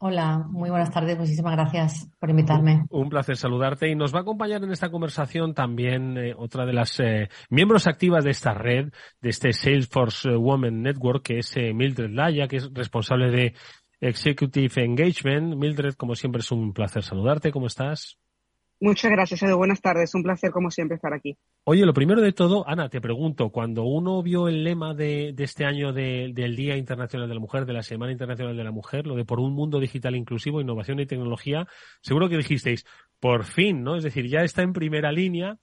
Hola, 0.00 0.46
muy 0.48 0.70
buenas 0.70 0.92
tardes. 0.92 1.18
Muchísimas 1.18 1.54
gracias 1.54 2.08
por 2.20 2.30
invitarme. 2.30 2.84
Un 2.90 3.08
placer 3.08 3.36
saludarte 3.36 3.88
y 3.88 3.96
nos 3.96 4.14
va 4.14 4.20
a 4.20 4.22
acompañar 4.22 4.62
en 4.62 4.70
esta 4.70 4.90
conversación 4.90 5.54
también 5.54 6.16
eh, 6.16 6.34
otra 6.36 6.64
de 6.66 6.72
las 6.72 7.00
eh, 7.00 7.28
miembros 7.50 7.88
activas 7.88 8.22
de 8.22 8.30
esta 8.30 8.54
red, 8.54 8.92
de 9.20 9.30
este 9.30 9.52
Salesforce 9.52 10.36
Women 10.36 10.82
Network, 10.82 11.24
que 11.24 11.38
es 11.38 11.56
eh, 11.56 11.74
Mildred 11.74 12.10
Laya, 12.10 12.46
que 12.46 12.58
es 12.58 12.70
responsable 12.72 13.32
de 13.32 13.54
Executive 14.00 14.84
Engagement. 14.84 15.56
Mildred, 15.56 15.94
como 15.94 16.14
siempre, 16.14 16.40
es 16.40 16.52
un 16.52 16.72
placer 16.72 17.02
saludarte. 17.02 17.50
¿Cómo 17.50 17.66
estás? 17.66 18.20
Muchas 18.80 19.10
gracias, 19.10 19.42
Edu. 19.42 19.56
Buenas 19.56 19.80
tardes. 19.80 20.14
Un 20.14 20.22
placer, 20.22 20.52
como 20.52 20.70
siempre, 20.70 20.94
estar 20.94 21.12
aquí. 21.12 21.36
Oye, 21.64 21.84
lo 21.84 21.92
primero 21.92 22.20
de 22.20 22.32
todo, 22.32 22.66
Ana, 22.68 22.88
te 22.88 23.00
pregunto, 23.00 23.50
cuando 23.50 23.82
uno 23.82 24.22
vio 24.22 24.46
el 24.46 24.62
lema 24.62 24.94
de, 24.94 25.34
este 25.36 25.64
año 25.64 25.92
del 25.92 26.54
Día 26.54 26.76
Internacional 26.76 27.28
de 27.28 27.34
la 27.34 27.40
Mujer, 27.40 27.66
de 27.66 27.72
la 27.72 27.82
Semana 27.82 28.12
Internacional 28.12 28.56
de 28.56 28.62
la 28.62 28.70
Mujer, 28.70 29.06
lo 29.06 29.16
de 29.16 29.24
por 29.24 29.40
un 29.40 29.52
mundo 29.52 29.80
digital 29.80 30.14
inclusivo, 30.14 30.60
innovación 30.60 31.00
y 31.00 31.06
tecnología, 31.06 31.66
seguro 32.02 32.28
que 32.28 32.36
dijisteis, 32.36 32.86
por 33.18 33.44
fin, 33.44 33.82
¿no? 33.82 33.96
Es 33.96 34.04
decir, 34.04 34.28
ya 34.28 34.42
está 34.42 34.62
en 34.62 34.72
primera 34.72 35.10
línea. 35.10 35.58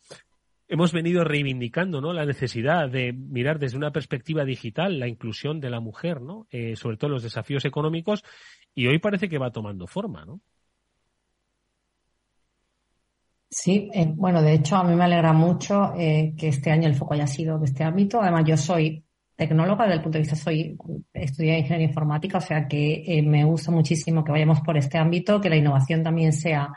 Hemos 0.68 0.92
venido 0.92 1.24
reivindicando, 1.24 2.02
¿no? 2.02 2.12
La 2.12 2.26
necesidad 2.26 2.90
de 2.90 3.14
mirar 3.14 3.60
desde 3.60 3.78
una 3.78 3.92
perspectiva 3.92 4.44
digital 4.44 5.00
la 5.00 5.08
inclusión 5.08 5.62
de 5.62 5.70
la 5.70 5.80
mujer, 5.80 6.20
¿no? 6.20 6.48
Eh, 6.50 6.76
sobre 6.76 6.98
todo 6.98 7.12
los 7.12 7.24
desafíos 7.24 7.64
económicos, 7.64 8.24
y 8.74 8.88
hoy 8.88 9.00
parece 9.00 9.30
que 9.30 9.38
va 9.38 9.52
tomando 9.52 9.88
forma, 9.88 10.26
¿no? 10.26 10.42
Sí, 13.58 13.90
eh, 13.94 14.12
bueno, 14.14 14.42
de 14.42 14.52
hecho 14.52 14.76
a 14.76 14.84
mí 14.84 14.94
me 14.96 15.06
alegra 15.06 15.32
mucho 15.32 15.94
eh, 15.98 16.34
que 16.38 16.50
este 16.50 16.72
año 16.72 16.90
el 16.90 16.96
foco 16.96 17.14
haya 17.14 17.26
sido 17.26 17.58
de 17.58 17.66
este 17.66 17.86
ámbito. 17.86 18.22
Además, 18.22 18.44
yo 18.46 18.58
soy 18.58 19.02
tecnóloga, 19.34 19.86
desde 19.86 19.96
el 19.96 20.02
punto 20.02 20.18
de 20.18 20.24
vista 20.24 20.36
soy 20.36 20.78
estudié 21.14 21.60
ingeniería 21.60 21.88
informática, 21.88 22.40
o 22.40 22.42
sea 22.42 22.68
que 22.68 23.04
eh, 23.08 23.22
me 23.22 23.46
gusta 23.46 23.72
muchísimo 23.72 24.26
que 24.26 24.34
vayamos 24.34 24.60
por 24.60 24.78
este 24.78 24.98
ámbito, 24.98 25.40
que 25.40 25.50
la 25.50 25.56
innovación 25.56 26.04
también 26.04 26.34
sea 26.34 26.70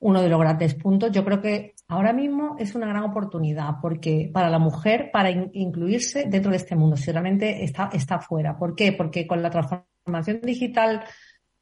uno 0.00 0.20
de 0.22 0.28
los 0.28 0.40
grandes 0.40 0.74
puntos. 0.74 1.12
Yo 1.12 1.24
creo 1.24 1.40
que 1.40 1.76
ahora 1.86 2.12
mismo 2.12 2.56
es 2.58 2.74
una 2.74 2.88
gran 2.88 3.04
oportunidad 3.04 3.76
porque 3.80 4.28
para 4.34 4.50
la 4.50 4.58
mujer, 4.58 5.10
para 5.12 5.30
incluirse 5.30 6.24
dentro 6.28 6.50
de 6.50 6.56
este 6.56 6.74
mundo, 6.74 6.96
si 6.96 7.12
realmente 7.12 7.62
está, 7.62 7.90
está 7.92 8.18
fuera. 8.18 8.58
¿Por 8.58 8.74
qué? 8.74 8.90
Porque 8.90 9.24
con 9.24 9.40
la 9.40 9.50
transformación 9.50 10.40
digital 10.42 11.04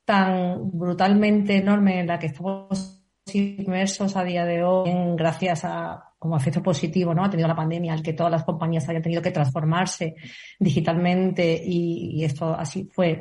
tan 0.06 0.70
brutalmente 0.72 1.58
enorme 1.58 2.00
en 2.00 2.06
la 2.06 2.18
que 2.18 2.28
estamos 2.28 3.01
inmersos 3.34 4.16
a 4.16 4.24
día 4.24 4.44
de 4.44 4.62
hoy, 4.62 4.90
gracias 5.16 5.64
a 5.64 6.12
como 6.22 6.36
efecto 6.36 6.62
positivo, 6.62 7.12
¿no? 7.12 7.24
Ha 7.24 7.30
tenido 7.30 7.48
la 7.48 7.56
pandemia, 7.56 7.92
al 7.92 8.00
que 8.00 8.12
todas 8.12 8.30
las 8.30 8.44
compañías 8.44 8.88
hayan 8.88 9.02
tenido 9.02 9.20
que 9.20 9.32
transformarse 9.32 10.14
digitalmente 10.56 11.60
y, 11.64 12.22
esto 12.22 12.54
así 12.54 12.88
fue 12.92 13.18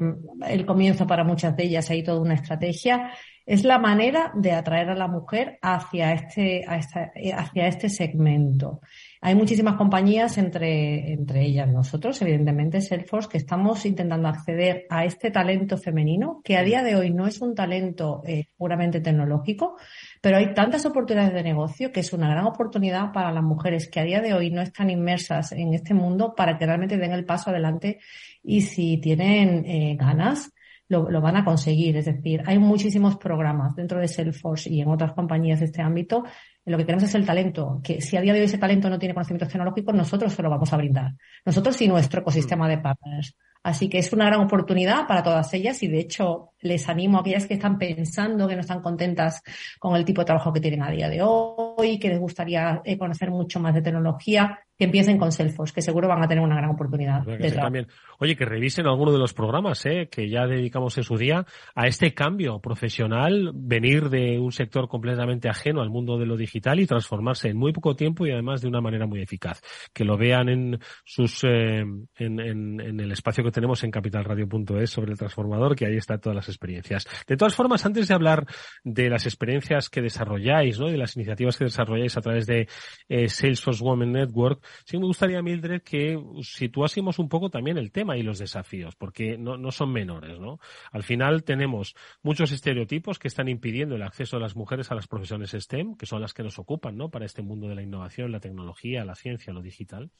el 0.48 0.66
comienzo 0.68 1.08
para 1.08 1.24
muchas 1.24 1.58
de 1.58 1.64
ellas, 1.64 1.90
hay 1.90 2.04
toda 2.04 2.22
una 2.22 2.36
estrategia. 2.36 3.12
Es 3.52 3.66
la 3.66 3.80
manera 3.80 4.32
de 4.34 4.54
atraer 4.54 4.92
a 4.92 4.96
la 4.96 5.10
mujer 5.10 5.60
hacia 5.62 6.14
este, 6.14 6.64
hacia 6.66 7.68
este 7.68 7.90
segmento. 7.90 8.80
Hay 9.20 9.36
muchísimas 9.36 9.76
compañías, 9.76 10.38
entre, 10.38 11.12
entre 11.12 11.42
ellas 11.42 11.68
nosotros, 11.68 12.22
evidentemente 12.22 12.80
Salesforce, 12.80 13.28
que 13.28 13.38
estamos 13.38 13.86
intentando 13.86 14.30
acceder 14.30 14.86
a 14.90 15.04
este 15.04 15.32
talento 15.32 15.78
femenino, 15.78 16.40
que 16.46 16.56
a 16.56 16.64
día 16.64 16.82
de 16.82 16.96
hoy 16.96 17.12
no 17.12 17.28
es 17.28 17.42
un 17.42 17.54
talento 17.54 18.22
eh, 18.26 18.46
puramente 18.56 19.02
tecnológico, 19.02 19.76
pero 20.22 20.38
hay 20.38 20.54
tantas 20.54 20.86
oportunidades 20.86 21.34
de 21.34 21.44
negocio 21.44 21.92
que 21.92 22.00
es 22.00 22.14
una 22.14 22.30
gran 22.30 22.46
oportunidad 22.46 23.12
para 23.12 23.34
las 23.34 23.44
mujeres 23.44 23.90
que 23.90 24.00
a 24.00 24.06
día 24.06 24.22
de 24.22 24.34
hoy 24.34 24.50
no 24.50 24.62
están 24.62 24.90
inmersas 24.90 25.52
en 25.52 25.74
este 25.74 25.94
mundo 25.94 26.36
para 26.36 26.58
que 26.58 26.66
realmente 26.66 26.96
den 26.96 27.12
el 27.12 27.26
paso 27.26 27.50
adelante 27.50 28.00
y 28.42 28.62
si 28.62 28.98
tienen 29.00 29.66
eh, 29.66 29.98
ganas, 30.00 30.54
lo, 30.92 31.10
lo, 31.10 31.22
van 31.22 31.38
a 31.38 31.46
conseguir. 31.46 31.98
Es 31.98 32.06
decir, 32.06 32.44
hay 32.46 32.60
muchísimos 32.60 33.18
programas 33.18 33.76
dentro 33.76 34.00
de 34.00 34.08
Salesforce 34.08 34.70
y 34.70 34.82
en 34.82 34.90
otras 34.90 35.14
compañías 35.14 35.60
de 35.60 35.66
este 35.66 35.82
ámbito 35.82 36.24
lo 36.66 36.78
que 36.78 36.86
queremos 36.86 37.04
es 37.04 37.16
el 37.16 37.26
talento, 37.26 37.82
que 37.84 38.02
si 38.02 38.18
a 38.18 38.22
día 38.22 38.34
de 38.34 38.40
hoy 38.40 38.46
ese 38.46 38.60
talento 38.60 38.90
no 38.90 39.00
tiene 39.00 39.16
conocimientos 39.16 39.50
tecnológicos, 39.50 39.96
nosotros 39.96 40.32
se 40.32 40.44
lo 40.44 40.50
vamos 40.50 40.72
a 40.72 40.78
brindar. 40.78 41.14
Nosotros 41.44 41.82
y 41.82 41.88
nuestro 41.88 42.22
ecosistema 42.22 42.70
de 42.70 42.78
partners. 42.78 43.36
Así 43.64 43.90
que 43.90 44.00
es 44.00 44.12
una 44.14 44.26
gran 44.26 44.42
oportunidad 44.42 45.08
para 45.08 45.22
todas 45.24 45.54
ellas 45.54 45.82
y 45.84 45.88
de 45.88 46.00
hecho 46.00 46.54
les 46.62 46.88
animo 46.90 47.18
a 47.18 47.22
aquellas 47.22 47.46
que 47.46 47.56
están 47.56 47.78
pensando 47.78 48.48
que 48.48 48.56
no 48.56 48.62
están 48.62 48.82
contentas 48.82 49.42
con 49.80 49.96
el 49.96 50.06
tipo 50.06 50.22
de 50.22 50.26
trabajo 50.26 50.52
que 50.52 50.60
tienen 50.60 50.82
a 50.82 50.90
día 50.90 51.10
de 51.10 51.22
hoy, 51.22 52.00
que 52.00 52.10
les 52.10 52.20
gustaría 52.20 52.82
eh, 52.84 52.98
conocer 52.98 53.30
mucho 53.30 53.60
más 53.60 53.74
de 53.76 53.82
tecnología, 53.82 54.60
que 54.82 54.86
empiecen 54.86 55.20
con 55.20 55.32
Salesforce, 55.32 55.76
que 55.76 55.84
seguro 55.84 56.08
van 56.08 56.24
a 56.24 56.28
tener 56.28 56.44
una 56.44 56.56
gran 56.56 56.72
oportunidad. 56.72 57.22
De 57.22 57.52
también. 57.52 57.86
Oye, 58.18 58.36
que 58.36 58.46
revisen 58.46 58.88
alguno 58.88 59.12
de 59.12 59.20
los 59.20 59.32
programas 59.32 59.86
eh, 59.86 60.10
que 60.10 60.28
ya 60.28 60.48
dedicamos 60.48 60.98
en 60.98 61.04
su 61.04 61.18
día 61.18 61.46
a 61.76 61.86
este 61.86 62.16
cambio 62.16 62.60
profesional, 62.60 63.52
venir 63.54 64.10
de 64.10 64.40
un 64.40 64.52
sector 64.52 64.88
completamente 64.88 65.50
ajeno 65.50 65.82
al 65.82 65.92
mundo 65.92 66.18
de 66.18 66.26
lo 66.26 66.36
digital 66.36 66.80
y 66.80 66.88
transformarse 66.88 67.50
en 67.50 67.58
muy 67.58 67.74
poco 67.74 67.96
tiempo 67.96 68.26
y 68.26 68.32
además 68.32 68.62
de 68.62 68.70
una 68.70 68.82
manera 68.82 69.06
muy 69.06 69.22
eficaz. 69.22 69.62
Que 69.94 70.04
lo 70.04 70.18
vean 70.18 70.50
en 70.50 70.80
sus 71.06 71.44
eh, 71.44 71.82
en, 72.16 72.40
en, 72.40 73.00
el 73.00 73.12
espacio 73.12 73.44
que 73.44 73.52
tenemos 73.52 73.84
en 73.84 73.92
capitalradio.es 73.92 74.90
sobre 74.90 75.12
el 75.12 75.18
transformador, 75.20 75.76
que 75.76 75.86
ahí 75.86 75.96
está 75.96 76.18
todas 76.18 76.36
las 76.36 76.50
experiencias. 76.50 77.08
De 77.28 77.38
todas 77.38 77.54
formas, 77.54 77.86
antes 77.86 78.08
de 78.08 78.16
hablar 78.16 78.48
de 78.84 79.12
las 79.12 79.28
experiencias 79.28 79.92
que 79.92 80.02
desarrolláis, 80.02 80.80
¿no? 80.80 80.88
de 80.88 80.98
las 80.98 81.16
iniciativas 81.16 81.56
que 81.56 81.66
desarrolláis 81.66 82.18
a 82.18 82.22
través 82.22 82.48
de 82.48 82.68
eh, 83.10 83.30
Salesforce 83.30 83.84
Women 83.84 84.14
Network, 84.14 84.66
sí 84.86 84.98
me 84.98 85.06
gustaría, 85.06 85.42
Mildred, 85.42 85.82
que 85.82 86.22
situásemos 86.42 87.20
un 87.20 87.30
poco 87.30 87.50
también 87.50 87.78
el 87.78 87.92
tema 87.92 88.18
y 88.18 88.24
los 88.24 88.40
desafíos, 88.40 88.96
porque 88.96 89.38
no, 89.38 89.58
no 89.58 89.72
son 89.72 89.92
menores, 89.92 90.40
¿no? 90.40 90.60
Al 90.92 91.04
final 91.04 91.44
tenemos 91.44 91.96
muchos 92.22 92.52
estereotipos 92.52 93.20
que 93.20 93.28
están 93.28 93.48
impidiendo 93.48 93.96
el 93.96 94.04
acceso 94.04 94.38
de 94.38 94.44
las 94.44 94.56
mujeres 94.56 94.92
a 94.92 94.96
las 94.96 95.08
profesiones 95.08 95.52
STEM, 95.52 95.96
que 95.96 96.06
son 96.06 96.22
las 96.22 96.34
que 96.34 96.44
nos 96.44 96.60
ocupan, 96.60 96.98
¿no? 96.98 97.10
Para 97.10 97.26
este 97.26 97.42
mundo 97.42 97.68
de 97.68 97.76
la 97.76 97.82
innovación, 97.82 98.32
la 98.32 98.40
tecnología, 98.40 99.06
la 99.06 99.16
ciencia, 99.16 99.54
lo 99.54 99.62
digital. 99.62 100.12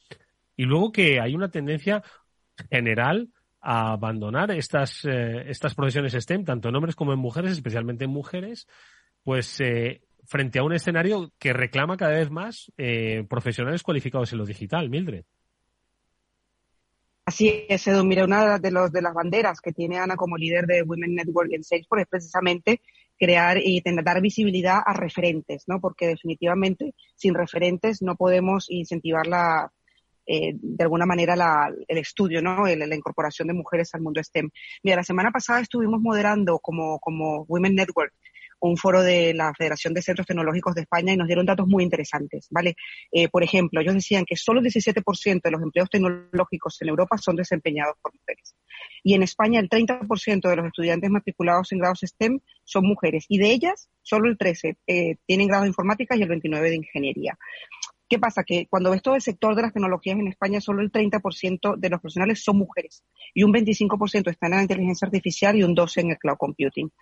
Y 0.56 0.64
luego 0.64 0.92
que 0.92 1.20
hay 1.20 1.34
una 1.34 1.50
tendencia 1.50 2.02
general 2.70 3.30
a 3.60 3.92
abandonar 3.92 4.50
estas, 4.50 5.04
eh, 5.04 5.44
estas 5.46 5.74
profesiones 5.74 6.12
STEM, 6.12 6.44
tanto 6.44 6.68
en 6.68 6.74
hombres 6.74 6.96
como 6.96 7.12
en 7.12 7.18
mujeres, 7.18 7.52
especialmente 7.52 8.04
en 8.04 8.10
mujeres, 8.10 8.66
pues 9.22 9.60
eh, 9.60 10.02
frente 10.24 10.58
a 10.58 10.64
un 10.64 10.72
escenario 10.72 11.32
que 11.38 11.52
reclama 11.52 11.96
cada 11.96 12.12
vez 12.12 12.30
más 12.30 12.72
eh, 12.78 13.24
profesionales 13.28 13.82
cualificados 13.82 14.32
en 14.32 14.38
lo 14.38 14.46
digital, 14.46 14.88
Mildred. 14.88 15.24
Así 17.24 17.64
es, 17.68 17.86
Edu. 17.86 18.04
Mira, 18.04 18.24
una 18.24 18.58
de, 18.58 18.70
los, 18.70 18.90
de 18.90 19.00
las 19.00 19.14
banderas 19.14 19.60
que 19.60 19.72
tiene 19.72 19.98
Ana 19.98 20.16
como 20.16 20.36
líder 20.36 20.66
de 20.66 20.82
Women 20.82 21.14
Network 21.14 21.52
en 21.52 21.62
Salesforce 21.62 22.02
es 22.02 22.08
precisamente 22.08 22.80
crear 23.16 23.58
y 23.58 23.80
dar 24.02 24.20
visibilidad 24.20 24.80
a 24.84 24.92
referentes, 24.94 25.64
¿no? 25.68 25.80
Porque 25.80 26.08
definitivamente 26.08 26.94
sin 27.14 27.34
referentes 27.34 28.02
no 28.02 28.16
podemos 28.16 28.66
incentivar 28.68 29.28
la, 29.28 29.70
eh, 30.26 30.54
de 30.54 30.84
alguna 30.84 31.06
manera 31.06 31.34
la, 31.36 31.72
el 31.88 31.98
estudio, 31.98 32.40
¿no? 32.42 32.64
la 32.66 32.96
incorporación 32.96 33.48
de 33.48 33.54
mujeres 33.54 33.94
al 33.94 34.02
mundo 34.02 34.22
STEM. 34.22 34.50
Mira, 34.82 34.96
la 34.96 35.04
semana 35.04 35.30
pasada 35.30 35.60
estuvimos 35.60 36.00
moderando 36.00 36.58
como, 36.60 36.98
como 37.00 37.44
Women 37.48 37.74
Network 37.74 38.12
un 38.62 38.76
foro 38.76 39.02
de 39.02 39.34
la 39.34 39.52
Federación 39.54 39.92
de 39.92 40.02
Centros 40.02 40.26
Tecnológicos 40.26 40.74
de 40.74 40.82
España 40.82 41.12
y 41.12 41.16
nos 41.16 41.26
dieron 41.26 41.44
datos 41.44 41.66
muy 41.66 41.82
interesantes, 41.82 42.46
¿vale? 42.50 42.76
Eh, 43.10 43.28
por 43.28 43.42
ejemplo, 43.42 43.80
ellos 43.80 43.94
decían 43.94 44.24
que 44.24 44.36
solo 44.36 44.60
el 44.60 44.66
17% 44.66 45.40
de 45.42 45.50
los 45.50 45.62
empleos 45.62 45.90
tecnológicos 45.90 46.80
en 46.80 46.88
Europa 46.88 47.18
son 47.18 47.34
desempeñados 47.34 47.96
por 48.00 48.12
mujeres. 48.14 48.54
Y 49.02 49.14
en 49.14 49.24
España 49.24 49.58
el 49.58 49.68
30% 49.68 50.48
de 50.48 50.56
los 50.56 50.66
estudiantes 50.66 51.10
matriculados 51.10 51.72
en 51.72 51.80
grados 51.80 52.00
STEM 52.02 52.38
son 52.62 52.86
mujeres 52.86 53.26
y 53.28 53.38
de 53.38 53.50
ellas 53.50 53.88
solo 54.02 54.28
el 54.28 54.38
13% 54.38 54.76
eh, 54.86 55.16
tienen 55.26 55.48
grado 55.48 55.64
de 55.64 55.68
informática 55.68 56.16
y 56.16 56.22
el 56.22 56.28
29% 56.28 56.60
de 56.60 56.76
ingeniería. 56.76 57.36
¿Qué 58.08 58.18
pasa? 58.18 58.44
Que 58.44 58.66
cuando 58.66 58.90
ves 58.90 59.00
todo 59.00 59.14
el 59.14 59.22
sector 59.22 59.56
de 59.56 59.62
las 59.62 59.72
tecnologías 59.72 60.18
en 60.18 60.28
España, 60.28 60.60
solo 60.60 60.82
el 60.82 60.92
30% 60.92 61.76
de 61.78 61.88
los 61.88 61.98
profesionales 61.98 62.44
son 62.44 62.58
mujeres 62.58 63.02
y 63.32 63.42
un 63.42 63.54
25% 63.54 64.30
están 64.30 64.52
en 64.52 64.58
la 64.58 64.62
inteligencia 64.62 65.06
artificial 65.06 65.56
y 65.56 65.62
un 65.62 65.74
12% 65.74 66.02
en 66.02 66.10
el 66.10 66.18
cloud 66.18 66.36
computing. 66.36 66.92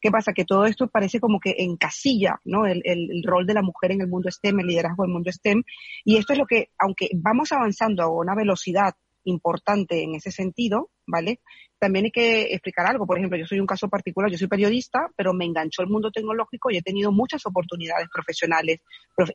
¿Qué 0.00 0.10
pasa? 0.10 0.32
Que 0.32 0.44
todo 0.44 0.66
esto 0.66 0.88
parece 0.88 1.20
como 1.20 1.38
que 1.40 1.54
encasilla 1.58 2.40
¿no? 2.44 2.66
El, 2.66 3.22
rol 3.24 3.46
de 3.46 3.54
la 3.54 3.62
mujer 3.62 3.92
en 3.92 4.00
el 4.00 4.08
mundo 4.08 4.30
STEM, 4.30 4.60
el 4.60 4.66
liderazgo 4.66 5.04
del 5.04 5.12
mundo 5.12 5.30
STEM. 5.30 5.62
Y 6.04 6.16
esto 6.16 6.32
es 6.32 6.38
lo 6.38 6.46
que, 6.46 6.70
aunque 6.78 7.10
vamos 7.14 7.52
avanzando 7.52 8.02
a 8.02 8.08
una 8.08 8.34
velocidad 8.34 8.94
importante 9.24 10.02
en 10.02 10.16
ese 10.16 10.32
sentido, 10.32 10.90
¿vale? 11.06 11.40
También 11.78 12.06
hay 12.06 12.10
que 12.10 12.42
explicar 12.52 12.86
algo. 12.86 13.06
Por 13.06 13.18
ejemplo, 13.18 13.38
yo 13.38 13.46
soy 13.46 13.60
un 13.60 13.66
caso 13.66 13.88
particular, 13.88 14.30
yo 14.30 14.38
soy 14.38 14.48
periodista, 14.48 15.08
pero 15.16 15.32
me 15.32 15.44
enganchó 15.44 15.82
el 15.82 15.88
mundo 15.88 16.10
tecnológico 16.10 16.70
y 16.70 16.78
he 16.78 16.82
tenido 16.82 17.12
muchas 17.12 17.44
oportunidades 17.46 18.08
profesionales 18.12 18.80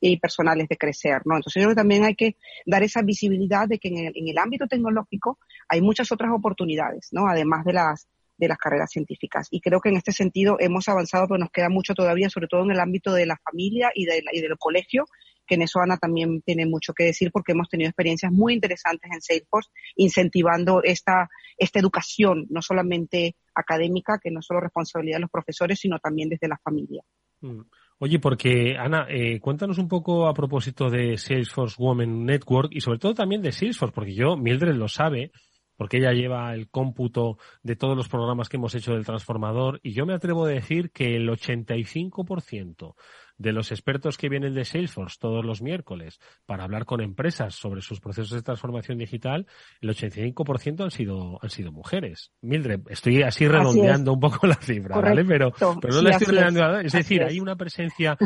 y 0.01 0.17
personales 0.17 0.67
de 0.67 0.77
crecer, 0.77 1.21
¿no? 1.25 1.37
Entonces 1.37 1.61
yo 1.61 1.67
creo 1.67 1.75
que 1.75 1.81
también 1.81 2.03
hay 2.03 2.15
que 2.15 2.35
dar 2.65 2.83
esa 2.83 3.01
visibilidad 3.01 3.67
de 3.67 3.79
que 3.79 3.89
en 3.89 4.27
el 4.27 4.37
ámbito 4.37 4.67
tecnológico 4.67 5.39
hay 5.69 5.81
muchas 5.81 6.11
otras 6.11 6.31
oportunidades, 6.33 7.09
¿no? 7.11 7.27
Además 7.27 7.63
de 7.65 7.73
las 7.73 8.07
de 8.37 8.47
las 8.47 8.57
carreras 8.57 8.91
científicas. 8.91 9.47
Y 9.51 9.61
creo 9.61 9.79
que 9.81 9.89
en 9.89 9.97
este 9.97 10.11
sentido 10.11 10.57
hemos 10.59 10.87
avanzado, 10.87 11.27
pero 11.27 11.39
nos 11.39 11.51
queda 11.51 11.69
mucho 11.69 11.93
todavía, 11.93 12.29
sobre 12.29 12.47
todo 12.47 12.63
en 12.63 12.71
el 12.71 12.79
ámbito 12.79 13.13
de 13.13 13.25
la 13.25 13.37
familia 13.37 13.91
y, 13.93 14.05
de 14.05 14.23
y 14.31 14.41
del 14.41 14.57
colegio, 14.57 15.05
que 15.47 15.55
en 15.55 15.63
eso 15.63 15.79
Ana 15.79 15.97
también 15.97 16.41
tiene 16.41 16.65
mucho 16.65 16.93
que 16.93 17.05
decir 17.05 17.31
porque 17.31 17.53
hemos 17.53 17.69
tenido 17.69 17.89
experiencias 17.89 18.31
muy 18.31 18.53
interesantes 18.53 19.09
en 19.11 19.21
Salesforce 19.21 19.69
incentivando 19.95 20.83
esta, 20.83 21.29
esta 21.57 21.79
educación, 21.79 22.45
no 22.49 22.61
solamente 22.61 23.35
académica, 23.55 24.19
que 24.21 24.29
no 24.29 24.41
es 24.41 24.45
solo 24.45 24.59
responsabilidad 24.59 25.17
de 25.17 25.21
los 25.21 25.31
profesores, 25.31 25.79
sino 25.79 25.99
también 25.99 26.29
desde 26.29 26.47
la 26.47 26.57
familia. 26.57 27.01
Mm. 27.41 27.61
Oye, 27.99 28.19
porque 28.19 28.75
Ana, 28.77 29.07
eh, 29.09 29.39
cuéntanos 29.39 29.79
un 29.79 29.87
poco 29.87 30.27
a 30.27 30.33
propósito 30.33 30.87
de 30.91 31.17
Salesforce 31.17 31.77
Women 31.79 32.25
Network 32.25 32.69
y 32.71 32.81
sobre 32.81 32.99
todo 32.99 33.15
también 33.15 33.41
de 33.41 33.51
Salesforce, 33.51 33.93
porque 33.93 34.13
yo, 34.13 34.37
Mildred 34.37 34.75
lo 34.75 34.87
sabe, 34.87 35.31
porque 35.77 35.97
ella 35.97 36.11
lleva 36.11 36.53
el 36.53 36.69
cómputo 36.69 37.37
de 37.63 37.75
todos 37.75 37.95
los 37.95 38.09
programas 38.09 38.49
que 38.49 38.57
hemos 38.57 38.75
hecho 38.75 38.93
del 38.93 39.05
transformador 39.05 39.79
y 39.83 39.93
yo 39.93 40.05
me 40.05 40.13
atrevo 40.13 40.45
a 40.45 40.49
decir 40.49 40.91
que 40.91 41.15
el 41.15 41.29
85% 41.29 42.95
de 43.37 43.53
los 43.53 43.71
expertos 43.71 44.17
que 44.17 44.29
vienen 44.29 44.53
de 44.53 44.65
Salesforce 44.65 45.17
todos 45.19 45.45
los 45.45 45.61
miércoles 45.61 46.19
para 46.45 46.63
hablar 46.63 46.85
con 46.85 47.01
empresas 47.01 47.55
sobre 47.55 47.81
sus 47.81 47.99
procesos 47.99 48.31
de 48.31 48.41
transformación 48.41 48.97
digital, 48.97 49.45
el 49.81 49.89
85% 49.89 50.83
han 50.83 50.91
sido, 50.91 51.39
han 51.41 51.49
sido 51.49 51.71
mujeres. 51.71 52.31
Mildred, 52.41 52.81
estoy 52.89 53.21
así 53.21 53.47
redondeando 53.47 54.13
un 54.13 54.19
poco 54.19 54.47
la 54.47 54.55
cifra, 54.55 54.99
¿vale? 54.99 55.23
Pero, 55.25 55.51
pero 55.81 55.93
no 55.93 56.01
la 56.01 56.11
estoy 56.11 56.35
redondeando. 56.35 56.79
Es, 56.79 56.87
es 56.87 56.93
decir, 56.93 57.23
hay 57.23 57.39
una 57.39 57.55
presencia 57.55 58.17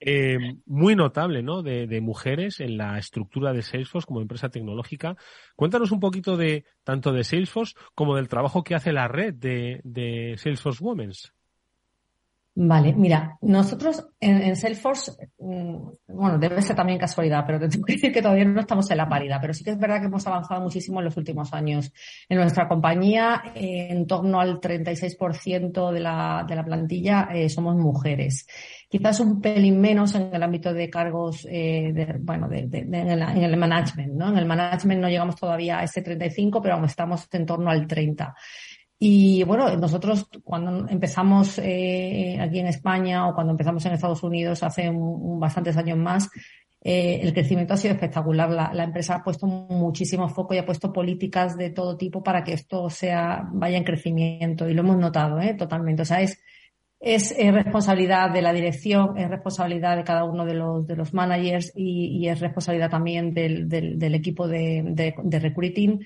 eh, 0.00 0.38
muy 0.66 0.96
notable, 0.96 1.42
¿no? 1.42 1.62
De, 1.62 1.86
de 1.86 2.00
mujeres 2.00 2.60
en 2.60 2.78
la 2.78 2.98
estructura 2.98 3.52
de 3.52 3.62
Salesforce 3.62 4.06
como 4.06 4.20
empresa 4.20 4.48
tecnológica. 4.48 5.16
Cuéntanos 5.56 5.92
un 5.92 6.00
poquito 6.00 6.36
de, 6.36 6.64
tanto 6.84 7.12
de 7.12 7.24
Salesforce 7.24 7.74
como 7.94 8.16
del 8.16 8.28
trabajo 8.28 8.62
que 8.62 8.74
hace 8.74 8.92
la 8.92 9.08
red 9.08 9.34
de, 9.34 9.80
de 9.84 10.36
Salesforce 10.38 10.82
Women's. 10.82 11.33
Vale, 12.56 12.92
mira, 12.92 13.36
nosotros 13.40 14.06
en, 14.20 14.54
Salesforce, 14.54 15.10
mm, 15.38 15.76
bueno, 16.06 16.38
debe 16.38 16.62
ser 16.62 16.76
también 16.76 17.00
casualidad, 17.00 17.42
pero 17.44 17.58
te 17.58 17.68
tengo 17.68 17.84
que 17.84 17.94
decir 17.94 18.12
que 18.12 18.22
todavía 18.22 18.44
no 18.44 18.60
estamos 18.60 18.88
en 18.92 18.96
la 18.98 19.08
paridad, 19.08 19.38
pero 19.40 19.52
sí 19.52 19.64
que 19.64 19.72
es 19.72 19.78
verdad 19.78 19.98
que 19.98 20.06
hemos 20.06 20.24
avanzado 20.28 20.60
muchísimo 20.60 21.00
en 21.00 21.06
los 21.06 21.16
últimos 21.16 21.52
años. 21.52 21.92
En 22.28 22.38
nuestra 22.38 22.68
compañía, 22.68 23.42
en 23.56 24.06
torno 24.06 24.38
al 24.38 24.60
36% 24.60 25.90
de 25.90 25.98
la, 26.00 26.44
de 26.48 26.54
la 26.54 26.64
plantilla 26.64 27.28
eh, 27.32 27.48
somos 27.48 27.74
mujeres. 27.74 28.46
Quizás 28.88 29.18
un 29.18 29.40
pelín 29.40 29.80
menos 29.80 30.14
en 30.14 30.32
el 30.32 30.42
ámbito 30.42 30.72
de 30.72 30.88
cargos, 30.88 31.48
eh, 31.50 31.90
de, 31.92 32.14
bueno, 32.20 32.48
de, 32.48 32.60
en, 32.60 32.94
el, 32.94 33.20
en, 33.20 33.42
el, 33.42 33.56
management, 33.56 34.12
¿no? 34.12 34.28
En 34.28 34.38
el 34.38 34.46
management 34.46 35.00
no 35.00 35.08
llegamos 35.08 35.34
todavía 35.34 35.80
a 35.80 35.82
ese 35.82 36.02
35, 36.02 36.62
pero 36.62 36.76
aún 36.76 36.84
estamos 36.84 37.26
en 37.32 37.46
torno 37.46 37.68
al 37.68 37.88
30. 37.88 38.32
Y 38.98 39.42
bueno, 39.42 39.76
nosotros 39.76 40.28
cuando 40.44 40.88
empezamos 40.88 41.58
eh, 41.58 42.38
aquí 42.40 42.60
en 42.60 42.68
España 42.68 43.28
o 43.28 43.34
cuando 43.34 43.52
empezamos 43.52 43.84
en 43.84 43.92
Estados 43.92 44.22
Unidos 44.22 44.62
hace 44.62 44.88
un, 44.88 45.38
bastantes 45.40 45.76
años 45.76 45.98
más, 45.98 46.30
eh, 46.80 47.20
el 47.22 47.32
crecimiento 47.32 47.74
ha 47.74 47.76
sido 47.76 47.94
espectacular. 47.94 48.50
La, 48.50 48.84
empresa 48.84 49.16
ha 49.16 49.24
puesto 49.24 49.46
muchísimo 49.46 50.28
foco 50.28 50.54
y 50.54 50.58
ha 50.58 50.66
puesto 50.66 50.92
políticas 50.92 51.56
de 51.56 51.70
todo 51.70 51.96
tipo 51.96 52.22
para 52.22 52.44
que 52.44 52.52
esto 52.52 52.88
sea 52.88 53.48
vaya 53.52 53.78
en 53.78 53.84
crecimiento 53.84 54.68
y 54.68 54.74
lo 54.74 54.82
hemos 54.82 54.98
notado 54.98 55.40
¿eh? 55.40 55.54
totalmente. 55.54 56.02
O 56.02 56.04
sea, 56.04 56.20
es, 56.20 56.38
es, 57.00 57.36
responsabilidad 57.52 58.30
de 58.30 58.42
la 58.42 58.52
dirección, 58.52 59.18
es 59.18 59.28
responsabilidad 59.28 59.96
de 59.96 60.04
cada 60.04 60.24
uno 60.24 60.44
de 60.44 60.54
los, 60.54 60.86
de 60.86 60.96
los 60.96 61.12
managers 61.12 61.72
y, 61.74 62.28
es 62.28 62.40
responsabilidad 62.40 62.90
también 62.90 63.34
del, 63.34 63.68
del, 63.68 64.14
equipo 64.14 64.46
de, 64.46 64.82
de 65.22 65.38
recruiting 65.40 66.00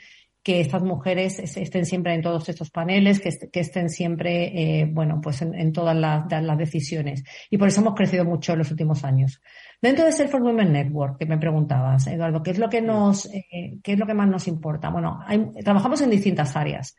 que 0.49 0.63
estas 0.63 0.83
mujeres 0.83 1.41
estén 1.41 1.85
siempre 1.85 2.15
en 2.15 2.23
todos 2.23 2.49
estos 2.49 2.71
paneles, 2.71 3.21
que, 3.21 3.61
estén 3.61 3.91
siempre, 3.91 4.81
eh, 4.81 4.89
bueno, 4.91 5.21
pues 5.23 5.43
en, 5.43 5.73
todas 5.75 5.95
las, 5.95 6.57
decisiones. 6.57 7.23
Y 7.51 7.59
por 7.59 7.69
eso 7.69 7.83
hemos 7.83 7.95
crecido 7.95 8.25
mucho 8.25 8.53
en 8.55 8.61
los 8.61 8.71
últimos 8.71 9.05
años. 9.05 9.43
Dentro 9.83 10.07
de 10.07 10.13
Self 10.13 10.33
Women 10.33 10.73
Network, 10.73 11.19
que 11.19 11.27
me 11.27 11.37
preguntabas, 11.37 12.07
Eduardo, 12.07 12.43
¿qué 12.43 12.53
es 12.53 12.59
lo 12.59 12.71
que 12.71 12.81
nos, 12.81 13.27
eh, 13.27 13.77
qué 13.83 13.93
es 13.93 13.99
lo 13.99 14.07
que 14.07 14.15
más 14.15 14.27
nos 14.27 14.49
importa? 14.49 14.89
Bueno, 14.89 15.21
trabajamos 15.63 16.01
en 16.01 16.09
distintas 16.09 16.57
áreas. 16.57 16.97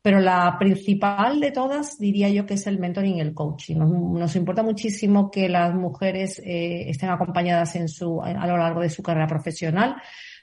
Pero 0.00 0.18
la 0.18 0.56
principal 0.58 1.38
de 1.38 1.50
todas 1.50 1.98
diría 1.98 2.30
yo 2.30 2.46
que 2.46 2.54
es 2.54 2.66
el 2.66 2.78
mentoring 2.78 3.16
y 3.16 3.20
el 3.20 3.34
coaching. 3.34 3.76
Nos, 3.76 4.36
importa 4.36 4.62
muchísimo 4.62 5.30
que 5.30 5.50
las 5.50 5.74
mujeres 5.74 6.38
eh, 6.38 6.88
estén 6.88 7.10
acompañadas 7.10 7.76
en 7.76 7.88
su, 7.88 8.22
a 8.22 8.46
lo 8.46 8.56
largo 8.56 8.80
de 8.80 8.88
su 8.88 9.02
carrera 9.02 9.26
profesional 9.26 9.96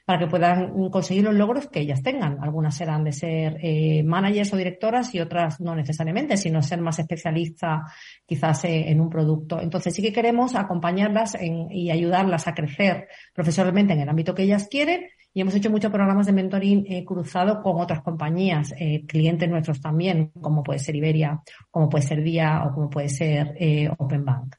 para 0.04 0.18
que 0.18 0.26
puedan 0.26 0.90
conseguir 0.90 1.24
los 1.24 1.34
logros 1.34 1.68
que 1.68 1.80
ellas 1.80 2.02
tengan. 2.02 2.38
Algunas 2.42 2.76
serán 2.76 3.04
de 3.04 3.12
ser 3.12 3.58
eh, 3.62 4.02
managers 4.04 4.52
o 4.52 4.56
directoras 4.56 5.14
y 5.14 5.20
otras 5.20 5.60
no 5.60 5.74
necesariamente, 5.74 6.36
sino 6.36 6.62
ser 6.62 6.80
más 6.80 6.98
especialista 6.98 7.82
quizás 8.26 8.64
eh, 8.64 8.90
en 8.90 9.00
un 9.00 9.08
producto. 9.08 9.60
Entonces 9.60 9.94
sí 9.94 10.02
que 10.02 10.12
queremos 10.12 10.54
acompañarlas 10.54 11.36
y 11.70 11.90
ayudarlas 11.90 12.46
a 12.46 12.54
crecer 12.54 13.08
profesionalmente 13.32 13.94
en 13.94 14.00
el 14.00 14.08
ámbito 14.08 14.34
que 14.34 14.42
ellas 14.42 14.68
quieren 14.70 15.06
y 15.36 15.40
hemos 15.40 15.54
hecho 15.56 15.68
muchos 15.68 15.90
programas 15.90 16.26
de 16.26 16.32
mentoring 16.32 16.86
eh, 16.88 17.04
cruzado 17.04 17.60
con 17.60 17.80
otras 17.80 18.02
compañías, 18.02 18.72
eh, 18.78 19.04
clientes 19.04 19.50
nuestros 19.50 19.80
también, 19.80 20.28
como 20.40 20.62
puede 20.62 20.78
ser 20.78 20.94
Iberia, 20.94 21.42
como 21.72 21.88
puede 21.88 22.04
ser 22.04 22.22
Día 22.22 22.62
o 22.64 22.72
como 22.72 22.88
puede 22.88 23.08
ser 23.08 23.52
eh, 23.58 23.90
Open 23.98 24.24
Bank. 24.24 24.54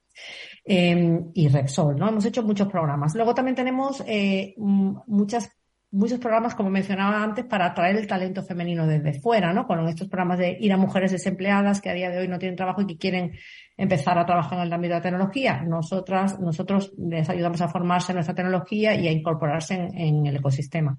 Em, 0.68 1.30
y 1.36 1.47
Repsol, 1.47 1.95
¿no? 1.95 2.09
Hemos 2.09 2.26
hecho 2.26 2.41
muchos 2.41 2.68
programas. 2.68 3.13
Luego 3.13 3.36
también 3.36 3.55
tenemos 3.55 4.03
eh, 4.07 4.55
muchas 4.57 5.51
muchos 5.91 6.20
programas, 6.20 6.55
como 6.55 6.70
mencionaba 6.70 7.24
antes, 7.24 7.45
para 7.45 7.68
atraer 7.68 7.95
el 7.95 8.07
talento 8.07 8.43
femenino 8.43 8.86
desde 8.86 9.13
fuera, 9.13 9.53
¿no? 9.53 9.66
Con 9.66 9.88
estos 9.88 10.09
programas 10.09 10.39
de 10.39 10.57
ir 10.59 10.74
a 10.74 10.78
mujeres 10.78 11.11
desempleadas 11.11 11.80
que 11.80 11.89
a 11.89 11.93
día 11.93 12.09
de 12.09 12.18
hoy 12.18 12.28
no 12.28 12.38
tienen 12.38 12.57
trabajo 12.57 12.82
y 12.82 12.88
que 12.88 12.97
quieren 12.97 13.32
empezar 13.78 14.18
a 14.18 14.26
trabajar 14.26 14.59
en 14.59 14.66
el 14.66 14.74
ámbito 14.74 14.93
de 14.93 14.99
la 14.99 15.03
tecnología. 15.03 15.61
Nosotras, 15.61 16.38
nosotros 16.39 16.93
les 16.97 17.30
ayudamos 17.30 17.61
a 17.61 17.70
formarse 17.70 18.11
en 18.11 18.16
nuestra 18.16 18.36
tecnología 18.36 18.93
y 18.95 19.07
a 19.07 19.11
incorporarse 19.11 19.76
en, 19.76 20.26
el 20.26 20.36
ecosistema. 20.36 20.97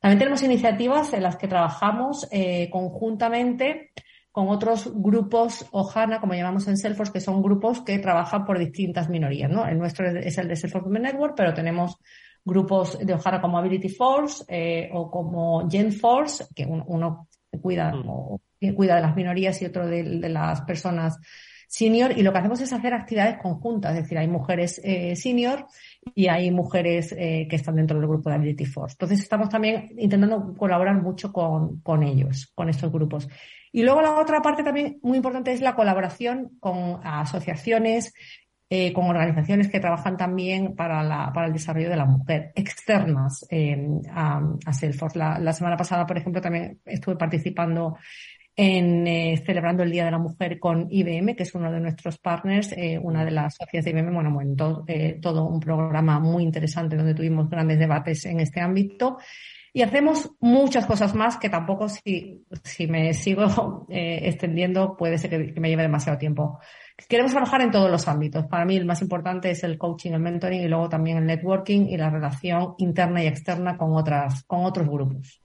También 0.00 0.18
tenemos 0.18 0.42
iniciativas 0.42 1.12
en 1.12 1.22
las 1.22 1.36
que 1.36 1.46
trabajamos 1.46 2.26
eh, 2.32 2.68
conjuntamente 2.70 3.92
con 4.32 4.48
otros 4.48 4.90
grupos 4.94 5.66
OHANA, 5.70 6.18
como 6.18 6.32
llamamos 6.32 6.66
en 6.66 6.78
Salesforce, 6.78 7.12
que 7.12 7.20
son 7.20 7.42
grupos 7.42 7.82
que 7.82 7.98
trabajan 7.98 8.46
por 8.46 8.58
distintas 8.58 9.10
minorías, 9.10 9.50
¿no? 9.50 9.66
El 9.66 9.78
nuestro 9.78 10.08
es 10.08 10.38
el 10.38 10.48
de 10.48 10.56
Salesforce 10.56 10.88
Network, 10.88 11.34
pero 11.36 11.52
tenemos 11.52 11.98
grupos 12.42 12.98
de 12.98 13.12
OHANA 13.12 13.42
como 13.42 13.58
Ability 13.58 13.90
Force 13.90 14.44
eh, 14.48 14.88
o 14.92 15.10
como 15.10 15.68
Gen 15.70 15.92
Force, 15.92 16.46
que 16.56 16.64
uno, 16.64 17.28
cuida, 17.60 17.92
mm. 17.92 18.74
cuida 18.74 18.96
de 18.96 19.02
las 19.02 19.14
minorías 19.14 19.60
y 19.60 19.66
otro 19.66 19.86
de, 19.86 20.02
las 20.02 20.62
personas 20.62 21.18
senior 21.72 22.12
y 22.14 22.22
lo 22.22 22.32
que 22.32 22.38
hacemos 22.38 22.60
es 22.60 22.70
hacer 22.70 22.92
actividades 22.92 23.38
conjuntas, 23.38 23.96
es 23.96 24.02
decir, 24.02 24.18
hay 24.18 24.28
mujeres 24.28 24.78
eh, 24.84 25.16
senior 25.16 25.66
y 26.14 26.28
hay 26.28 26.50
mujeres 26.50 27.14
eh, 27.16 27.46
que 27.48 27.56
están 27.56 27.76
dentro 27.76 27.98
del 27.98 28.06
grupo 28.06 28.28
de 28.28 28.36
Ability 28.36 28.66
Force. 28.66 28.92
Entonces 28.92 29.20
estamos 29.20 29.48
también 29.48 29.88
intentando 29.96 30.54
colaborar 30.54 31.00
mucho 31.00 31.32
con, 31.32 32.02
ellos, 32.02 32.52
con 32.54 32.68
estos 32.68 32.92
grupos. 32.92 33.26
Y 33.72 33.84
luego 33.84 34.02
la 34.02 34.20
otra 34.20 34.42
parte 34.42 34.62
también 34.62 34.98
muy 35.02 35.16
importante 35.16 35.50
es 35.50 35.62
la 35.62 35.74
colaboración 35.74 36.58
con 36.60 37.00
asociaciones, 37.02 38.12
eh, 38.68 38.92
con 38.92 39.06
organizaciones 39.06 39.70
que 39.70 39.80
trabajan 39.80 40.18
también 40.18 40.76
para, 40.76 41.02
la, 41.02 41.32
para 41.32 41.46
el 41.46 41.54
desarrollo 41.54 41.88
de 41.88 41.96
la 41.96 42.04
mujer, 42.04 42.52
externas 42.54 43.46
a, 44.10 44.42
Salesforce. 44.72 45.18
La, 45.18 45.52
semana 45.54 45.78
pasada, 45.78 46.06
por 46.06 46.18
ejemplo, 46.18 46.42
también 46.42 46.80
estuve 46.84 47.16
participando 47.16 47.96
en 48.54 49.06
eh, 49.06 49.42
celebrando 49.44 49.82
el 49.82 49.90
Día 49.90 50.04
de 50.04 50.10
la 50.10 50.18
Mujer 50.18 50.58
con 50.58 50.86
IBM, 50.90 51.34
que 51.34 51.44
es 51.44 51.54
uno 51.54 51.72
de 51.72 51.80
nuestros 51.80 52.18
partners, 52.18 52.72
eh, 52.72 52.98
una 52.98 53.24
de 53.24 53.30
las 53.30 53.56
socias 53.56 53.84
de 53.84 53.90
IBM, 53.90 54.12
bueno, 54.12 54.32
bueno, 54.32 54.54
todo, 54.56 54.84
eh, 54.86 55.18
todo 55.22 55.44
un 55.44 55.60
programa 55.60 56.20
muy 56.20 56.42
interesante 56.42 56.96
donde 56.96 57.14
tuvimos 57.14 57.48
grandes 57.48 57.78
debates 57.78 58.26
en 58.26 58.40
este 58.40 58.60
ámbito. 58.60 59.18
Y 59.74 59.80
hacemos 59.80 60.30
muchas 60.40 60.84
cosas 60.84 61.14
más 61.14 61.38
que 61.38 61.48
tampoco 61.48 61.88
si, 61.88 62.44
si 62.62 62.86
me 62.86 63.14
sigo 63.14 63.86
extendiendo 63.90 64.98
puede 64.98 65.16
ser 65.16 65.30
que, 65.30 65.58
me 65.58 65.70
lleve 65.70 65.82
demasiado 65.84 66.18
tiempo. 66.18 66.58
Queremos 67.08 67.32
trabajar 67.32 67.62
en 67.62 67.70
todos 67.70 67.90
los 67.90 68.06
ámbitos. 68.06 68.44
Para 68.46 68.66
mí 68.66 68.76
el 68.76 68.84
más 68.84 69.00
importante 69.00 69.50
es 69.50 69.64
el 69.64 69.78
coaching, 69.78 70.12
el 70.12 70.20
mentoring 70.20 70.60
y 70.60 70.68
luego 70.68 70.90
también 70.90 71.16
el 71.16 71.24
networking 71.24 71.86
y 71.88 71.96
la 71.96 72.10
relación 72.10 72.74
interna 72.76 73.24
y 73.24 73.28
externa 73.28 73.78
con 73.78 73.94
otras, 73.94 74.44
con 74.44 74.66
otros 74.66 74.86
grupos. 74.86 75.40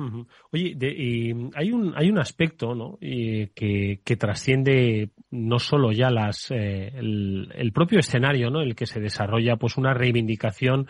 Mm. 0.00 0.26
¿Vale? 0.52 0.76
Oye, 0.76 1.34
hay 1.54 1.72
un 1.72 1.92
hay 1.94 2.10
un 2.10 2.18
aspecto 2.18 2.74
¿no? 2.74 2.98
que, 3.00 4.00
que, 4.02 4.16
trasciende 4.16 5.10
no 5.30 5.58
solo 5.58 5.92
ya 5.92 6.10
las 6.10 6.50
eh, 6.50 6.92
el, 6.94 7.72
propio 7.74 7.98
escenario, 7.98 8.50
¿no? 8.50 8.62
El 8.62 8.74
que 8.74 8.86
se 8.86 9.00
desarrolla 9.00 9.56
pues 9.56 9.76
una 9.76 9.92
reivindicación 9.92 10.86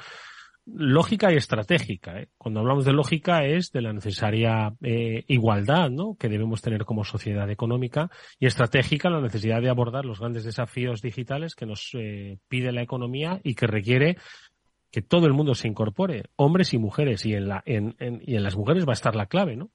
lógica 0.66 1.32
y 1.32 1.36
estratégica. 1.36 2.20
¿eh? 2.20 2.28
Cuando 2.38 2.60
hablamos 2.60 2.84
de 2.84 2.92
lógica 2.92 3.44
es 3.44 3.72
de 3.72 3.82
la 3.82 3.92
necesaria 3.92 4.72
eh, 4.82 5.24
igualdad 5.26 5.90
¿no? 5.90 6.14
que 6.16 6.28
debemos 6.28 6.62
tener 6.62 6.84
como 6.84 7.02
sociedad 7.02 7.50
económica 7.50 8.10
y 8.38 8.46
estratégica 8.46 9.10
la 9.10 9.20
necesidad 9.20 9.60
de 9.60 9.70
abordar 9.70 10.04
los 10.04 10.20
grandes 10.20 10.44
desafíos 10.44 11.02
digitales 11.02 11.56
que 11.56 11.66
nos 11.66 11.90
pide 12.48 12.72
la 12.72 12.82
economía 12.82 13.40
y 13.42 13.54
que 13.54 13.66
requiere 13.66 14.16
que 14.90 15.02
todo 15.02 15.26
el 15.26 15.32
mundo 15.32 15.54
se 15.54 15.68
incorpore, 15.68 16.24
hombres 16.36 16.74
y 16.74 16.78
mujeres, 16.78 17.24
y 17.24 17.34
en, 17.34 17.48
la, 17.48 17.62
en, 17.64 17.94
y 18.22 18.34
en 18.34 18.42
las 18.42 18.56
mujeres 18.56 18.86
va 18.86 18.92
a 18.92 18.94
estar 18.94 19.14
la 19.14 19.26
clave, 19.26 19.56
¿no? 19.56 19.70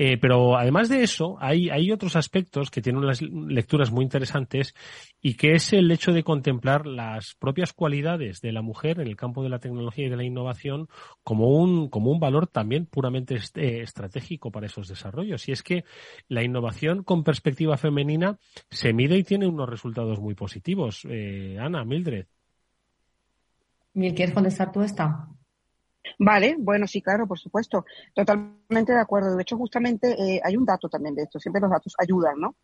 Eh, 0.00 0.16
pero 0.16 0.56
además 0.56 0.88
de 0.88 1.02
eso, 1.02 1.36
hay, 1.40 1.70
hay 1.70 1.90
otros 1.90 2.14
aspectos 2.14 2.70
que 2.70 2.80
tienen 2.80 3.02
unas 3.02 3.20
lecturas 3.20 3.90
muy 3.90 4.04
interesantes 4.04 4.74
y 5.20 5.34
que 5.34 5.54
es 5.54 5.72
el 5.72 5.90
hecho 5.90 6.12
de 6.12 6.22
contemplar 6.22 6.86
las 6.86 7.34
propias 7.34 7.72
cualidades 7.72 8.40
de 8.40 8.52
la 8.52 8.62
mujer 8.62 9.00
en 9.00 9.08
el 9.08 9.16
campo 9.16 9.42
de 9.42 9.48
la 9.48 9.58
tecnología 9.58 10.06
y 10.06 10.08
de 10.08 10.16
la 10.16 10.22
innovación 10.22 10.86
como 11.24 11.48
un, 11.48 11.88
como 11.88 12.12
un 12.12 12.20
valor 12.20 12.46
también 12.46 12.86
puramente 12.86 13.38
eh, 13.56 13.80
estratégico 13.82 14.52
para 14.52 14.66
esos 14.66 14.86
desarrollos. 14.86 15.48
Y 15.48 15.52
es 15.52 15.64
que 15.64 15.84
la 16.28 16.44
innovación 16.44 17.02
con 17.02 17.24
perspectiva 17.24 17.76
femenina 17.76 18.38
se 18.70 18.92
mide 18.92 19.18
y 19.18 19.24
tiene 19.24 19.48
unos 19.48 19.68
resultados 19.68 20.20
muy 20.20 20.36
positivos. 20.36 21.04
Eh, 21.10 21.56
Ana, 21.60 21.84
Mildred. 21.84 22.26
¿Quieres 23.98 24.32
contestar 24.32 24.72
tú 24.72 24.82
esta? 24.82 25.28
Vale, 26.18 26.56
bueno, 26.58 26.86
sí, 26.86 27.02
claro, 27.02 27.26
por 27.26 27.38
supuesto. 27.38 27.84
Totalmente 28.14 28.92
de 28.92 29.00
acuerdo. 29.00 29.36
De 29.36 29.42
hecho, 29.42 29.56
justamente 29.56 30.12
eh, 30.12 30.40
hay 30.42 30.56
un 30.56 30.64
dato 30.64 30.88
también 30.88 31.14
de 31.14 31.22
esto. 31.22 31.38
Siempre 31.38 31.60
los 31.60 31.70
datos 31.70 31.94
ayudan, 31.98 32.40
¿no? 32.40 32.56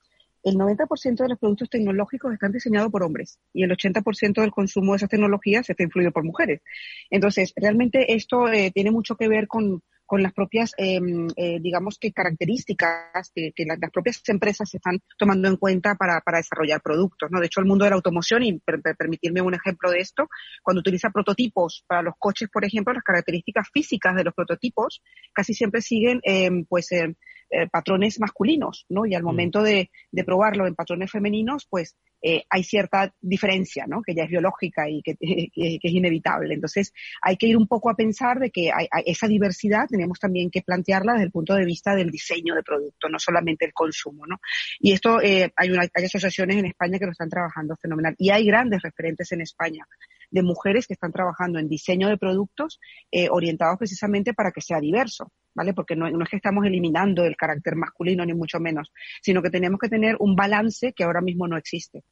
El 0.43 0.57
90% 0.57 1.23
de 1.23 1.29
los 1.29 1.39
productos 1.39 1.71
tecnológicos 1.71 2.33
están 2.33 2.53
diseñados 2.53 2.91
por 2.91 3.03
hombres 3.03 3.39
y 3.55 3.63
el 3.63 3.71
80% 3.71 4.43
del 4.43 4.51
consumo 4.51 4.93
de 4.93 4.97
esas 4.99 5.09
tecnologías 5.09 5.69
está 5.71 5.83
influido 5.83 6.13
por 6.13 6.23
mujeres. 6.23 6.61
Entonces, 7.09 7.55
realmente 7.57 8.15
esto 8.15 8.49
eh, 8.53 8.71
tiene 8.71 8.91
mucho 8.91 9.17
que 9.17 9.27
ver 9.27 9.49
con, 9.49 9.83
con 10.07 10.23
las 10.23 10.33
propias, 10.33 10.73
em, 10.77 11.29
eh, 11.37 11.59
digamos 11.61 11.99
que 11.99 12.13
características 12.13 13.33
que, 13.35 13.53
las, 13.65 13.79
propias 13.91 14.21
empresas 14.29 14.75
están 14.75 15.01
tomando 15.19 15.49
en 15.49 15.57
cuenta 15.57 15.95
para, 15.95 16.21
para 16.21 16.39
desarrollar 16.39 16.81
productos. 16.83 17.31
¿no? 17.31 17.41
De 17.41 17.47
hecho, 17.47 17.61
el 17.61 17.67
mundo 17.67 17.85
de 17.85 17.91
la 17.91 17.97
automoción, 17.97 18.43
y 18.43 18.61
permitirme 18.99 19.41
un 19.41 19.55
ejemplo 19.55 19.91
de 19.91 20.01
esto, 20.01 20.29
cuando 20.63 20.81
utiliza 20.81 21.11
prototipos 21.11 21.85
para 21.87 22.03
los 22.03 22.15
coches, 22.19 22.49
por 22.51 22.65
ejemplo, 22.65 22.93
las 22.93 23.03
características 23.03 23.69
físicas 23.73 24.15
de 24.15 24.25
los 24.25 24.35
prototipos 24.35 25.03
casi 25.33 25.55
siempre 25.55 25.81
siguen 25.81 26.21
em, 26.23 26.65
pues 26.67 26.93
em, 26.93 27.15
eh, 27.51 27.69
patrones 27.69 28.19
masculinos, 28.21 28.87
¿no? 28.89 29.07
Y 29.07 29.15
al 29.15 29.23
mm. 29.23 29.27
momento 29.27 29.63
de, 29.63 29.91
de, 30.11 30.25
probarlo 30.25 30.67
en 30.67 30.75
patrones 30.75 31.11
femeninos, 31.11 31.67
pues 31.69 31.97
eh, 32.27 32.45
hay 32.49 32.65
cierta 32.65 33.15
diferencia, 33.21 33.85
¿no? 33.87 34.03
Que 34.03 34.15
ya 34.15 34.25
es 34.25 34.31
biológica 34.31 34.89
y 34.89 35.03
que, 35.03 35.15
que, 35.21 35.79
es 35.83 35.93
inevitable. 35.93 36.55
Entonces, 36.55 36.93
hay 37.21 37.37
que 37.37 37.47
ir 37.47 37.57
un 37.57 37.69
poco 37.69 37.91
a 37.91 37.95
pensar 37.95 38.39
de 38.39 38.51
que 38.51 38.73
hay, 38.73 38.89
esa 39.05 39.29
diversidad 39.29 39.87
tenemos 39.89 40.19
también 40.19 40.51
que 40.51 40.63
plantearla 40.63 41.13
desde 41.13 41.27
el 41.27 41.31
punto 41.31 41.55
de 41.55 41.67
vista 41.67 41.95
del 41.95 42.11
diseño 42.11 42.55
de 42.55 42.63
producto, 42.63 43.11
no 43.11 43.19
solamente 43.19 43.67
el 43.67 43.75
consumo, 43.75 44.27
¿no? 44.27 44.41
Y 44.81 44.93
esto, 44.93 45.21
eh, 45.21 45.53
hay, 45.55 45.71
una, 45.71 45.83
hay 45.83 46.05
asociaciones 46.05 46.57
en 46.57 46.67
España 46.67 46.99
que 46.99 47.05
lo 47.05 47.13
están 47.13 47.29
trabajando 47.29 47.77
fenomenal. 47.77 48.15
Y 48.17 48.31
hay 48.31 48.47
grandes 48.47 48.81
referentes 48.81 49.31
en 49.33 49.43
España 49.43 49.87
de 50.35 50.43
mujeres 50.43 50.89
que 50.89 50.95
están 50.95 51.13
trabajando 51.13 51.61
en 51.61 51.69
diseño 51.69 52.09
de 52.09 52.19
productos 52.19 52.81
eh, 53.13 53.29
orientados 53.31 53.79
precisamente 53.79 54.35
para 54.35 54.51
que 54.51 54.61
sea 54.61 54.81
diverso, 54.81 55.31
¿vale? 55.55 55.73
Porque 55.73 55.95
no, 55.95 56.09
es 56.09 56.29
que 56.29 56.37
estamos 56.37 56.67
eliminando 56.67 57.25
el 57.25 57.37
carácter 57.37 57.77
masculino, 57.77 58.27
ni 58.27 58.35
mucho 58.35 58.59
menos, 58.59 58.93
sino 59.23 59.41
que 59.41 59.51
tenemos 59.51 59.79
que 59.79 59.89
tener 59.89 60.17
un 60.19 60.35
balance 60.35 60.93
que 60.93 61.05
ahora 61.05 61.21
mismo 61.21 61.47
no 61.47 61.57
existe. 61.57 62.03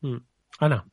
Mm. 0.00 0.16
Ana. 0.58 0.84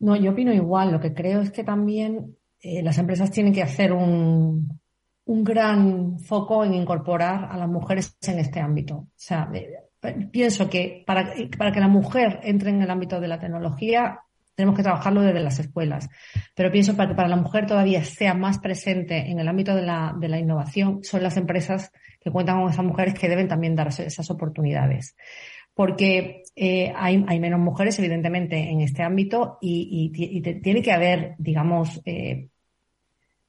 No, 0.00 0.16
yo 0.16 0.32
opino 0.32 0.52
igual. 0.52 0.92
Lo 0.92 1.00
que 1.00 1.14
creo 1.14 1.40
es 1.40 1.50
que 1.50 1.64
también 1.64 2.36
eh, 2.60 2.82
las 2.82 2.98
empresas 2.98 3.30
tienen 3.30 3.54
que 3.54 3.62
hacer 3.62 3.94
un, 3.94 4.80
un 5.24 5.44
gran 5.44 6.18
foco 6.18 6.62
en 6.62 6.74
incorporar 6.74 7.48
a 7.50 7.56
las 7.56 7.68
mujeres 7.70 8.18
en 8.26 8.38
este 8.38 8.60
ámbito. 8.60 8.96
O 8.96 9.08
sea, 9.16 9.50
eh, 9.54 10.28
pienso 10.30 10.68
que 10.68 11.04
para, 11.06 11.32
para 11.56 11.72
que 11.72 11.80
la 11.80 11.88
mujer 11.88 12.40
entre 12.42 12.68
en 12.68 12.82
el 12.82 12.90
ámbito 12.90 13.18
de 13.18 13.28
la 13.28 13.40
tecnología 13.40 14.20
tenemos 14.60 14.76
que 14.76 14.82
trabajarlo 14.82 15.22
desde 15.22 15.40
las 15.40 15.58
escuelas. 15.58 16.10
Pero 16.54 16.70
pienso 16.70 16.94
para 16.94 17.08
que 17.08 17.14
para 17.14 17.28
la 17.28 17.36
mujer 17.36 17.66
todavía 17.66 18.04
sea 18.04 18.34
más 18.34 18.58
presente 18.58 19.30
en 19.30 19.38
el 19.40 19.48
ámbito 19.48 19.74
de 19.74 19.80
la, 19.80 20.14
de 20.18 20.28
la 20.28 20.38
innovación, 20.38 21.02
son 21.02 21.22
las 21.22 21.38
empresas 21.38 21.90
que 22.20 22.30
cuentan 22.30 22.60
con 22.60 22.70
esas 22.70 22.84
mujeres 22.84 23.14
que 23.14 23.28
deben 23.28 23.48
también 23.48 23.74
darse 23.74 24.04
esas 24.04 24.30
oportunidades. 24.30 25.16
Porque 25.72 26.42
eh, 26.54 26.92
hay, 26.94 27.24
hay, 27.26 27.40
menos 27.40 27.58
mujeres, 27.58 27.98
evidentemente, 27.98 28.58
en 28.58 28.82
este 28.82 29.02
ámbito 29.02 29.56
y, 29.62 30.10
tiene 30.60 30.82
que 30.82 30.92
haber, 30.92 31.36
digamos, 31.38 32.02
eh, 32.04 32.48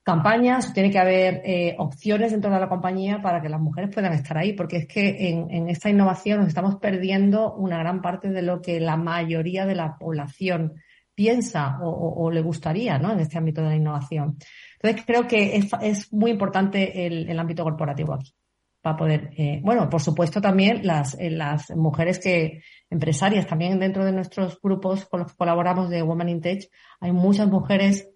campañas, 0.03 0.73
tiene 0.73 0.91
que 0.91 0.99
haber 0.99 1.41
eh, 1.43 1.75
opciones 1.77 2.31
dentro 2.31 2.51
de 2.51 2.59
la 2.59 2.69
compañía 2.69 3.21
para 3.21 3.41
que 3.41 3.49
las 3.49 3.59
mujeres 3.59 3.93
puedan 3.93 4.13
estar 4.13 4.37
ahí, 4.37 4.53
porque 4.53 4.77
es 4.77 4.87
que 4.87 5.29
en, 5.29 5.51
en, 5.51 5.67
esta 5.67 5.89
innovación 5.89 6.39
nos 6.39 6.47
estamos 6.47 6.77
perdiendo 6.77 7.53
una 7.53 7.79
gran 7.79 8.01
parte 8.01 8.29
de 8.29 8.43
lo 8.43 8.61
que 8.61 8.79
la 8.79 8.95
mayoría 8.95 9.65
de 9.65 9.75
la 9.75 9.97
población 9.97 10.75
piensa 11.15 11.79
o, 11.81 12.31
le 12.31 12.41
gustaría 12.41 12.97
¿no? 12.97 13.11
en 13.11 13.19
este 13.19 13.37
ámbito 13.37 13.61
de 13.61 13.69
la 13.69 13.75
innovación. 13.75 14.37
Entonces, 14.81 15.05
creo 15.05 15.27
que 15.27 15.55
es, 15.81 16.11
muy 16.13 16.31
importante 16.31 17.05
el, 17.05 17.39
ámbito 17.39 17.63
corporativo 17.63 18.13
aquí 18.13 18.33
para 18.81 18.97
poder, 18.97 19.29
eh, 19.37 19.61
bueno, 19.63 19.87
por 19.89 20.01
supuesto 20.01 20.41
también 20.41 20.81
las, 20.83 21.13
eh, 21.19 21.29
las 21.29 21.69
mujeres 21.75 22.17
que, 22.17 22.63
empresarias, 22.89 23.45
también 23.45 23.79
dentro 23.79 24.03
de 24.03 24.11
nuestros 24.11 24.59
grupos 24.59 25.05
con 25.05 25.19
los 25.19 25.31
que 25.31 25.37
colaboramos 25.37 25.89
de 25.89 26.01
Women 26.01 26.29
in 26.29 26.41
Tech, 26.41 26.67
hay 26.99 27.11
muchas 27.11 27.47
mujeres 27.47 28.09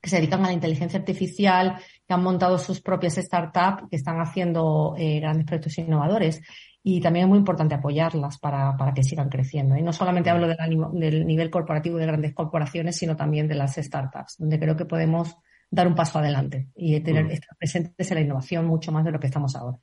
que 0.00 0.08
se 0.08 0.16
dedican 0.16 0.42
a 0.44 0.48
la 0.48 0.54
inteligencia 0.54 0.98
artificial, 0.98 1.76
que 2.06 2.14
han 2.14 2.22
montado 2.22 2.56
sus 2.56 2.80
propias 2.80 3.16
startups, 3.16 3.84
que 3.90 3.96
están 3.96 4.18
haciendo 4.20 4.94
eh, 4.96 5.20
grandes 5.20 5.44
proyectos 5.44 5.76
innovadores 5.78 6.40
y 6.82 7.00
también 7.00 7.24
es 7.24 7.28
muy 7.28 7.38
importante 7.38 7.74
apoyarlas 7.74 8.38
para, 8.38 8.76
para 8.76 8.94
que 8.94 9.02
sigan 9.02 9.28
creciendo. 9.28 9.76
Y 9.76 9.82
no 9.82 9.92
solamente 9.92 10.30
hablo 10.30 10.48
del, 10.48 11.26
nivel 11.26 11.50
corporativo 11.50 11.98
de 11.98 12.06
grandes 12.06 12.34
corporaciones, 12.34 12.96
sino 12.96 13.16
también 13.16 13.48
de 13.48 13.54
las 13.54 13.74
startups, 13.76 14.36
donde 14.38 14.58
creo 14.58 14.76
que 14.76 14.86
podemos 14.86 15.36
dar 15.70 15.86
un 15.86 15.94
paso 15.94 16.18
adelante 16.18 16.68
y 16.74 16.98
tener 17.00 17.26
mm. 17.26 17.30
estar 17.30 17.56
presentes 17.58 18.10
en 18.10 18.14
la 18.14 18.20
innovación 18.22 18.66
mucho 18.66 18.92
más 18.92 19.04
de 19.04 19.12
lo 19.12 19.20
que 19.20 19.26
estamos 19.26 19.54
ahora. 19.56 19.78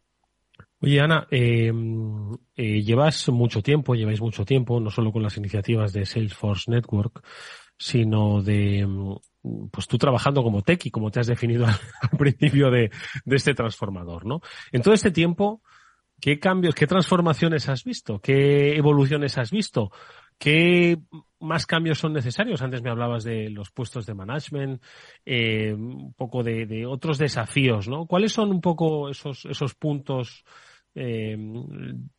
Oye, 0.79 0.99
Ana, 0.99 1.27
eh, 1.31 1.71
eh, 2.55 2.81
llevas 2.83 3.29
mucho 3.29 3.61
tiempo, 3.61 3.95
lleváis 3.95 4.21
mucho 4.21 4.45
tiempo, 4.45 4.79
no 4.79 4.91
solo 4.91 5.11
con 5.11 5.23
las 5.23 5.37
iniciativas 5.37 5.93
de 5.93 6.05
Salesforce 6.05 6.69
Network, 6.69 7.23
sino 7.77 8.41
de, 8.41 8.85
mm, 8.85 9.69
pues 9.71 9.87
tú 9.87 9.97
trabajando 9.97 10.43
como 10.43 10.61
tech 10.61 10.85
y 10.85 10.91
como 10.91 11.09
te 11.09 11.19
has 11.19 11.27
definido 11.27 11.65
al, 12.11 12.17
principio 12.17 12.69
de, 12.69 12.91
de, 13.25 13.35
este 13.35 13.53
transformador, 13.53 14.25
¿no? 14.25 14.41
En 14.71 14.81
todo 14.81 14.93
este 14.93 15.11
tiempo, 15.11 15.61
¿Qué 16.19 16.39
cambios, 16.39 16.73
qué 16.73 16.87
transformaciones 16.87 17.69
has 17.69 17.83
visto? 17.83 18.19
¿Qué 18.19 18.75
evoluciones 18.75 19.37
has 19.37 19.51
visto? 19.51 19.91
¿Qué 20.37 20.97
más 21.39 21.65
cambios 21.65 21.99
son 21.99 22.13
necesarios? 22.13 22.61
Antes 22.61 22.81
me 22.81 22.89
hablabas 22.89 23.23
de 23.23 23.49
los 23.49 23.71
puestos 23.71 24.05
de 24.05 24.15
management, 24.15 24.81
eh, 25.25 25.73
un 25.73 26.13
poco 26.13 26.43
de, 26.43 26.85
otros 26.87 27.17
desafíos, 27.17 27.87
¿no? 27.87 28.07
¿Cuáles 28.07 28.31
son 28.31 28.49
un 28.49 28.61
poco 28.61 29.09
esos, 29.09 29.45
esos 29.45 29.75
puntos 29.75 30.43
eh, 30.95 31.37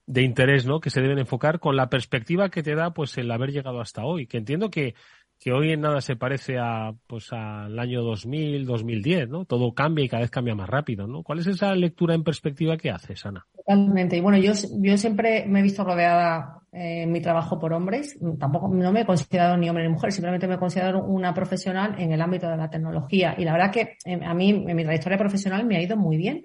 de 0.07 0.23
interés, 0.23 0.65
¿no? 0.65 0.79
Que 0.79 0.91
se 0.91 1.01
deben 1.01 1.19
enfocar 1.19 1.59
con 1.59 1.75
la 1.75 1.89
perspectiva 1.89 2.51
que 2.51 2.63
te 2.63 2.77
da, 2.77 2.93
pues, 2.93 3.19
el 3.19 3.31
haber 3.31 3.51
llegado 3.51 3.81
hasta 3.81 4.05
hoy. 4.05 4.29
Que 4.29 4.39
entiendo 4.39 4.71
que 4.71 4.95
que 5.41 5.53
hoy 5.53 5.73
en 5.73 5.83
nada 5.83 6.01
se 6.01 6.17
parece 6.17 6.59
a 6.59 6.93
pues 7.07 7.33
al 7.33 7.79
año 7.79 8.03
2000, 8.03 8.67
2010, 8.67 9.29
¿no? 9.29 9.45
Todo 9.45 9.73
cambia 9.73 10.05
y 10.05 10.09
cada 10.09 10.23
vez 10.23 10.31
cambia 10.31 10.55
más 10.55 10.69
rápido, 10.69 11.07
¿no? 11.07 11.23
¿Cuál 11.23 11.39
es 11.39 11.47
esa 11.47 11.75
lectura 11.75 12.15
en 12.15 12.25
perspectiva 12.25 12.77
que 12.77 12.91
haces, 12.91 13.25
Ana? 13.25 13.47
Totalmente. 13.57 14.17
Y 14.17 14.21
bueno, 14.21 14.39
yo, 14.39 14.53
yo 14.81 14.99
siempre 14.99 15.47
me 15.47 15.61
he 15.61 15.63
visto 15.63 15.85
rodeada 15.85 16.63
eh, 16.73 17.03
en 17.03 17.13
mi 17.13 17.21
trabajo 17.21 17.59
por 17.59 17.73
hombres. 17.73 18.19
Tampoco 18.39 18.69
no 18.69 18.93
me 18.93 19.03
he 19.03 19.07
considerado 19.07 19.57
ni 19.57 19.69
hombre 19.69 19.85
ni 19.85 19.91
mujer, 19.91 20.13
simplemente 20.13 20.49
me 20.49 20.55
he 20.55 20.59
considerado 20.59 21.05
una 21.05 21.33
profesional 21.33 21.95
en 21.99 22.13
el 22.13 22.21
ámbito 22.21 22.49
de 22.49 22.57
la 22.57 22.69
tecnología. 22.69 23.35
Y 23.39 23.45
la 23.45 23.53
verdad 23.53 23.71
que 23.71 23.97
eh, 24.05 24.21
a 24.23 24.35
mí, 24.35 24.51
en 24.51 24.77
mi 24.77 24.83
trayectoria 24.83 25.19
profesional, 25.19 25.65
me 25.65 25.77
ha 25.77 25.83
ido 25.83 25.97
muy 25.97 26.17
bien. 26.17 26.45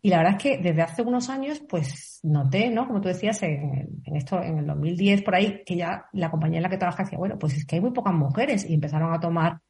Y 0.00 0.10
la 0.10 0.18
verdad 0.18 0.36
es 0.36 0.42
que 0.42 0.58
desde 0.58 0.82
hace 0.82 1.02
unos 1.02 1.28
años, 1.28 1.60
pues 1.68 2.20
noté, 2.22 2.70
¿no? 2.70 2.86
Como 2.86 3.00
tú 3.00 3.08
decías, 3.08 3.42
en, 3.42 4.00
esto, 4.14 4.40
en 4.40 4.58
el 4.58 4.66
2010 4.66 5.22
por 5.22 5.34
ahí, 5.34 5.62
que 5.66 5.76
ya 5.76 6.06
la 6.12 6.30
compañía 6.30 6.58
en 6.58 6.62
la 6.62 6.68
que 6.68 6.78
trabaja 6.78 7.02
decía, 7.02 7.18
bueno, 7.18 7.38
pues 7.38 7.56
es 7.56 7.66
que 7.66 7.76
hay 7.76 7.80
muy 7.80 7.90
pocas 7.90 8.14
mujeres 8.14 8.68
y 8.68 8.74
empezaron 8.74 9.12
a 9.12 9.18
tomar 9.18 9.60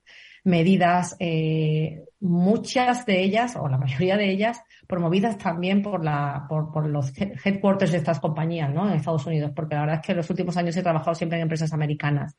medidas, 0.44 1.16
eh, 1.18 2.04
muchas 2.20 3.06
de 3.06 3.22
ellas, 3.22 3.56
o 3.56 3.68
la 3.68 3.78
mayoría 3.78 4.16
de 4.16 4.30
ellas, 4.30 4.60
promovidas 4.86 5.38
también 5.38 5.82
por 5.82 6.04
la, 6.04 6.46
por, 6.48 6.72
por 6.72 6.86
los 6.86 7.12
headquarters 7.16 7.92
de 7.92 7.98
estas 7.98 8.20
compañías, 8.20 8.72
¿no? 8.72 8.88
En 8.88 8.96
Estados 8.96 9.26
Unidos, 9.26 9.52
porque 9.54 9.74
la 9.74 9.82
verdad 9.82 9.96
es 9.96 10.06
que 10.06 10.12
en 10.12 10.18
los 10.18 10.30
últimos 10.30 10.56
años 10.56 10.76
he 10.76 10.82
trabajado 10.82 11.14
siempre 11.14 11.38
en 11.38 11.42
empresas 11.42 11.72
americanas. 11.72 12.36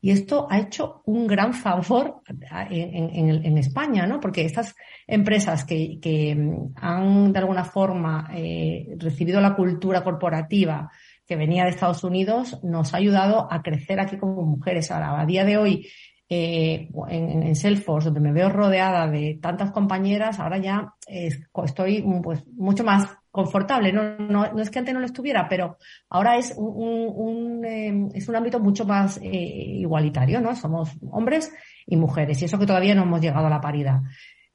Y 0.00 0.10
esto 0.12 0.46
ha 0.48 0.60
hecho 0.60 1.02
un 1.06 1.26
gran 1.26 1.52
favor 1.52 2.22
en, 2.70 3.58
España, 3.58 4.06
¿no? 4.06 4.20
Porque 4.20 4.44
estas 4.44 4.76
empresas 5.06 5.64
que, 5.64 5.98
que 6.00 6.36
han 6.76 7.32
de 7.32 7.38
alguna 7.38 7.64
forma 7.64 8.30
eh, 8.32 8.94
recibido 8.96 9.40
la 9.40 9.56
cultura 9.56 10.04
corporativa 10.04 10.90
que 11.26 11.36
venía 11.36 11.64
de 11.64 11.70
Estados 11.70 12.04
Unidos 12.04 12.60
nos 12.62 12.94
ha 12.94 12.98
ayudado 12.98 13.52
a 13.52 13.60
crecer 13.60 13.98
aquí 13.98 14.16
como 14.18 14.42
mujeres. 14.42 14.90
Ahora, 14.90 15.20
a 15.20 15.26
día 15.26 15.44
de 15.44 15.56
hoy, 15.56 15.88
eh, 16.28 16.88
en, 17.08 17.42
en, 17.42 17.56
Salesforce, 17.56 18.06
donde 18.06 18.20
me 18.20 18.32
veo 18.32 18.50
rodeada 18.50 19.08
de 19.08 19.38
tantas 19.42 19.72
compañeras, 19.72 20.38
ahora 20.38 20.58
ya 20.58 20.94
estoy 21.06 22.04
pues 22.22 22.46
mucho 22.56 22.84
más 22.84 23.08
confortable. 23.38 23.92
No, 23.92 24.18
no, 24.18 24.52
no, 24.52 24.60
es 24.60 24.68
que 24.68 24.80
antes 24.80 24.92
no 24.92 24.98
lo 24.98 25.06
estuviera, 25.06 25.48
pero 25.48 25.78
ahora 26.10 26.36
es 26.36 26.52
un, 26.56 27.64
eh, 27.64 28.08
es 28.12 28.28
un 28.28 28.34
ámbito 28.34 28.58
mucho 28.58 28.84
más 28.84 29.18
eh, 29.22 29.30
igualitario, 29.30 30.40
¿no? 30.40 30.56
Somos 30.56 30.90
hombres 31.12 31.52
y 31.86 31.96
mujeres, 31.96 32.42
y 32.42 32.46
eso 32.46 32.58
que 32.58 32.66
todavía 32.66 32.96
no 32.96 33.04
hemos 33.04 33.20
llegado 33.20 33.46
a 33.46 33.50
la 33.50 33.60
paridad. 33.60 34.00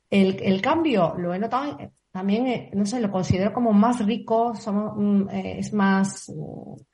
El, 0.10 0.38
el 0.44 0.62
cambio 0.62 1.16
lo 1.18 1.34
he 1.34 1.40
notado 1.40 1.78
también, 2.12 2.46
eh, 2.48 2.72
no 2.74 2.86
sé, 2.86 3.00
lo 3.00 3.10
considero 3.10 3.54
como 3.54 3.72
más 3.72 4.06
rico, 4.06 4.54
somos, 4.54 4.96
mm, 4.98 5.30
es 5.32 5.72
más, 5.72 6.30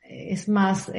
es 0.03 0.47
más 0.47 0.91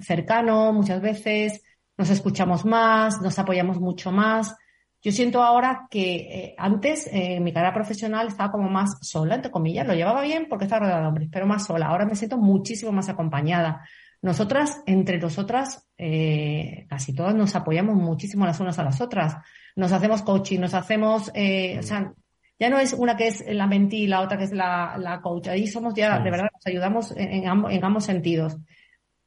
cercano 0.00 0.72
muchas 0.72 1.00
veces, 1.00 1.62
nos 1.96 2.10
escuchamos 2.10 2.64
más, 2.64 3.22
nos 3.22 3.38
apoyamos 3.38 3.78
mucho 3.78 4.10
más. 4.10 4.56
Yo 5.00 5.12
siento 5.12 5.42
ahora 5.42 5.86
que 5.90 6.16
eh, 6.16 6.54
antes 6.58 7.06
eh, 7.06 7.36
en 7.36 7.44
mi 7.44 7.52
carrera 7.52 7.72
profesional 7.72 8.28
estaba 8.28 8.50
como 8.50 8.68
más 8.68 8.98
sola, 9.00 9.36
entre 9.36 9.50
comillas, 9.50 9.86
lo 9.86 9.94
llevaba 9.94 10.22
bien 10.22 10.46
porque 10.48 10.64
estaba 10.64 10.80
rodeada 10.80 11.02
de 11.02 11.06
hombres, 11.08 11.28
pero 11.30 11.46
más 11.46 11.66
sola. 11.66 11.86
Ahora 11.86 12.04
me 12.04 12.16
siento 12.16 12.36
muchísimo 12.36 12.92
más 12.92 13.08
acompañada. 13.08 13.82
Nosotras, 14.20 14.82
entre 14.86 15.18
nosotras, 15.18 15.86
eh, 15.96 16.86
casi 16.88 17.14
todas 17.14 17.34
nos 17.34 17.54
apoyamos 17.54 17.94
muchísimo 17.94 18.44
las 18.44 18.58
unas 18.58 18.78
a 18.78 18.84
las 18.84 19.00
otras. 19.00 19.36
Nos 19.76 19.92
hacemos 19.92 20.22
coaching, 20.22 20.58
nos 20.58 20.74
hacemos, 20.74 21.28
o 21.28 21.82
sea, 21.82 22.12
ya 22.58 22.68
no 22.68 22.80
es 22.80 22.92
una 22.92 23.16
que 23.16 23.28
es 23.28 23.44
la 23.46 23.68
mentí 23.68 23.98
y 23.98 24.06
la 24.08 24.20
otra 24.20 24.36
que 24.36 24.44
es 24.44 24.52
la, 24.52 24.96
la 24.98 25.20
coach. 25.20 25.46
Ahí 25.46 25.68
somos 25.68 25.94
ya, 25.94 26.18
de 26.18 26.30
verdad, 26.30 26.48
nos 26.52 26.66
ayudamos 26.66 27.14
en, 27.16 27.44
en 27.44 27.84
ambos 27.84 28.04
sentidos 28.04 28.56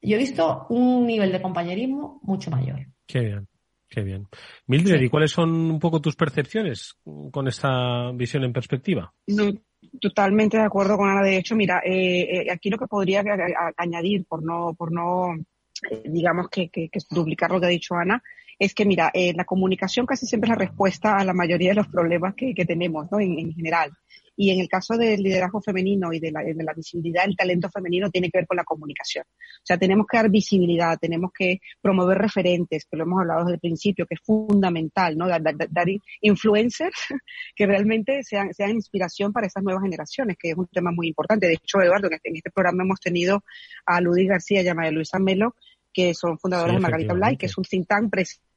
yo 0.02 0.16
he 0.16 0.20
visto 0.20 0.66
un 0.70 1.06
nivel 1.06 1.32
de 1.32 1.42
compañerismo 1.42 2.20
mucho 2.24 2.50
mayor. 2.50 2.88
Qué 3.06 3.20
bien, 3.22 3.48
qué 3.92 4.02
bien. 4.02 4.28
Mildred, 4.68 5.02
¿y 5.02 5.10
cuáles 5.10 5.32
son 5.32 5.52
un 5.52 5.80
poco 5.80 6.02
tus 6.02 6.16
percepciones 6.16 6.96
con 7.30 7.48
esta 7.48 8.12
visión 8.14 8.44
en 8.46 8.54
perspectiva? 8.54 9.14
No, 9.28 9.52
totalmente 10.00 10.58
de 10.58 10.64
acuerdo 10.64 10.98
con 10.98 11.10
Ana. 11.10 11.22
De 11.22 11.38
hecho, 11.38 11.56
mira, 11.56 11.82
eh, 11.86 12.22
eh, 12.22 12.52
aquí 12.52 12.70
lo 12.70 12.78
que 12.78 12.88
podría 12.88 13.22
añadir, 13.78 14.26
por 14.26 14.44
no, 14.44 14.74
por 14.74 14.94
no 14.94 15.36
eh, 15.90 16.04
digamos 16.06 16.48
que, 16.50 16.70
que, 16.70 16.88
que, 16.90 17.00
duplicar 17.10 17.52
lo 17.52 17.60
que 17.60 17.66
ha 17.66 17.70
dicho 17.70 17.96
Ana, 17.96 18.24
es 18.58 18.74
que, 18.74 18.86
mira, 18.86 19.12
la 19.36 19.44
comunicación 19.44 20.06
casi 20.06 20.28
siempre 20.28 20.48
es 20.48 20.58
la 20.58 20.66
respuesta 20.66 21.18
a 21.18 21.26
la 21.26 21.34
mayoría 21.34 21.70
de 21.70 21.76
los 21.76 21.88
problemas 21.88 22.36
que, 22.36 22.54
tenemos, 22.66 23.12
¿no? 23.12 23.20
en 23.20 23.52
general. 23.54 23.92
Y 24.36 24.52
en 24.52 24.60
el 24.60 24.68
caso 24.68 24.98
del 24.98 25.22
liderazgo 25.22 25.62
femenino 25.62 26.14
y 26.14 26.20
de 26.20 26.32
la, 26.32 26.42
de 26.42 26.64
la 26.64 26.74
visibilidad 26.74 27.26
del 27.26 27.36
talento 27.36 27.70
femenino 27.70 28.10
tiene 28.10 28.30
que 28.30 28.40
ver 28.40 28.48
con 28.48 28.58
la 28.58 28.64
comunicación. 28.64 29.26
O 29.28 29.66
sea, 29.66 29.78
tenemos 29.78 30.08
que 30.08 30.18
dar 30.18 30.30
visibilidad, 30.30 30.98
tenemos 31.00 31.32
que 31.38 31.60
promover 31.82 32.18
referentes, 32.18 32.86
que 32.86 32.98
lo 32.98 33.04
hemos 33.04 33.20
hablado 33.22 33.42
desde 33.42 33.56
el 33.56 33.60
principio, 33.60 34.06
que 34.06 34.16
es 34.16 34.22
fundamental, 34.24 35.18
¿no? 35.18 35.28
Dar, 35.28 35.42
influencers 36.22 36.96
que 37.56 37.66
realmente 37.66 38.24
sean, 38.24 38.54
sean 38.54 38.72
inspiración 38.72 39.34
para 39.34 39.48
esas 39.48 39.64
nuevas 39.64 39.84
generaciones, 39.84 40.38
que 40.40 40.52
es 40.52 40.58
un 40.58 40.68
tema 40.68 40.92
muy 40.92 41.08
importante. 41.08 41.48
De 41.48 41.54
hecho, 41.54 41.82
Eduardo, 41.82 42.08
en 42.08 42.14
este, 42.14 42.30
en 42.30 42.38
este 42.38 42.52
programa 42.52 42.84
hemos 42.84 43.00
tenido 43.00 43.44
a 43.86 44.02
Ludwig 44.02 44.30
García 44.30 44.62
y 44.62 44.68
a 44.68 44.74
María 44.74 44.92
Luisa 44.92 45.20
Melo, 45.20 45.56
que 45.94 46.14
son 46.14 46.38
fundadores 46.40 46.76
de 46.76 46.82
Margarita 46.82 47.14
Blay, 47.14 47.38
que 47.38 47.48
es 47.48 47.58
un 47.58 47.64
think 47.64 47.88
tank 47.88 48.10
precisamente 48.10 48.51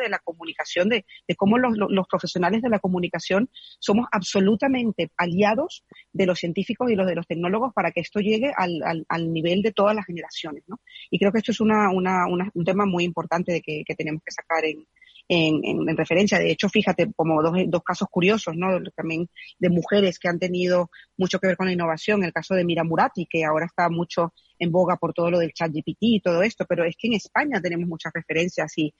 de 0.00 0.08
la 0.08 0.18
comunicación, 0.18 0.88
de, 0.88 1.04
cómo 1.36 1.58
los, 1.58 2.06
profesionales 2.08 2.62
de 2.62 2.68
la 2.68 2.78
comunicación 2.78 3.50
somos 3.78 4.06
absolutamente 4.10 5.10
aliados 5.16 5.84
de 6.12 6.26
los 6.26 6.38
científicos 6.38 6.90
y 6.90 6.96
los 6.96 7.06
de 7.06 7.14
los 7.14 7.26
tecnólogos 7.26 7.72
para 7.74 7.90
que 7.92 8.00
esto 8.00 8.20
llegue 8.20 8.52
al, 8.56 9.04
al, 9.08 9.32
nivel 9.32 9.62
de 9.62 9.72
todas 9.72 9.94
las 9.94 10.06
generaciones. 10.06 10.64
¿no? 10.66 10.80
Y 11.10 11.18
creo 11.18 11.32
que 11.32 11.38
esto 11.38 11.52
es 11.52 11.60
una, 11.60 11.90
una, 11.90 12.26
un 12.26 12.64
tema 12.64 12.86
muy 12.86 13.04
importante 13.04 13.52
de 13.52 13.62
que 13.62 13.94
tenemos 13.96 14.22
que 14.24 14.32
sacar 14.32 14.64
en, 14.64 14.86
en, 15.28 15.60
en, 15.64 15.96
referencia. 15.96 16.38
De 16.38 16.50
hecho, 16.50 16.68
fíjate, 16.68 17.12
como 17.14 17.42
dos, 17.42 17.54
dos 17.68 17.82
casos 17.82 18.08
curiosos, 18.10 18.54
¿no? 18.56 18.80
También 18.94 19.28
de 19.58 19.70
mujeres 19.70 20.18
que 20.18 20.28
han 20.28 20.38
tenido 20.38 20.90
mucho 21.16 21.38
que 21.38 21.48
ver 21.48 21.56
con 21.56 21.66
la 21.66 21.72
innovación. 21.72 22.24
El 22.24 22.32
caso 22.32 22.54
de 22.54 22.64
Mira 22.64 22.84
Murati, 22.84 23.26
que 23.26 23.44
ahora 23.44 23.66
está 23.66 23.88
mucho 23.88 24.32
en 24.58 24.72
boga 24.72 24.96
por 24.96 25.12
todo 25.12 25.30
lo 25.30 25.38
del 25.38 25.52
chat 25.52 25.70
GPT 25.70 25.98
y 26.00 26.20
todo 26.20 26.42
esto, 26.42 26.64
pero 26.68 26.84
es 26.84 26.96
que 26.98 27.08
en 27.08 27.14
España 27.14 27.60
tenemos 27.60 27.88
muchas 27.88 28.12
referencias 28.14 28.72
y 28.76 28.94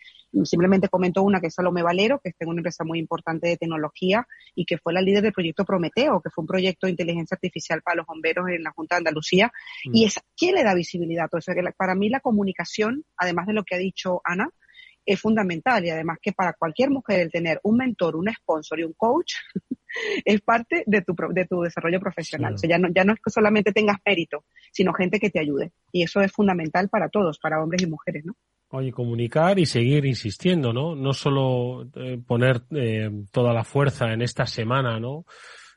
simplemente 0.45 0.89
comento 0.89 1.23
una 1.23 1.41
que 1.41 1.47
es 1.47 1.55
Salome 1.55 1.83
Valero, 1.83 2.21
que 2.23 2.31
está 2.31 2.45
en 2.45 2.51
una 2.51 2.61
empresa 2.61 2.85
muy 2.85 2.99
importante 2.99 3.49
de 3.49 3.57
tecnología 3.57 4.27
y 4.55 4.65
que 4.65 4.79
fue 4.79 4.93
la 4.93 5.01
líder 5.01 5.23
del 5.23 5.33
proyecto 5.33 5.65
Prometeo, 5.65 6.21
que 6.21 6.31
fue 6.31 6.43
un 6.43 6.49
proyecto 6.49 6.87
de 6.87 6.93
inteligencia 6.93 7.35
artificial 7.37 7.83
para 7.83 7.97
los 7.97 8.07
bomberos 8.07 8.49
en 8.49 8.63
la 8.63 8.73
Junta 8.73 8.97
de 8.97 8.99
Andalucía. 8.99 9.51
Y 9.85 10.05
mm. 10.05 10.07
es, 10.07 10.21
¿quién 10.37 10.55
le 10.55 10.65
da 10.65 10.75
visibilidad? 10.75 11.25
Entonces, 11.25 11.57
para 11.77 11.95
mí 11.95 12.09
la 12.09 12.21
comunicación, 12.21 13.05
además 13.17 13.47
de 13.47 13.55
lo 13.55 13.65
que 13.65 13.77
ha 13.77 13.79
dicho 13.79 14.21
Ana, 14.25 14.51
es 15.07 15.21
fundamental 15.21 15.85
y 15.85 15.91
además 15.91 16.19
que 16.21 16.33
para 16.33 16.53
cualquier 16.53 16.91
mujer 16.91 17.21
el 17.21 17.31
tener 17.31 17.61
un 17.63 17.77
mentor, 17.77 18.17
un 18.17 18.29
sponsor 18.33 18.81
y 18.81 18.83
un 18.83 18.93
coach 18.95 19.35
es 20.25 20.41
parte 20.41 20.83
de 20.87 21.03
tu, 21.03 21.15
de 21.31 21.47
tu 21.47 21.63
desarrollo 21.63 22.01
profesional. 22.01 22.55
O 22.55 22.59
sea, 22.59 22.69
ya 22.69 22.79
no, 22.79 22.89
ya 22.95 23.05
no 23.05 23.15
es 23.15 23.21
que 23.21 23.31
solamente 23.31 23.73
tengas 23.73 23.99
mérito, 24.05 24.45
sino 24.73 24.93
gente 24.93 25.21
que 25.21 25.31
te 25.31 25.41
ayude. 25.41 25.73
Y 25.93 26.03
eso 26.03 26.21
es 26.21 26.33
fundamental 26.33 26.89
para 26.89 27.09
todos, 27.09 27.39
para 27.39 27.63
hombres 27.63 27.83
y 27.83 27.87
mujeres, 27.87 28.25
¿no? 28.25 28.35
Oye, 28.71 28.91
comunicar 28.91 29.61
y 29.61 29.67
seguir 29.67 30.05
insistiendo, 30.07 30.73
¿no? 30.73 30.97
No 30.97 31.13
solo 31.13 31.89
eh, 31.95 32.19
poner 32.27 32.63
eh, 32.73 33.09
toda 33.31 33.55
la 33.55 33.63
fuerza 33.63 34.13
en 34.13 34.23
esta 34.23 34.45
semana, 34.45 34.99
¿no? 34.99 35.25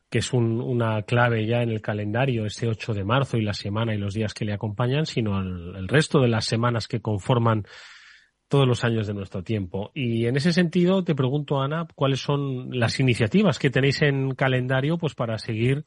que 0.10 0.20
es 0.20 0.34
un, 0.34 0.60
una 0.60 1.04
clave 1.04 1.46
ya 1.46 1.62
en 1.62 1.70
el 1.70 1.82
calendario, 1.82 2.46
ese 2.46 2.68
8 2.68 2.94
de 2.94 3.04
marzo 3.04 3.38
y 3.38 3.44
la 3.44 3.54
semana 3.54 3.94
y 3.94 4.00
los 4.00 4.16
días 4.16 4.34
que 4.34 4.44
le 4.44 4.54
acompañan, 4.54 5.06
sino 5.06 5.40
el 5.40 5.88
resto 5.88 6.20
de 6.20 6.30
las 6.30 6.46
semanas 6.46 6.88
que 6.88 7.00
conforman 7.00 7.64
todos 8.50 8.68
los 8.68 8.84
años 8.84 9.08
de 9.08 9.14
nuestro 9.14 9.44
tiempo. 9.44 9.92
Y 9.94 10.26
en 10.26 10.36
ese 10.36 10.52
sentido, 10.52 11.04
te 11.04 11.16
pregunto, 11.16 11.62
Ana, 11.62 11.88
¿cuáles 11.96 12.20
son 12.20 12.78
las 12.78 13.00
iniciativas 13.00 13.60
que 13.60 13.70
tenéis 13.70 14.02
en 14.02 14.36
calendario 14.36 14.98
pues 14.98 15.16
para 15.16 15.38
seguir 15.38 15.86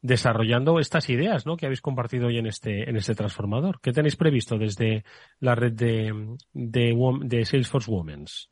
desarrollando 0.00 0.78
estas 0.78 1.10
ideas 1.10 1.44
¿no? 1.46 1.56
que 1.56 1.66
habéis 1.66 1.80
compartido 1.80 2.28
hoy 2.28 2.38
en 2.38 2.46
este, 2.46 2.88
en 2.88 2.96
este 2.96 3.14
transformador? 3.14 3.80
¿Qué 3.80 3.92
tenéis 3.92 4.16
previsto 4.16 4.58
desde 4.58 5.02
la 5.40 5.54
red 5.54 5.72
de, 5.72 6.36
de, 6.52 7.18
de 7.24 7.44
Salesforce 7.44 7.90
Women's? 7.90 8.50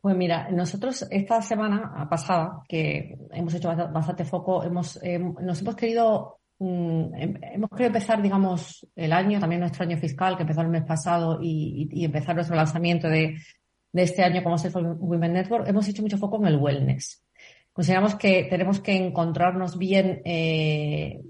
Pues 0.00 0.16
mira, 0.16 0.50
nosotros 0.50 1.06
esta 1.10 1.42
semana 1.42 2.08
pasada, 2.10 2.62
que 2.66 3.16
hemos 3.30 3.54
hecho 3.54 3.68
bastante 3.68 4.24
foco, 4.24 4.64
hemos, 4.64 5.00
eh, 5.04 5.18
nos 5.18 5.60
hemos 5.60 5.76
querido 5.76 6.40
hemos 6.58 7.70
querido 7.70 7.86
empezar, 7.88 8.22
digamos, 8.22 8.86
el 8.94 9.12
año, 9.12 9.40
también 9.40 9.60
nuestro 9.60 9.84
año 9.84 9.96
fiscal, 9.96 10.36
que 10.36 10.42
empezó 10.42 10.60
el 10.60 10.68
mes 10.68 10.84
pasado, 10.84 11.38
y, 11.42 12.04
empezar 12.04 12.34
nuestro 12.34 12.56
lanzamiento 12.56 13.08
de, 13.08 13.36
este 13.92 14.22
año 14.22 14.42
como 14.42 14.56
Self 14.56 14.76
Women 14.76 15.34
Network, 15.34 15.68
hemos 15.68 15.86
hecho 15.88 16.02
mucho 16.02 16.18
foco 16.18 16.38
en 16.38 16.46
el 16.46 16.56
wellness. 16.56 17.24
Consideramos 17.72 18.14
que 18.14 18.44
tenemos 18.44 18.80
que 18.80 18.94
encontrarnos 18.96 19.78
bien 19.78 20.22
eh, 20.24 21.20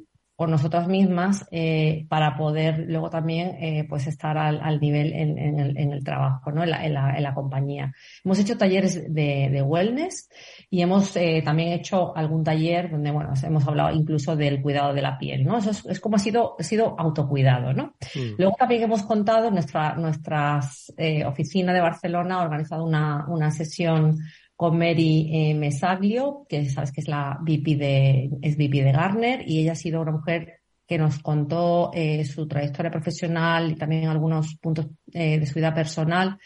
por 0.43 0.49
nosotras 0.49 0.88
mismas 0.88 1.47
eh, 1.53 2.05
para 2.09 2.36
poder 2.36 2.86
luego 2.88 3.11
también 3.11 3.51
eh, 3.61 3.86
pues 3.88 4.09
estar 4.09 4.36
al, 4.36 4.80
nivel 4.80 5.12
en, 5.12 5.38
el, 5.38 5.78
en, 5.78 5.93
el, 5.93 6.03
trabajo, 6.03 6.51
¿no? 6.51 6.64
En 6.64 6.70
la, 6.70 6.84
en, 6.84 6.95
la, 6.95 7.16
en 7.16 7.22
la, 7.22 7.32
compañía. 7.32 7.95
Hemos 8.24 8.40
hecho 8.40 8.59
talleres 8.59 9.14
de, 9.14 9.51
de 9.53 9.62
wellness 9.62 10.28
y 10.68 10.82
hemos 10.82 11.14
eh, 11.14 11.43
también 11.45 11.68
hecho 11.68 12.16
algún 12.16 12.43
taller 12.43 12.90
donde 12.90 13.12
bueno 13.12 13.34
hemos 13.40 13.68
hablado 13.68 13.95
incluso 13.95 14.34
del 14.34 14.61
cuidado 14.61 14.93
de 14.93 15.03
la 15.03 15.16
piel, 15.16 15.45
¿no? 15.45 15.59
Eso 15.59 15.70
es, 15.70 15.86
es 15.86 16.01
como 16.01 16.16
ha 16.16 16.18
sido, 16.18 16.57
ha 16.59 16.62
sido 16.64 16.97
autocuidado, 16.99 17.72
¿no? 17.72 17.95
Mm. 18.16 18.34
Luego 18.38 18.57
también 18.59 18.82
hemos 18.82 19.05
contado 19.05 19.49
nuestra 19.53 19.95
nuestras 19.95 20.93
eh, 20.97 21.24
oficina 21.24 21.72
de 21.72 21.82
Barcelona 21.82 22.40
ha 22.40 22.43
organizado 22.43 22.84
una, 22.84 23.26
una 23.28 23.53
sesión 23.53 24.18
con 24.63 24.79
Mary 24.79 25.29
eh, 25.33 25.55
Mesaglio, 25.55 26.47
que 26.49 26.71
sabes 26.71 26.93
que 26.93 27.01
es 27.01 27.09
la 27.09 27.37
VP 27.41 27.75
de, 27.75 28.31
es 28.43 28.57
VP 28.57 28.85
de 28.85 28.93
Garner, 28.93 29.43
y 29.45 29.59
ella 29.59 29.73
ha 29.73 29.75
sido 29.75 30.01
una 30.01 30.13
mujer 30.13 30.61
que 30.87 30.99
nos 30.99 31.19
contó 31.19 31.91
eh, 31.93 32.25
su 32.25 32.47
trayectoria 32.47 32.89
profesional 32.89 33.73
y 33.73 33.75
también 33.75 34.07
algunos 34.07 34.55
puntos 34.59 34.87
eh, 35.13 35.41
de 35.41 35.47
su 35.47 35.55
vida 35.55 35.75
personal 35.75 36.39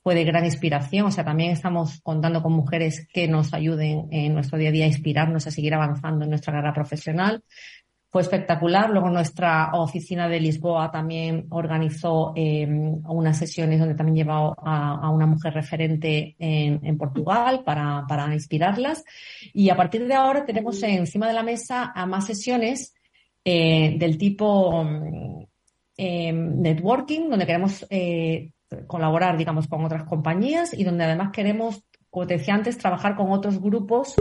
fue 0.00 0.14
de 0.14 0.22
gran 0.22 0.44
inspiración. 0.44 1.06
O 1.06 1.10
sea, 1.10 1.24
también 1.24 1.50
estamos 1.50 2.00
contando 2.00 2.44
con 2.44 2.52
mujeres 2.52 3.08
que 3.12 3.26
nos 3.26 3.52
ayuden 3.52 4.06
en 4.12 4.34
nuestro 4.34 4.56
día 4.56 4.68
a 4.68 4.72
día 4.72 4.84
a 4.84 4.88
inspirarnos 4.88 5.44
a 5.48 5.50
seguir 5.50 5.74
avanzando 5.74 6.22
en 6.22 6.30
nuestra 6.30 6.52
carrera 6.52 6.74
profesional. 6.74 7.42
Fue 8.14 8.22
espectacular. 8.22 8.90
Luego 8.90 9.10
nuestra 9.10 9.72
oficina 9.72 10.28
de 10.28 10.38
Lisboa 10.38 10.88
también 10.88 11.48
organizó 11.50 12.32
eh, 12.36 12.64
unas 12.64 13.36
sesiones 13.36 13.80
donde 13.80 13.96
también 13.96 14.14
llevó 14.14 14.54
a, 14.56 15.10
una 15.10 15.26
mujer 15.26 15.52
referente 15.52 16.36
en, 16.38 16.96
Portugal 16.96 17.64
para, 17.64 18.04
para, 18.08 18.32
inspirarlas. 18.32 19.02
Y 19.52 19.68
a 19.68 19.74
partir 19.74 20.06
de 20.06 20.14
ahora 20.14 20.46
tenemos 20.46 20.80
encima 20.84 21.26
de 21.26 21.32
la 21.32 21.42
mesa 21.42 21.90
a 21.92 22.06
más 22.06 22.26
sesiones 22.26 22.94
eh, 23.44 23.96
del 23.98 24.16
tipo 24.16 24.86
eh, 25.96 26.32
networking, 26.32 27.30
donde 27.30 27.46
queremos 27.46 27.84
eh, 27.90 28.52
colaborar, 28.86 29.36
digamos, 29.36 29.66
con 29.66 29.84
otras 29.84 30.04
compañías 30.04 30.72
y 30.72 30.84
donde 30.84 31.02
además 31.02 31.32
queremos, 31.32 31.82
como 32.10 32.28
te 32.28 32.38
decía 32.38 32.54
antes, 32.54 32.78
trabajar 32.78 33.16
con 33.16 33.32
otros 33.32 33.60
grupos 33.60 34.14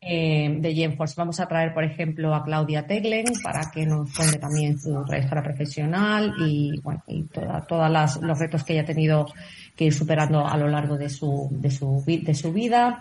eh, 0.00 0.56
de 0.60 0.74
GenForce. 0.74 1.14
Vamos 1.16 1.40
a 1.40 1.48
traer, 1.48 1.72
por 1.74 1.84
ejemplo, 1.84 2.34
a 2.34 2.44
Claudia 2.44 2.86
Teglen 2.86 3.26
para 3.42 3.70
que 3.70 3.86
nos 3.86 4.14
cuente 4.14 4.38
también 4.38 4.78
su 4.78 5.04
trayectoria 5.04 5.42
profesional 5.42 6.34
y, 6.38 6.78
bueno, 6.80 7.02
y 7.06 7.24
todos 7.24 8.20
los 8.20 8.38
retos 8.38 8.62
que 8.64 8.74
ella 8.74 8.82
ha 8.82 8.86
tenido 8.86 9.26
que 9.74 9.86
ir 9.86 9.94
superando 9.94 10.46
a 10.46 10.56
lo 10.56 10.68
largo 10.68 10.96
de 10.96 11.08
su, 11.08 11.48
de 11.50 11.70
su, 11.70 12.02
de 12.06 12.34
su 12.34 12.52
vida. 12.52 13.00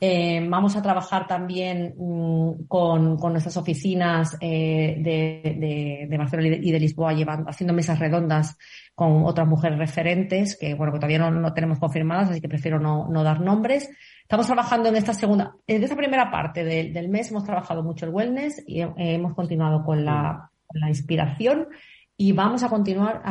Eh, 0.00 0.44
vamos 0.48 0.76
a 0.76 0.82
trabajar 0.82 1.26
también 1.26 1.94
mm, 1.96 2.66
con, 2.66 3.16
nuestras 3.16 3.56
oficinas 3.56 4.36
eh, 4.40 4.96
de, 4.98 6.06
de, 6.08 6.18
Barcelona 6.18 6.56
y 6.60 6.70
de 6.72 6.80
Lisboa, 6.80 7.12
llevando, 7.12 7.48
haciendo 7.48 7.72
mesas 7.72 7.98
redondas 7.98 8.58
con 8.94 9.24
otras 9.24 9.46
mujeres 9.46 9.78
referentes, 9.78 10.56
que 10.58 10.74
bueno, 10.74 10.92
que 10.92 10.98
todavía 10.98 11.30
no, 11.30 11.52
tenemos 11.54 11.78
confirmadas, 11.78 12.30
así 12.30 12.40
que 12.40 12.48
prefiero 12.48 12.78
no, 12.78 13.22
dar 13.22 13.40
nombres. 13.40 13.88
Estamos 14.22 14.46
trabajando 14.46 14.88
en 14.88 14.96
esta 14.96 15.14
segunda, 15.14 15.54
en 15.66 15.82
esta 15.82 15.96
primera 15.96 16.30
parte 16.30 16.64
del 16.64 17.08
mes 17.08 17.30
hemos 17.30 17.44
trabajado 17.44 17.82
mucho 17.82 18.06
el 18.06 18.12
wellness 18.12 18.62
y 18.66 18.80
hemos 18.96 19.34
continuado 19.34 19.84
con 19.84 20.04
la, 20.04 20.50
con 20.66 20.80
la 20.80 20.88
inspiración 20.88 21.68
y 22.16 22.32
vamos 22.32 22.62
a 22.62 22.68
continuar 22.68 23.22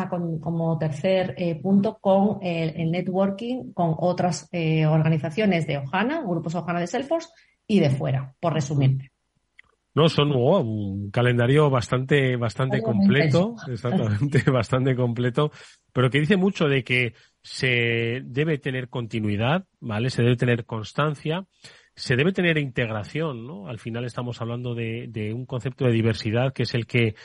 como 0.42 0.78
tercer 0.78 1.34
eh, 1.38 1.56
punto 1.56 1.98
con 2.00 2.40
el, 2.42 2.92
networking 2.92 3.72
con 3.74 3.96
otras 3.98 4.50
eh, 4.52 4.86
organizaciones 4.86 5.66
de 5.68 5.78
Ojana, 5.78 6.22
grupos 6.22 6.56
Ojana 6.56 6.82
de 6.82 6.88
Salesforce 6.88 7.30
y 7.66 7.80
de 7.80 7.90
fuera, 7.90 8.34
por 8.40 8.54
resumirte. 8.54 9.12
No, 9.96 10.10
son 10.10 10.32
un 10.32 11.12
calendario 11.12 11.70
bastante, 11.70 12.36
bastante 12.36 12.82
completo, 12.82 13.56
exactamente, 13.68 14.44
bastante 14.52 14.96
completo, 14.96 15.52
pero 15.94 16.10
que 16.10 16.20
dice 16.20 16.36
mucho 16.36 16.68
de 16.68 16.84
que 16.84 17.14
se 17.42 18.22
debe 18.26 18.58
tener 18.58 18.90
continuidad, 18.90 19.66
¿vale? 19.80 20.10
Se 20.10 20.24
debe 20.24 20.36
tener 20.36 20.66
constancia, 20.66 21.46
se 21.96 22.16
debe 22.16 22.34
tener 22.34 22.58
integración, 22.58 23.46
¿no? 23.46 23.68
Al 23.68 23.80
final 23.80 24.04
estamos 24.04 24.42
hablando 24.42 24.74
de, 24.74 25.08
de 25.10 25.32
un 25.32 25.46
concepto 25.46 25.86
de 25.86 25.92
diversidad 25.92 26.54
que 26.54 26.64
es 26.64 26.74
el 26.74 26.88
que 26.88 27.16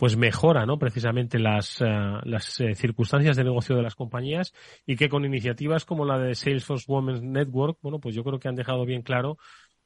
pues 0.00 0.16
mejora 0.16 0.64
¿no? 0.64 0.78
precisamente 0.78 1.38
las, 1.38 1.82
eh, 1.82 1.84
las 2.22 2.58
eh, 2.58 2.74
circunstancias 2.74 3.36
de 3.36 3.44
negocio 3.44 3.76
de 3.76 3.82
las 3.82 3.94
compañías 3.94 4.54
y 4.86 4.96
que 4.96 5.10
con 5.10 5.26
iniciativas 5.26 5.84
como 5.84 6.06
la 6.06 6.18
de 6.18 6.34
Salesforce 6.34 6.90
Women's 6.90 7.20
Network, 7.20 7.76
bueno, 7.82 7.98
pues 7.98 8.14
yo 8.14 8.24
creo 8.24 8.38
que 8.38 8.48
han 8.48 8.54
dejado 8.54 8.86
bien 8.86 9.02
claro 9.02 9.36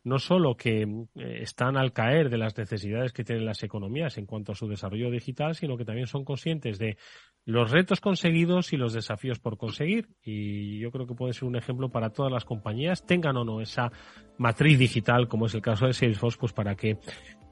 no 0.05 0.19
solo 0.19 0.55
que 0.55 0.83
eh, 0.83 1.39
están 1.41 1.77
al 1.77 1.93
caer 1.93 2.31
de 2.31 2.39
las 2.39 2.57
necesidades 2.57 3.12
que 3.12 3.25
tienen 3.25 3.47
las 3.47 3.62
economías 3.65 4.17
en 4.19 4.27
cuanto 4.27 4.53
a 4.53 4.55
su 4.55 4.69
desarrollo 4.69 5.11
digital, 5.11 5.55
sino 5.55 5.77
que 5.77 5.85
también 5.85 6.07
son 6.07 6.25
conscientes 6.25 6.79
de 6.79 6.97
los 7.47 7.71
retos 7.71 8.01
conseguidos 8.01 8.73
y 8.73 8.77
los 8.77 8.93
desafíos 8.93 9.41
por 9.41 9.57
conseguir. 9.57 10.09
Y 10.23 10.79
yo 10.79 10.93
creo 10.93 11.07
que 11.07 11.15
puede 11.15 11.33
ser 11.33 11.45
un 11.45 11.57
ejemplo 11.57 11.89
para 11.89 12.11
todas 12.11 12.31
las 12.31 12.45
compañías, 12.45 13.05
tengan 13.05 13.37
o 13.39 13.45
no 13.45 13.61
esa 13.61 13.91
matriz 14.39 14.79
digital, 14.79 15.27
como 15.27 15.47
es 15.47 15.55
el 15.55 15.62
caso 15.62 15.87
de 15.87 15.95
Salesforce, 15.95 16.39
pues 16.39 16.53
para 16.53 16.75
que 16.77 16.99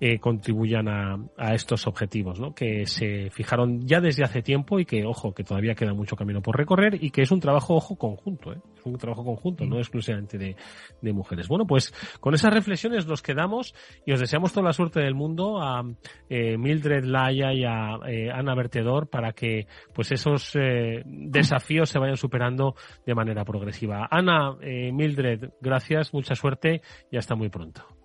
eh, 0.00 0.18
contribuyan 0.18 0.88
a, 0.88 1.18
a, 1.36 1.54
estos 1.54 1.86
objetivos, 1.86 2.40
¿no? 2.40 2.54
Que 2.54 2.86
se 2.86 3.30
fijaron 3.30 3.86
ya 3.86 4.00
desde 4.00 4.24
hace 4.24 4.42
tiempo 4.42 4.78
y 4.78 4.84
que, 4.84 5.04
ojo, 5.04 5.32
que 5.32 5.44
todavía 5.44 5.74
queda 5.74 5.94
mucho 5.94 6.16
camino 6.16 6.42
por 6.42 6.56
recorrer 6.56 6.98
y 7.02 7.10
que 7.10 7.22
es 7.22 7.30
un 7.30 7.40
trabajo, 7.40 7.74
ojo, 7.74 7.96
conjunto, 7.96 8.52
¿eh? 8.52 8.58
Es 8.76 8.86
un 8.86 8.98
trabajo 8.98 9.24
conjunto, 9.24 9.64
no 9.64 9.78
exclusivamente 9.78 10.38
de, 10.38 10.56
de 11.00 11.12
mujeres. 11.12 11.48
Bueno, 11.48 11.66
pues 11.66 11.92
con 12.20 12.34
esas 12.34 12.52
reflexiones 12.52 13.06
nos 13.06 13.22
quedamos 13.22 13.74
y 14.04 14.12
os 14.12 14.20
deseamos 14.20 14.52
toda 14.52 14.66
la 14.66 14.72
suerte 14.72 15.00
del 15.00 15.14
mundo 15.14 15.62
a 15.62 15.84
eh, 16.28 16.56
Mildred 16.58 17.04
Laya 17.04 17.52
y 17.52 17.64
a 17.64 17.98
eh, 18.06 18.30
Ana 18.30 18.54
Vertedor 18.54 19.08
para 19.08 19.32
que, 19.32 19.66
pues 19.94 20.10
esos 20.12 20.56
eh, 20.56 21.02
desafíos 21.04 21.90
se 21.90 21.98
vayan 21.98 22.16
superando 22.16 22.74
de 23.06 23.14
manera 23.14 23.44
progresiva. 23.44 24.08
Ana, 24.10 24.56
eh, 24.60 24.90
Mildred, 24.92 25.50
gracias, 25.60 26.12
mucha 26.12 26.34
suerte 26.34 26.82
y 27.10 27.16
hasta 27.16 27.34
muy 27.34 27.48
pronto. 27.48 28.01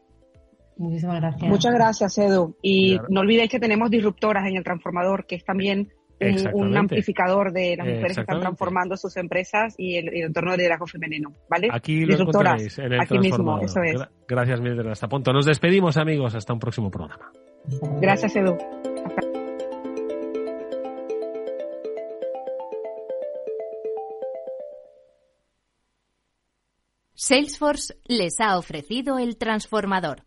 Muchísimas 0.77 1.21
gracias. 1.21 1.49
Muchas 1.49 1.73
gracias, 1.73 2.17
Edu. 2.17 2.55
Y 2.61 2.99
no 3.09 3.21
olvidéis 3.21 3.49
que 3.49 3.59
tenemos 3.59 3.89
disruptoras 3.89 4.47
en 4.47 4.57
el 4.57 4.63
transformador, 4.63 5.25
que 5.25 5.35
es 5.35 5.43
también 5.43 5.89
un, 6.53 6.77
amplificador 6.77 7.51
de 7.51 7.75
las 7.77 7.87
mujeres 7.87 8.15
que 8.15 8.21
están 8.21 8.39
transformando 8.39 8.97
sus 8.97 9.15
empresas 9.17 9.75
y 9.77 9.97
el, 9.97 10.09
entorno 10.13 10.51
de 10.51 10.57
liderazgo 10.57 10.87
femenino, 10.87 11.31
¿vale? 11.49 11.69
Aquí 11.71 12.05
lo 12.05 12.15
encontráis 12.15 12.77
en 12.79 12.93
el 12.93 13.01
aquí 13.01 13.19
mismo, 13.19 13.59
eso 13.61 13.81
es. 13.81 14.01
Gracias, 14.27 14.61
Mildred. 14.61 14.89
Hasta 14.89 15.07
pronto. 15.07 15.31
Nos 15.33 15.45
despedimos, 15.45 15.97
amigos. 15.97 16.35
Hasta 16.35 16.53
un 16.53 16.59
próximo 16.59 16.89
programa. 16.89 17.31
Gracias, 18.01 18.35
Edu. 18.35 18.57
Salesforce 27.13 27.95
les 28.05 28.39
ha 28.39 28.57
ofrecido 28.57 29.17
el 29.17 29.37
transformador. 29.37 30.26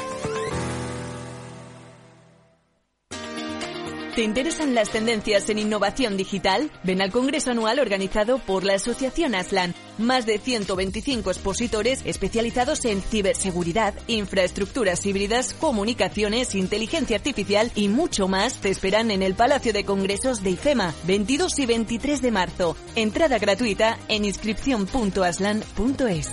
¿Te 4.15 4.23
interesan 4.23 4.73
las 4.75 4.89
tendencias 4.89 5.49
en 5.49 5.57
innovación 5.57 6.17
digital? 6.17 6.69
Ven 6.83 7.01
al 7.01 7.13
Congreso 7.13 7.51
Anual 7.51 7.79
organizado 7.79 8.39
por 8.39 8.65
la 8.65 8.73
Asociación 8.73 9.35
Aslan. 9.35 9.73
Más 9.97 10.25
de 10.25 10.37
125 10.37 11.31
expositores 11.31 12.01
especializados 12.03 12.83
en 12.83 13.01
ciberseguridad, 13.01 13.93
infraestructuras 14.07 15.05
híbridas, 15.05 15.53
comunicaciones, 15.53 16.55
inteligencia 16.55 17.15
artificial 17.15 17.71
y 17.73 17.87
mucho 17.87 18.27
más 18.27 18.59
te 18.59 18.69
esperan 18.69 19.11
en 19.11 19.23
el 19.23 19.33
Palacio 19.33 19.71
de 19.71 19.85
Congresos 19.85 20.43
de 20.43 20.49
IFEMA, 20.51 20.93
22 21.05 21.59
y 21.59 21.65
23 21.65 22.21
de 22.21 22.31
marzo. 22.31 22.75
Entrada 22.95 23.39
gratuita 23.39 23.97
en 24.09 24.25
inscripción.aslan.es. 24.25 26.31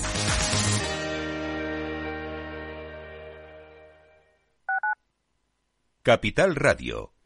Capital 6.03 6.57
Radio 6.57 7.13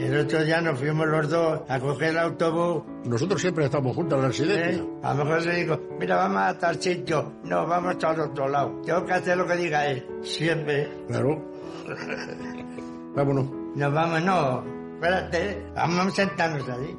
El 0.00 0.18
otro 0.18 0.42
día 0.42 0.62
nos 0.62 0.78
fuimos 0.78 1.06
los 1.06 1.28
dos 1.28 1.60
a 1.68 1.78
coger 1.78 2.08
el 2.10 2.18
autobús. 2.18 2.82
Nosotros 3.04 3.38
siempre 3.40 3.66
estamos 3.66 3.94
juntos 3.94 4.16
en 4.16 4.22
la 4.22 4.28
residencia. 4.28 4.82
¿Eh? 4.82 4.88
A 5.02 5.12
lo 5.12 5.24
mejor 5.24 5.44
le 5.44 5.56
digo, 5.56 5.80
mira, 5.98 6.16
vamos 6.16 6.40
a 6.40 6.58
tal 6.58 6.80
sitio. 6.80 7.34
No, 7.44 7.66
vamos 7.66 8.02
al 8.02 8.20
otro 8.20 8.48
lado. 8.48 8.80
Tengo 8.82 9.04
que 9.04 9.12
hacer 9.12 9.36
lo 9.36 9.46
que 9.46 9.56
diga 9.56 9.86
él. 9.86 10.06
Siempre. 10.22 10.88
Claro. 11.06 11.44
Vámonos. 13.14 13.46
Nos 13.76 13.92
vamos, 13.92 14.22
no. 14.22 14.64
Espérate, 14.94 15.66
vamos 15.74 16.06
a 16.06 16.10
sentarnos 16.10 16.68
ahí. 16.68 16.96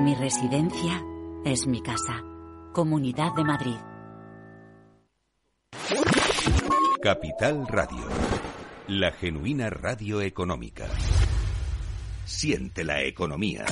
Mi 0.00 0.14
residencia 0.14 1.02
es 1.44 1.66
mi 1.66 1.82
casa. 1.82 2.22
Comunidad 2.72 3.34
de 3.36 3.44
Madrid. 3.44 3.76
Capital 7.02 7.66
Radio. 7.68 8.08
La 8.88 9.12
genuina 9.12 9.68
radio 9.68 10.22
económica. 10.22 10.86
Siente 12.26 12.84
la 12.84 13.02
economía. 13.02 13.64